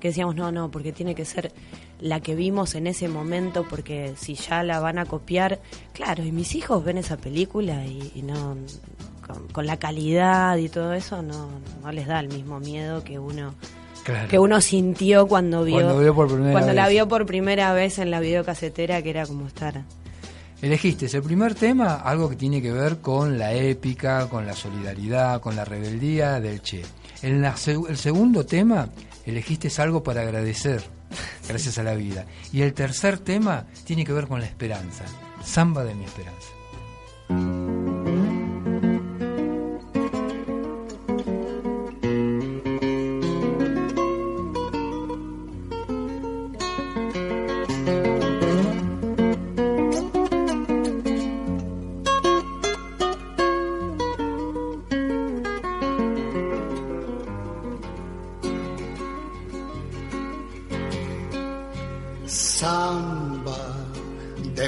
que 0.00 0.08
decíamos, 0.08 0.34
no, 0.34 0.52
no, 0.52 0.70
porque 0.70 0.92
tiene 0.92 1.14
que 1.14 1.24
ser 1.24 1.52
la 2.00 2.20
que 2.20 2.34
vimos 2.34 2.74
en 2.74 2.86
ese 2.86 3.08
momento 3.08 3.64
porque 3.70 4.14
si 4.16 4.34
ya 4.34 4.62
la 4.62 4.80
van 4.80 4.98
a 4.98 5.06
copiar, 5.06 5.60
claro, 5.92 6.24
y 6.24 6.32
mis 6.32 6.54
hijos 6.54 6.84
ven 6.84 6.98
esa 6.98 7.16
película 7.16 7.86
y, 7.86 8.12
y 8.14 8.22
no, 8.22 8.56
con, 9.26 9.48
con 9.48 9.66
la 9.66 9.78
calidad 9.78 10.56
y 10.56 10.68
todo 10.68 10.92
eso, 10.92 11.22
no, 11.22 11.48
no 11.80 11.92
les 11.92 12.06
da 12.06 12.20
el 12.20 12.28
mismo 12.28 12.60
miedo 12.60 13.02
que 13.04 13.18
uno 13.18 13.54
Claro. 14.04 14.28
que 14.28 14.38
uno 14.38 14.60
sintió 14.60 15.26
cuando 15.28 15.62
vio, 15.64 15.76
Cuando 15.76 15.98
vio 16.00 16.14
por 16.14 16.26
primera 16.28 16.52
cuando 16.52 16.72
la 16.72 16.88
vio 16.88 17.06
por 17.08 17.24
primera 17.24 17.72
vez 17.72 17.98
en 17.98 18.10
la 18.10 18.18
videocasetera 18.20 19.00
que 19.02 19.10
era 19.10 19.26
como 19.26 19.46
estar 19.46 19.82
Elegiste 20.60 21.06
el 21.06 21.22
primer 21.22 21.54
tema, 21.56 21.94
algo 21.96 22.28
que 22.28 22.36
tiene 22.36 22.62
que 22.62 22.72
ver 22.72 22.98
con 22.98 23.36
la 23.38 23.52
épica, 23.52 24.28
con 24.28 24.46
la 24.46 24.54
solidaridad, 24.54 25.40
con 25.40 25.56
la 25.56 25.64
rebeldía 25.64 26.38
del 26.40 26.62
Che. 26.62 26.82
En 27.22 27.42
la 27.42 27.54
seg- 27.56 27.88
el 27.88 27.96
segundo 27.96 28.46
tema, 28.46 28.88
elegiste 29.26 29.68
algo 29.82 30.04
para 30.04 30.22
agradecer, 30.22 30.80
gracias 31.48 31.78
a 31.78 31.82
la 31.82 31.94
vida. 31.94 32.26
Y 32.52 32.62
el 32.62 32.74
tercer 32.74 33.18
tema 33.18 33.66
tiene 33.84 34.04
que 34.04 34.12
ver 34.12 34.28
con 34.28 34.38
la 34.40 34.46
esperanza, 34.46 35.04
samba 35.44 35.82
de 35.84 35.94
mi 35.96 36.04
esperanza. 36.04 37.61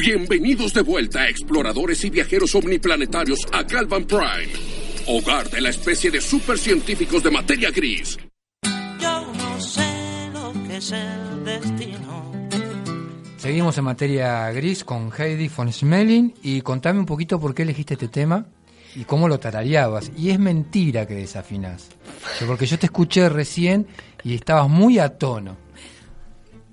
Bienvenidos 0.00 0.72
de 0.72 0.80
vuelta, 0.80 1.28
exploradores 1.28 2.02
y 2.06 2.10
viajeros 2.10 2.54
omniplanetarios 2.54 3.40
a 3.52 3.64
Galvan 3.64 4.06
Prime, 4.06 4.48
hogar 5.06 5.50
de 5.50 5.60
la 5.60 5.68
especie 5.68 6.10
de 6.10 6.22
supercientíficos 6.22 7.22
de 7.22 7.30
materia 7.30 7.70
gris. 7.70 8.18
Yo 8.98 9.26
no 9.34 9.60
sé 9.60 10.30
lo 10.32 10.54
que 10.66 10.78
es 10.78 10.92
el 10.92 11.44
destino. 11.44 12.32
Seguimos 13.36 13.76
en 13.76 13.84
materia 13.84 14.50
gris 14.52 14.84
con 14.84 15.12
Heidi 15.12 15.48
von 15.48 15.70
Schmeling 15.70 16.32
y 16.42 16.62
contame 16.62 16.98
un 16.98 17.06
poquito 17.06 17.38
por 17.38 17.54
qué 17.54 17.64
elegiste 17.64 17.92
este 17.92 18.08
tema 18.08 18.46
y 18.96 19.04
cómo 19.04 19.28
lo 19.28 19.38
tarareabas. 19.38 20.12
Y 20.16 20.30
es 20.30 20.38
mentira 20.38 21.06
que 21.06 21.14
desafinás, 21.14 21.90
porque 22.46 22.64
yo 22.64 22.78
te 22.78 22.86
escuché 22.86 23.28
recién 23.28 23.86
y 24.24 24.34
estabas 24.34 24.70
muy 24.70 24.98
a 24.98 25.18
tono. 25.18 25.58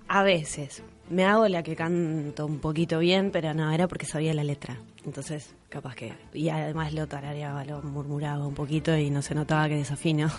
A 0.08 0.24
veces. 0.24 0.82
Me 1.10 1.24
hago 1.26 1.48
la 1.48 1.64
que 1.64 1.76
canto 1.76 2.46
un 2.46 2.60
poquito 2.60 3.00
bien, 3.00 3.32
pero 3.32 3.54
no, 3.54 3.72
era 3.72 3.88
porque 3.88 4.06
sabía 4.06 4.34
la 4.34 4.44
letra. 4.44 4.78
Entonces, 5.06 5.56
capaz 5.70 5.96
que... 5.96 6.14
Y 6.34 6.50
además 6.50 6.92
lo 6.94 7.08
tarareaba, 7.08 7.64
lo 7.64 7.82
murmuraba 7.82 8.46
un 8.46 8.54
poquito 8.54 8.96
y 8.98 9.10
no 9.10 9.22
se 9.22 9.34
notaba 9.34 9.70
que 9.70 9.76
desafino. 9.78 10.30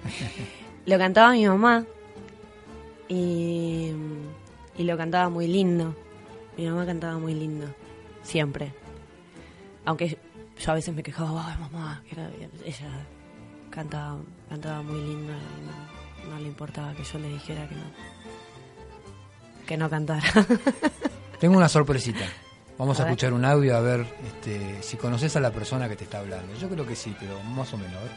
lo 0.86 0.98
cantaba 0.98 1.32
mi 1.32 1.46
mamá 1.46 1.84
y, 3.08 3.90
y 4.78 4.82
lo 4.84 4.96
cantaba 4.96 5.28
muy 5.28 5.46
lindo. 5.46 5.94
Mi 6.56 6.66
mamá 6.66 6.86
cantaba 6.86 7.18
muy 7.18 7.34
lindo, 7.34 7.66
siempre. 8.22 8.72
Aunque 9.84 10.16
yo 10.58 10.70
a 10.70 10.74
veces 10.74 10.94
me 10.94 11.02
quejaba, 11.02 11.50
ay 11.52 11.58
mamá, 11.58 12.02
que 12.08 12.14
era- 12.14 12.30
ella 12.64 13.06
cantaba, 13.70 14.18
cantaba 14.48 14.82
muy 14.82 15.00
lindo 15.00 15.32
y 15.32 16.26
no, 16.26 16.30
no 16.34 16.38
le 16.40 16.46
importaba 16.48 16.94
que 16.94 17.04
yo 17.04 17.18
le 17.18 17.28
dijera 17.28 17.68
que 17.68 17.74
no 17.74 17.82
que 19.72 19.78
no 19.78 19.88
cantara. 19.88 20.22
Tengo 21.40 21.56
una 21.56 21.66
sorpresita. 21.66 22.26
Vamos 22.76 23.00
a, 23.00 23.04
escuchar 23.04 23.32
un 23.32 23.42
audio 23.42 23.74
a 23.74 23.80
ver 23.80 24.06
este, 24.26 24.82
si 24.82 24.98
conoces 24.98 25.34
a 25.36 25.40
la 25.40 25.50
persona 25.50 25.88
que 25.88 25.96
te 25.96 26.04
está 26.04 26.18
hablando. 26.18 26.54
Yo 26.58 26.68
creo 26.68 26.86
que 26.86 26.94
sí, 26.94 27.16
pero 27.18 27.42
más 27.42 27.72
o 27.72 27.78
menos. 27.78 27.96
A 27.96 28.00
ver. 28.02 28.10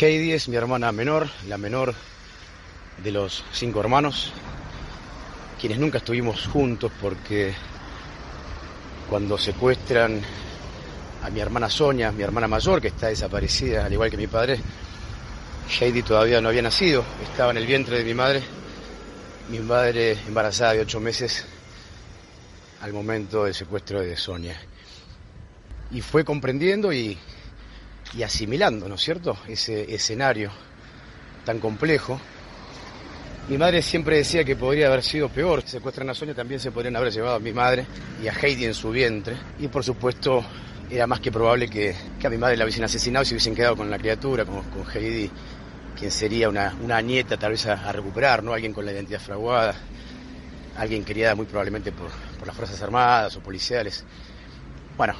Heidi 0.00 0.30
es 0.30 0.48
mi 0.48 0.54
hermana 0.54 0.92
menor, 0.92 1.28
la 1.48 1.58
menor 1.58 1.94
de 3.02 3.10
los 3.10 3.44
cinco 3.52 3.80
hermanos, 3.80 4.32
quienes 5.60 5.80
nunca 5.80 5.98
estuvimos 5.98 6.46
juntos 6.46 6.92
porque 7.00 7.54
cuando 9.10 9.36
secuestran 9.36 10.20
a 11.24 11.30
mi 11.30 11.40
hermana 11.40 11.68
Sonia, 11.68 12.12
mi 12.12 12.22
hermana 12.22 12.46
mayor, 12.46 12.80
que 12.80 12.88
está 12.88 13.08
desaparecida, 13.08 13.86
al 13.86 13.92
igual 13.92 14.10
que 14.10 14.16
mi 14.16 14.28
padre, 14.28 14.60
Heidi 15.68 16.02
todavía 16.02 16.40
no 16.40 16.48
había 16.48 16.62
nacido, 16.62 17.04
estaba 17.22 17.50
en 17.50 17.56
el 17.56 17.66
vientre 17.66 17.98
de 17.98 18.04
mi 18.04 18.14
madre, 18.14 18.42
mi 19.48 19.58
madre 19.58 20.12
embarazada 20.26 20.74
de 20.74 20.80
ocho 20.80 21.00
meses 21.00 21.44
al 22.80 22.92
momento 22.92 23.44
del 23.44 23.54
secuestro 23.54 24.00
de 24.00 24.16
Sonia. 24.16 24.60
Y 25.90 26.00
fue 26.00 26.24
comprendiendo 26.24 26.92
y 26.92 27.18
asimilando, 28.24 28.88
¿no 28.88 28.96
es 28.96 29.00
cierto?, 29.02 29.36
ese 29.48 29.94
escenario 29.94 30.50
tan 31.44 31.58
complejo. 31.58 32.20
Mi 33.48 33.58
madre 33.58 33.82
siempre 33.82 34.16
decía 34.16 34.44
que 34.44 34.56
podría 34.56 34.86
haber 34.86 35.02
sido 35.02 35.28
peor. 35.28 35.62
Secuestran 35.66 36.08
a 36.10 36.14
Sonia, 36.14 36.34
también 36.34 36.60
se 36.60 36.70
podrían 36.70 36.96
haber 36.96 37.12
llevado 37.12 37.36
a 37.36 37.40
mi 37.40 37.52
madre 37.52 37.86
y 38.22 38.28
a 38.28 38.32
Heidi 38.32 38.66
en 38.66 38.74
su 38.74 38.90
vientre. 38.90 39.36
Y 39.58 39.68
por 39.68 39.82
supuesto, 39.82 40.44
era 40.90 41.06
más 41.06 41.20
que 41.20 41.32
probable 41.32 41.68
que, 41.68 41.94
que 42.20 42.26
a 42.26 42.30
mi 42.30 42.38
madre 42.38 42.56
la 42.56 42.64
hubiesen 42.64 42.84
asesinado 42.84 43.24
y 43.24 43.26
se 43.26 43.34
hubiesen 43.34 43.54
quedado 43.54 43.76
con 43.76 43.90
la 43.90 43.98
criatura, 43.98 44.44
con, 44.44 44.62
con 44.70 44.84
Heidi, 44.94 45.30
quien 45.98 46.10
sería 46.10 46.48
una, 46.48 46.76
una 46.82 47.00
nieta 47.00 47.36
tal 47.36 47.52
vez 47.52 47.66
a, 47.66 47.92
recuperar, 47.92 48.42
¿no? 48.42 48.52
Alguien 48.52 48.72
con 48.72 48.84
la 48.84 48.92
identidad 48.92 49.20
fraguada. 49.20 49.74
alguien 50.76 51.02
criada 51.04 51.34
muy 51.34 51.46
probablemente 51.46 51.92
por, 51.92 52.10
por 52.38 52.46
las 52.46 52.56
Fuerzas 52.56 52.80
Armadas 52.82 53.36
o 53.36 53.40
policiales. 53.40 54.04
Bueno, 54.96 55.14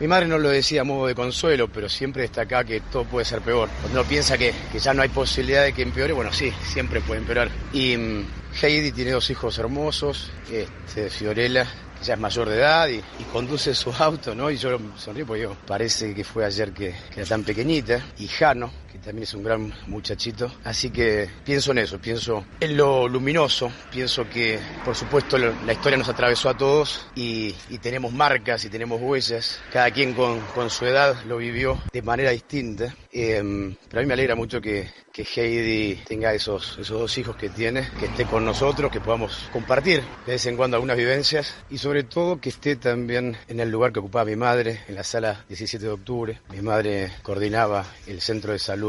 mi 0.00 0.08
madre 0.08 0.26
no 0.26 0.38
lo 0.38 0.48
decía 0.48 0.80
a 0.80 0.84
modo 0.84 1.06
de 1.06 1.14
consuelo, 1.14 1.68
pero 1.68 1.86
siempre 1.86 2.22
destaca 2.22 2.64
que 2.64 2.80
todo 2.80 3.04
puede 3.04 3.26
ser 3.26 3.42
peor. 3.42 3.68
Cuando 3.82 4.00
uno 4.00 4.08
piensa 4.08 4.38
que, 4.38 4.54
que 4.72 4.78
ya 4.78 4.94
no 4.94 5.02
hay 5.02 5.10
posibilidad 5.10 5.62
de 5.62 5.74
que 5.74 5.82
empeore, 5.82 6.14
bueno, 6.14 6.32
sí, 6.32 6.50
siempre 6.62 7.02
puede 7.02 7.20
empeorar. 7.20 7.50
Y 7.74 7.98
mm, 7.98 8.24
Heidi 8.62 8.92
tiene 8.92 9.10
dos 9.10 9.28
hijos 9.28 9.58
hermosos, 9.58 10.30
este, 10.50 11.10
Fiorella, 11.10 11.66
que 11.98 12.06
ya 12.06 12.14
es 12.14 12.20
mayor 12.20 12.48
de 12.48 12.56
edad 12.56 12.88
y, 12.88 12.94
y 12.94 13.24
conduce 13.30 13.74
su 13.74 13.92
auto, 13.92 14.34
¿no? 14.34 14.50
Y 14.50 14.56
yo 14.56 14.78
sonrío 14.96 15.26
porque 15.26 15.42
digo, 15.42 15.56
parece 15.66 16.14
que 16.14 16.24
fue 16.24 16.46
ayer 16.46 16.72
que, 16.72 16.94
que 17.12 17.20
era 17.20 17.28
tan 17.28 17.44
pequeñita. 17.44 18.02
Y 18.20 18.26
Jano, 18.26 18.72
que 18.90 18.98
también 18.98 19.24
es 19.24 19.34
un 19.34 19.42
gran 19.42 19.72
muchachito. 19.86 20.52
Así 20.64 20.90
que 20.90 21.28
pienso 21.44 21.72
en 21.72 21.78
eso, 21.78 21.98
pienso 21.98 22.44
en 22.60 22.76
lo 22.76 23.08
luminoso, 23.08 23.70
pienso 23.90 24.28
que 24.28 24.58
por 24.84 24.94
supuesto 24.94 25.38
la 25.38 25.72
historia 25.72 25.98
nos 25.98 26.08
atravesó 26.08 26.48
a 26.48 26.56
todos 26.56 27.06
y, 27.14 27.54
y 27.68 27.78
tenemos 27.78 28.12
marcas 28.12 28.64
y 28.64 28.68
tenemos 28.70 29.00
huellas, 29.00 29.60
cada 29.72 29.90
quien 29.90 30.14
con, 30.14 30.40
con 30.54 30.70
su 30.70 30.86
edad 30.86 31.24
lo 31.26 31.38
vivió 31.38 31.78
de 31.92 32.02
manera 32.02 32.30
distinta. 32.30 32.94
Eh, 33.12 33.74
pero 33.88 34.00
a 34.00 34.02
mí 34.02 34.06
me 34.06 34.14
alegra 34.14 34.36
mucho 34.36 34.60
que, 34.60 34.88
que 35.12 35.22
Heidi 35.22 35.96
tenga 36.06 36.32
esos, 36.32 36.78
esos 36.78 37.00
dos 37.00 37.18
hijos 37.18 37.36
que 37.36 37.48
tiene, 37.48 37.88
que 37.98 38.06
esté 38.06 38.24
con 38.24 38.44
nosotros, 38.44 38.90
que 38.90 39.00
podamos 39.00 39.48
compartir 39.52 40.02
de 40.26 40.32
vez 40.32 40.46
en 40.46 40.56
cuando 40.56 40.76
algunas 40.76 40.96
vivencias 40.96 41.54
y 41.70 41.78
sobre 41.78 42.04
todo 42.04 42.40
que 42.40 42.50
esté 42.50 42.76
también 42.76 43.36
en 43.48 43.60
el 43.60 43.70
lugar 43.70 43.92
que 43.92 43.98
ocupaba 43.98 44.24
mi 44.24 44.36
madre, 44.36 44.80
en 44.88 44.94
la 44.94 45.04
sala 45.04 45.44
17 45.48 45.84
de 45.84 45.90
octubre. 45.90 46.40
Mi 46.50 46.60
madre 46.60 47.12
coordinaba 47.22 47.84
el 48.06 48.20
centro 48.20 48.52
de 48.52 48.58
salud 48.58 48.79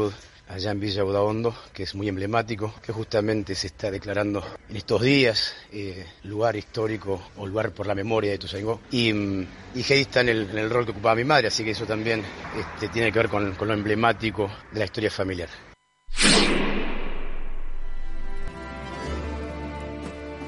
allá 0.48 0.70
en 0.70 0.80
Villa 0.80 1.04
Udaondo, 1.04 1.54
que 1.72 1.84
es 1.84 1.94
muy 1.94 2.08
emblemático, 2.08 2.74
que 2.84 2.92
justamente 2.92 3.54
se 3.54 3.68
está 3.68 3.90
declarando 3.90 4.44
en 4.68 4.76
estos 4.76 5.00
días 5.02 5.54
eh, 5.72 6.04
lugar 6.24 6.56
histórico 6.56 7.22
o 7.36 7.46
lugar 7.46 7.70
por 7.72 7.86
la 7.86 7.94
memoria 7.94 8.30
de 8.30 8.36
Ituzaingó. 8.36 8.80
Y, 8.90 9.12
mm, 9.12 9.46
y 9.76 9.80
Heidi 9.82 10.02
está 10.02 10.20
en 10.20 10.28
el, 10.30 10.50
en 10.50 10.58
el 10.58 10.70
rol 10.70 10.84
que 10.84 10.90
ocupaba 10.92 11.14
mi 11.14 11.24
madre, 11.24 11.48
así 11.48 11.64
que 11.64 11.70
eso 11.70 11.86
también 11.86 12.22
este, 12.58 12.88
tiene 12.88 13.10
que 13.12 13.18
ver 13.18 13.28
con, 13.28 13.52
con 13.54 13.68
lo 13.68 13.74
emblemático 13.74 14.50
de 14.72 14.78
la 14.80 14.84
historia 14.84 15.10
familiar. 15.10 15.48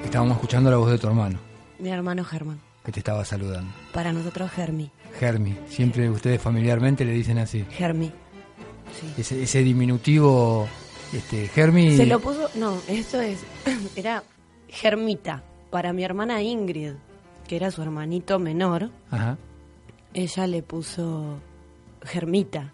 Estábamos 0.05 0.37
escuchando 0.37 0.71
la 0.71 0.77
voz 0.77 0.91
de 0.91 0.99
tu 0.99 1.07
hermano, 1.09 1.39
Mi 1.79 1.89
hermano 1.91 2.25
Germán. 2.25 2.61
que 2.85 2.93
te 2.93 3.01
estaba 3.01 3.25
saludando. 3.25 3.73
Para 3.93 4.13
nosotros, 4.13 4.51
Germi. 4.53 4.91
Germi, 5.19 5.57
siempre 5.69 6.09
ustedes 6.11 6.41
familiarmente 6.41 7.05
le 7.05 7.13
dicen 7.13 7.39
así. 7.39 7.65
Germi. 7.71 8.13
Ese, 9.19 9.43
ese 9.43 9.63
diminutivo, 9.63 10.69
este, 11.13 11.49
Germi. 11.49 11.97
Se 11.97 12.07
lo 12.07 12.21
puso. 12.21 12.49
No, 12.55 12.79
esto 12.89 13.21
es. 13.21 13.41
Era 13.97 14.23
Germita. 14.69 15.43
Para 15.71 15.93
mi 15.93 16.05
hermana 16.05 16.41
Ingrid, 16.43 16.93
que 17.49 17.57
era 17.57 17.71
su 17.73 17.83
hermanito 17.83 18.39
menor, 18.39 18.91
Ajá. 19.11 19.37
ella 20.13 20.47
le 20.47 20.63
puso 20.63 21.41
Germita. 22.05 22.73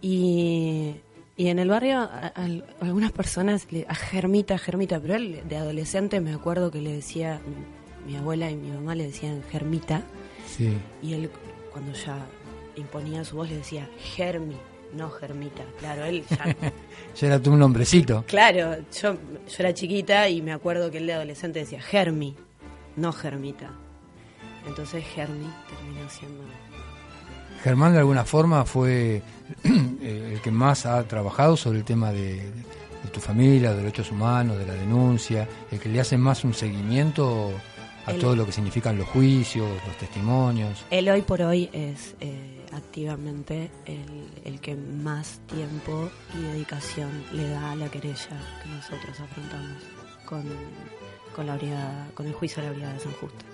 Y, 0.00 0.94
y 1.36 1.48
en 1.48 1.58
el 1.58 1.68
barrio 1.68 1.98
a- 2.00 2.32
a- 2.34 2.48
algunas 2.80 3.12
personas, 3.12 3.66
le, 3.70 3.84
a 3.88 3.94
Germita, 3.94 4.58
Germita, 4.58 5.00
pero 5.00 5.14
él 5.14 5.42
de 5.48 5.56
adolescente 5.56 6.20
me 6.20 6.32
acuerdo 6.32 6.70
que 6.70 6.80
le 6.80 6.92
decía, 6.92 7.40
mi 8.06 8.16
abuela 8.16 8.50
y 8.50 8.56
mi 8.56 8.70
mamá 8.70 8.94
le 8.94 9.06
decían 9.06 9.42
Germita, 9.50 10.02
Sí. 10.46 10.72
y 11.02 11.12
él 11.14 11.30
cuando 11.72 11.92
ya 11.92 12.18
imponía 12.76 13.24
su 13.24 13.36
voz 13.36 13.48
le 13.50 13.56
decía 13.58 13.88
Germi, 13.98 14.56
no 14.94 15.10
Germita. 15.10 15.62
Claro, 15.78 16.04
él 16.04 16.24
ya... 16.30 16.56
Ya 17.20 17.26
era 17.26 17.40
tú 17.42 17.50
un 17.52 17.58
nombrecito. 17.58 18.24
claro, 18.28 18.76
yo, 19.02 19.14
yo 19.14 19.18
era 19.58 19.74
chiquita 19.74 20.28
y 20.28 20.40
me 20.40 20.52
acuerdo 20.52 20.88
que 20.90 20.98
él 20.98 21.06
de 21.08 21.14
adolescente 21.14 21.58
decía 21.58 21.80
Germi, 21.82 22.36
no 22.96 23.12
Germita. 23.12 23.70
Entonces 24.68 25.04
Germi 25.04 25.48
terminó 25.68 26.08
siendo... 26.08 26.44
Germán 27.64 27.92
de 27.92 27.98
alguna 27.98 28.24
forma 28.24 28.64
fue 28.64 29.20
eh, 29.64 30.30
el 30.34 30.40
que 30.40 30.50
más 30.52 30.86
ha 30.86 31.02
trabajado 31.08 31.56
sobre 31.56 31.78
el 31.78 31.84
tema 31.84 32.12
de, 32.12 32.34
de 32.36 33.10
tu 33.12 33.18
familia, 33.18 33.70
de 33.72 33.78
derechos 33.78 34.12
humanos, 34.12 34.56
de 34.58 34.66
la 34.66 34.74
denuncia, 34.74 35.48
el 35.72 35.80
que 35.80 35.88
le 35.88 35.98
hace 35.98 36.16
más 36.16 36.44
un 36.44 36.54
seguimiento 36.54 37.50
a 38.06 38.12
Él- 38.12 38.20
todo 38.20 38.36
lo 38.36 38.46
que 38.46 38.52
significan 38.52 38.96
los 38.96 39.08
juicios, 39.08 39.68
los 39.86 39.96
testimonios. 39.96 40.84
Él 40.90 41.08
hoy 41.08 41.22
por 41.22 41.42
hoy 41.42 41.68
es 41.72 42.14
eh, 42.20 42.57
activamente 42.72 43.70
el, 43.86 44.28
el 44.44 44.60
que 44.60 44.74
más 44.74 45.40
tiempo 45.46 46.10
y 46.34 46.42
dedicación 46.42 47.24
le 47.32 47.48
da 47.50 47.72
a 47.72 47.76
la 47.76 47.88
querella 47.90 48.40
que 48.62 48.68
nosotros 48.68 49.20
afrontamos 49.20 49.82
con, 50.24 50.44
con, 51.34 51.46
la 51.46 51.56
brigada, 51.56 52.08
con 52.14 52.26
el 52.26 52.32
juicio 52.34 52.62
de 52.62 52.68
la 52.68 52.72
Brigada 52.72 52.94
de 52.94 53.00
San 53.00 53.12
Justo. 53.12 53.44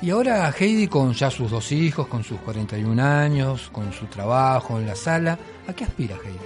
Y 0.00 0.10
ahora 0.10 0.52
Heidi 0.58 0.88
con 0.88 1.12
ya 1.12 1.30
sus 1.30 1.50
dos 1.50 1.70
hijos, 1.72 2.06
con 2.08 2.24
sus 2.24 2.40
41 2.40 3.02
años, 3.02 3.70
con 3.70 3.92
su 3.92 4.06
trabajo 4.06 4.78
en 4.78 4.86
la 4.86 4.96
sala, 4.96 5.38
¿a 5.66 5.72
qué 5.72 5.84
aspira 5.84 6.16
Heidi? 6.16 6.38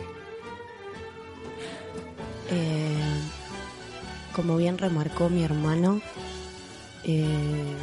Eh, 2.50 3.20
como 4.34 4.56
bien 4.56 4.78
remarcó 4.78 5.28
mi 5.28 5.44
hermano, 5.44 6.00
eh, 7.04 7.74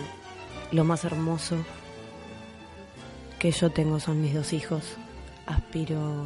lo 0.72 0.84
más 0.84 1.04
hermoso 1.04 1.58
que 3.46 3.52
yo 3.52 3.70
tengo 3.70 4.00
son 4.00 4.24
mis 4.24 4.34
dos 4.34 4.54
hijos. 4.54 4.98
Aspiro 5.46 6.26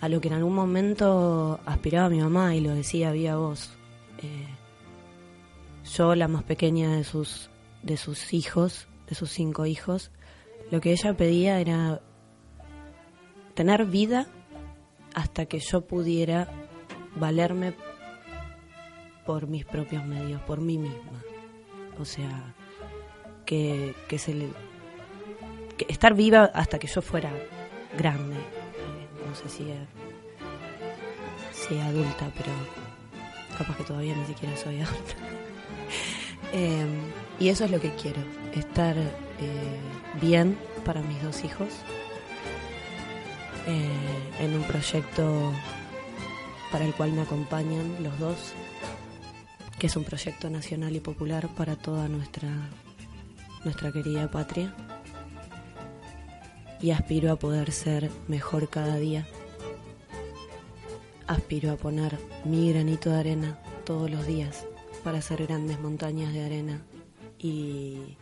a 0.00 0.08
lo 0.08 0.18
que 0.18 0.28
en 0.28 0.34
algún 0.34 0.54
momento 0.54 1.60
aspiraba 1.66 2.08
mi 2.08 2.18
mamá 2.18 2.54
y 2.54 2.62
lo 2.62 2.74
decía 2.74 3.12
vía 3.12 3.36
voz. 3.36 3.76
Eh, 4.22 4.46
yo, 5.92 6.14
la 6.14 6.28
más 6.28 6.44
pequeña 6.44 6.96
de 6.96 7.04
sus, 7.04 7.50
de 7.82 7.98
sus 7.98 8.32
hijos, 8.32 8.88
de 9.06 9.14
sus 9.14 9.32
cinco 9.32 9.66
hijos, 9.66 10.12
lo 10.70 10.80
que 10.80 10.92
ella 10.92 11.14
pedía 11.14 11.60
era 11.60 12.00
tener 13.52 13.84
vida 13.84 14.26
hasta 15.12 15.44
que 15.44 15.58
yo 15.58 15.82
pudiera 15.82 16.48
valerme 17.16 17.74
por 19.26 19.46
mis 19.46 19.66
propios 19.66 20.06
medios, 20.06 20.40
por 20.40 20.62
mí 20.62 20.78
misma. 20.78 21.22
O 22.00 22.06
sea, 22.06 22.54
que, 23.44 23.94
que 24.08 24.18
se 24.18 24.32
le, 24.32 24.48
estar 25.88 26.14
viva 26.14 26.50
hasta 26.54 26.78
que 26.78 26.86
yo 26.86 27.02
fuera 27.02 27.30
grande. 27.96 28.36
Eh, 28.36 29.26
no 29.28 29.34
sé 29.34 29.48
si, 29.48 29.66
si 31.52 31.78
adulta, 31.80 32.30
pero 32.36 32.52
capaz 33.56 33.76
que 33.76 33.84
todavía 33.84 34.14
ni 34.14 34.26
siquiera 34.26 34.56
soy 34.56 34.80
adulta. 34.80 35.14
Eh, 36.52 36.86
y 37.40 37.48
eso 37.48 37.64
es 37.64 37.70
lo 37.70 37.80
que 37.80 37.90
quiero, 37.96 38.20
estar 38.54 38.96
eh, 38.96 39.80
bien 40.20 40.56
para 40.84 41.00
mis 41.02 41.20
dos 41.22 41.42
hijos 41.44 41.68
eh, 43.66 43.88
en 44.40 44.54
un 44.54 44.62
proyecto 44.62 45.52
para 46.70 46.84
el 46.84 46.94
cual 46.94 47.12
me 47.12 47.22
acompañan 47.22 48.02
los 48.02 48.18
dos, 48.18 48.52
que 49.78 49.86
es 49.86 49.96
un 49.96 50.04
proyecto 50.04 50.50
nacional 50.50 50.94
y 50.94 51.00
popular 51.00 51.48
para 51.48 51.76
toda 51.76 52.08
nuestra, 52.08 52.48
nuestra 53.64 53.90
querida 53.90 54.30
patria. 54.30 54.74
Y 56.84 56.90
aspiro 56.90 57.32
a 57.32 57.36
poder 57.36 57.72
ser 57.72 58.10
mejor 58.28 58.68
cada 58.68 58.96
día. 58.96 59.26
Aspiro 61.26 61.72
a 61.72 61.76
poner 61.76 62.18
mi 62.44 62.70
granito 62.70 63.08
de 63.08 63.20
arena 63.20 63.58
todos 63.86 64.10
los 64.10 64.26
días 64.26 64.66
para 65.02 65.20
hacer 65.20 65.46
grandes 65.46 65.80
montañas 65.80 66.34
de 66.34 66.44
arena 66.44 66.82
y, 67.38 68.18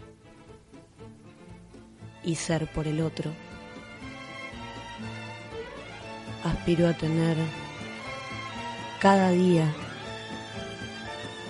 y 2.23 2.37
ser 2.37 2.71
por 2.71 2.87
el 2.87 3.01
otro 3.01 3.33
aspiro 6.45 6.87
a 6.87 6.93
tener 6.93 7.37
cada 9.01 9.31
día, 9.31 9.67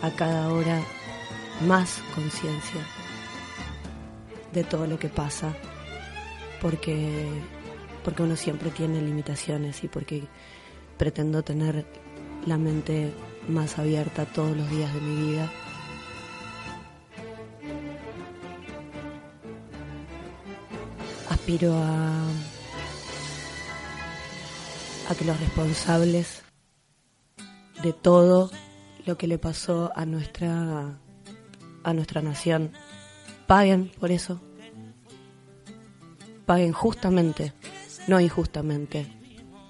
a 0.00 0.10
cada 0.12 0.50
hora, 0.50 0.80
más 1.66 2.02
conciencia 2.14 2.80
de 4.54 4.64
todo 4.64 4.86
lo 4.86 4.98
que 4.98 5.10
pasa, 5.10 5.54
porque, 6.62 7.26
porque 8.04 8.22
uno 8.22 8.36
siempre 8.36 8.70
tiene 8.70 9.02
limitaciones 9.02 9.82
y 9.82 9.88
porque 9.88 10.22
pretendo 10.96 11.42
tener 11.42 11.84
la 12.46 12.56
mente 12.56 13.12
más 13.48 13.80
abierta 13.80 14.24
todos 14.26 14.56
los 14.56 14.70
días 14.70 14.94
de 14.94 15.00
mi 15.00 15.30
vida. 15.30 15.50
Aspiro 21.28 21.74
a 21.74 22.22
a 25.08 25.14
que 25.16 25.24
los 25.24 25.38
responsables 25.40 26.42
de 27.82 27.92
todo 27.92 28.52
lo 29.04 29.18
que 29.18 29.26
le 29.26 29.38
pasó 29.38 29.90
a 29.96 30.06
nuestra 30.06 30.96
a 31.82 31.92
nuestra 31.92 32.22
nación 32.22 32.70
paguen 33.48 33.90
por 33.98 34.12
eso 34.12 34.40
paguen 36.52 36.72
justamente 36.72 37.54
no 38.08 38.20
injustamente 38.20 39.06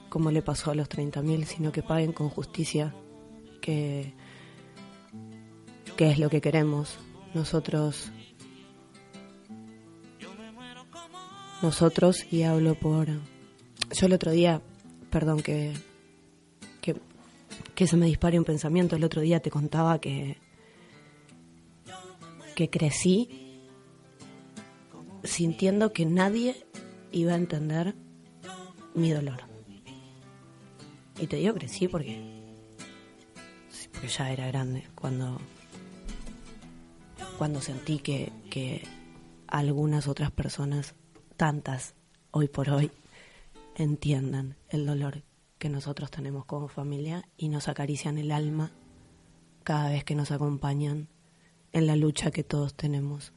como 0.08 0.32
le 0.32 0.42
pasó 0.42 0.72
a 0.72 0.74
los 0.74 0.88
30.000 0.88 1.44
sino 1.44 1.70
que 1.70 1.84
paguen 1.84 2.12
con 2.12 2.28
justicia 2.28 2.92
que 3.60 4.14
qué 5.96 6.10
es 6.10 6.18
lo 6.18 6.28
que 6.28 6.40
queremos. 6.40 6.98
Nosotros, 7.34 8.10
nosotros, 11.62 12.26
y 12.30 12.42
hablo 12.42 12.74
por... 12.74 13.06
Yo 13.06 14.06
el 14.06 14.12
otro 14.12 14.32
día, 14.32 14.60
perdón 15.10 15.40
que, 15.40 15.72
que, 16.80 16.96
que 17.76 17.86
se 17.86 17.96
me 17.96 18.06
dispare 18.06 18.38
un 18.38 18.44
pensamiento, 18.44 18.96
el 18.96 19.04
otro 19.04 19.20
día 19.20 19.40
te 19.40 19.50
contaba 19.50 20.00
que, 20.00 20.38
que 22.56 22.68
crecí 22.68 23.60
sintiendo 25.24 25.92
que 25.92 26.04
nadie 26.04 26.66
iba 27.12 27.32
a 27.32 27.36
entender 27.36 27.94
mi 28.94 29.10
dolor. 29.10 29.40
Y 31.20 31.26
te 31.26 31.36
digo 31.36 31.54
crecí 31.54 31.88
porque, 31.88 32.20
porque 33.92 34.08
ya 34.08 34.32
era 34.32 34.46
grande 34.48 34.88
cuando, 34.94 35.38
cuando 37.38 37.60
sentí 37.60 37.98
que, 37.98 38.32
que 38.50 38.82
algunas 39.46 40.08
otras 40.08 40.30
personas, 40.30 40.94
tantas 41.36 41.94
hoy 42.30 42.48
por 42.48 42.70
hoy, 42.70 42.90
entiendan 43.76 44.56
el 44.68 44.86
dolor 44.86 45.22
que 45.58 45.68
nosotros 45.68 46.10
tenemos 46.10 46.44
como 46.44 46.68
familia 46.68 47.28
y 47.36 47.48
nos 47.48 47.68
acarician 47.68 48.18
el 48.18 48.32
alma 48.32 48.72
cada 49.62 49.90
vez 49.90 50.02
que 50.04 50.14
nos 50.14 50.32
acompañan 50.32 51.08
en 51.72 51.86
la 51.86 51.94
lucha 51.94 52.30
que 52.30 52.42
todos 52.42 52.74
tenemos. 52.74 53.32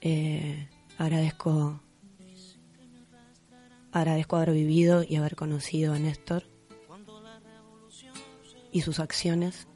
Eh, 0.00 0.68
agradezco 0.98 1.80
agradezco 3.96 4.36
haber 4.36 4.52
vivido 4.52 5.02
y 5.02 5.16
haber 5.16 5.36
conocido 5.36 5.94
a 5.94 5.98
Néstor 5.98 6.44
y 8.70 8.82
sus 8.82 9.00
acciones. 9.00 9.66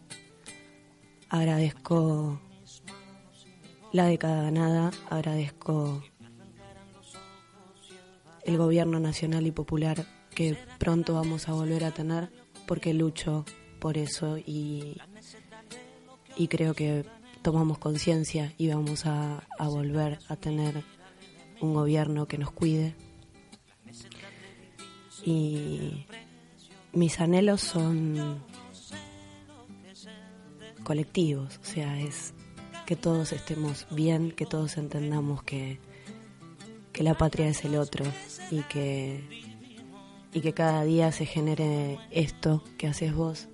Agradezco 1.31 2.39
la 3.93 4.05
década 4.05 4.43
ganada, 4.43 4.91
agradezco 5.09 6.03
el 8.45 8.59
gobierno 8.59 9.01
nacional 9.01 9.47
y 9.47 9.53
popular 9.53 10.05
que 10.35 10.59
pronto 10.79 11.15
vamos 11.15 11.49
a 11.49 11.53
volver 11.53 11.85
a 11.85 11.91
tener 11.91 12.31
porque 12.67 12.93
lucho 12.93 13.47
por 13.79 13.97
eso 13.97 14.37
y, 14.37 14.99
y 16.37 16.49
creo 16.49 16.75
que 16.75 17.07
tomamos 17.41 17.79
conciencia 17.79 18.53
y 18.59 18.69
vamos 18.69 19.07
a, 19.07 19.47
a 19.59 19.69
volver 19.69 20.19
a 20.29 20.37
tener 20.37 20.85
un 21.63 21.73
gobierno 21.73 22.29
que 22.29 22.37
nos 22.37 22.51
cuide. 22.51 22.95
Y 25.25 26.07
mis 26.93 27.21
anhelos 27.21 27.61
son 27.61 28.43
colectivos, 30.83 31.61
o 31.63 31.65
sea, 31.65 32.01
es 32.01 32.35
que 32.87 32.97
todos 32.97 33.33
estemos 33.33 33.87
bien, 33.91 34.33
que 34.33 34.47
todos 34.47 34.77
entendamos 34.77 35.43
que, 35.45 35.79
que 36.93 37.05
la 37.05 37.15
patria 37.15 37.49
es 37.49 37.65
el 37.65 37.77
otro 37.77 38.05
y 38.51 38.63
que, 38.63 39.49
y 40.33 40.41
que 40.41 40.53
cada 40.53 40.83
día 40.85 41.13
se 41.13 41.27
genere 41.27 41.99
esto 42.11 42.65
que 42.79 42.89
haces 42.89 43.15
vos 43.15 43.49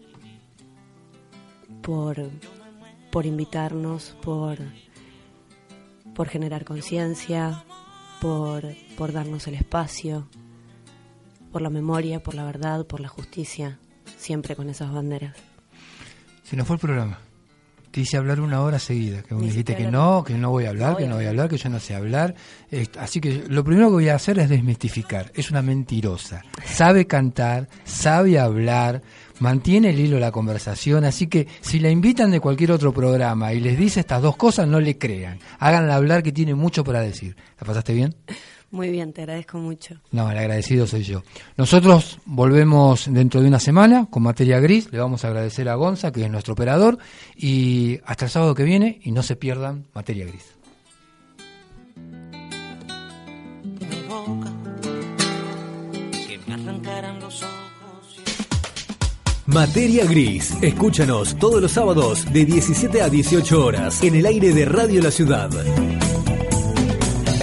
por, 1.83 2.31
por 3.11 3.27
invitarnos, 3.27 4.17
por, 4.23 4.59
por 6.15 6.29
generar 6.29 6.65
conciencia, 6.65 7.65
por, 8.21 8.65
por 8.97 9.13
darnos 9.13 9.47
el 9.47 9.55
espacio, 9.55 10.29
por 11.57 11.63
la 11.63 11.71
memoria, 11.71 12.23
por 12.23 12.35
la 12.35 12.45
verdad, 12.45 12.85
por 12.85 13.01
la 13.01 13.09
justicia, 13.09 13.79
siempre 14.19 14.55
con 14.55 14.69
esas 14.69 14.93
banderas. 14.93 15.35
Se 16.43 16.55
nos 16.55 16.67
fue 16.67 16.77
el 16.77 16.81
programa. 16.81 17.19
Te 17.91 18.03
hice 18.03 18.19
hablar 18.19 18.43
una 18.43 18.61
hora 18.61 18.79
seguida, 18.79 19.23
que 19.23 19.35
me 19.35 19.47
dijiste 19.47 19.75
que 19.75 19.91
no, 19.91 20.23
que 20.23 20.35
no 20.35 20.51
voy 20.51 20.67
a 20.67 20.69
hablar, 20.69 20.99
que 20.99 21.07
no 21.07 21.15
voy 21.15 21.25
a 21.25 21.31
hablar, 21.31 21.49
que 21.49 21.57
yo 21.57 21.71
no 21.71 21.81
sé 21.81 21.95
hablar. 21.95 22.35
Eh, 22.71 22.87
Así 23.01 23.23
que 23.23 23.45
lo 23.49 23.65
primero 23.65 23.87
que 23.87 23.93
voy 23.95 24.09
a 24.11 24.17
hacer 24.17 24.39
es 24.39 24.51
desmistificar. 24.51 25.33
Es 25.35 25.51
una 25.51 25.63
mentirosa. 25.63 26.43
Sabe 26.63 27.07
cantar, 27.07 27.71
sabe 27.85 28.39
hablar, 28.39 29.01
mantiene 29.39 29.89
el 29.89 29.99
hilo 29.99 30.17
de 30.17 30.21
la 30.21 30.33
conversación. 30.33 31.05
Así 31.05 31.27
que 31.27 31.49
si 31.63 31.81
la 31.81 31.89
invitan 31.89 32.31
de 32.31 32.41
cualquier 32.41 32.73
otro 32.73 32.93
programa 32.93 33.55
y 33.55 33.61
les 33.61 33.79
dice 33.79 34.01
estas 34.01 34.21
dos 34.21 34.37
cosas, 34.37 34.69
no 34.69 34.79
le 34.79 34.99
crean. 34.99 35.39
Háganla 35.59 35.95
hablar 35.95 36.23
que 36.23 36.33
tiene 36.33 36.55
mucho 36.55 36.85
para 36.85 37.01
decir. 37.01 37.35
¿La 37.59 37.67
pasaste 37.67 37.95
bien? 37.95 38.15
Muy 38.77 38.91
bien, 38.91 39.15
te 39.15 39.23
agradezco 39.23 39.57
mucho. 39.57 39.95
No, 40.13 40.31
el 40.31 40.37
agradecido 40.37 40.87
soy 40.87 41.03
yo. 41.03 41.23
Nosotros 41.57 42.19
volvemos 42.27 43.11
dentro 43.11 43.41
de 43.41 43.49
una 43.49 43.59
semana 43.59 44.07
con 44.11 44.23
materia 44.23 44.61
gris. 44.61 44.93
Le 44.93 44.99
vamos 44.99 45.25
a 45.25 45.29
agradecer 45.29 45.67
a 45.71 45.77
Gonza, 45.77 46.13
que 46.13 46.23
es 46.23 46.31
nuestro 46.31 46.53
operador. 46.53 46.99
Y 47.35 47.99
hasta 48.05 48.27
el 48.27 48.31
sábado 48.31 48.55
que 48.55 48.65
viene, 48.65 49.01
y 49.03 49.13
no 49.13 49.23
se 49.23 49.35
pierdan 49.35 49.87
materia 49.95 50.27
gris. 50.27 50.45
mi 53.81 54.03
boca, 54.09 54.53
que 56.29 56.39
me 56.47 56.53
arrancaran 56.53 57.19
los 57.19 57.43
ojos. 57.43 58.21
Materia 59.47 60.05
Gris. 60.05 60.53
Escúchanos 60.61 61.35
todos 61.39 61.63
los 61.63 61.73
sábados 61.73 62.31
de 62.31 62.45
17 62.45 63.01
a 63.01 63.09
18 63.09 63.65
horas 63.65 64.03
en 64.03 64.17
el 64.17 64.27
aire 64.27 64.53
de 64.53 64.67
Radio 64.67 65.01
La 65.01 65.11
Ciudad. 65.11 65.49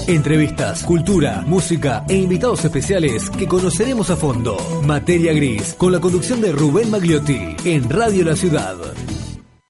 Entrevistas, 0.08 0.84
cultura, 0.84 1.43
música 1.47 2.04
e 2.10 2.18
invitados 2.18 2.66
especiales 2.66 3.30
que 3.30 3.47
conoceremos 3.47 4.10
a 4.10 4.18
fondo. 4.18 4.58
Materia 4.86 5.32
Gris, 5.34 5.76
con 5.76 5.93
la 5.93 6.01
conducción 6.01 6.41
de 6.41 6.51
Rubén 6.51 6.91
Magliotti 6.91 7.56
en 7.64 7.89
Radio 7.89 8.26
La 8.26 8.36
Ciudad. 8.36 8.76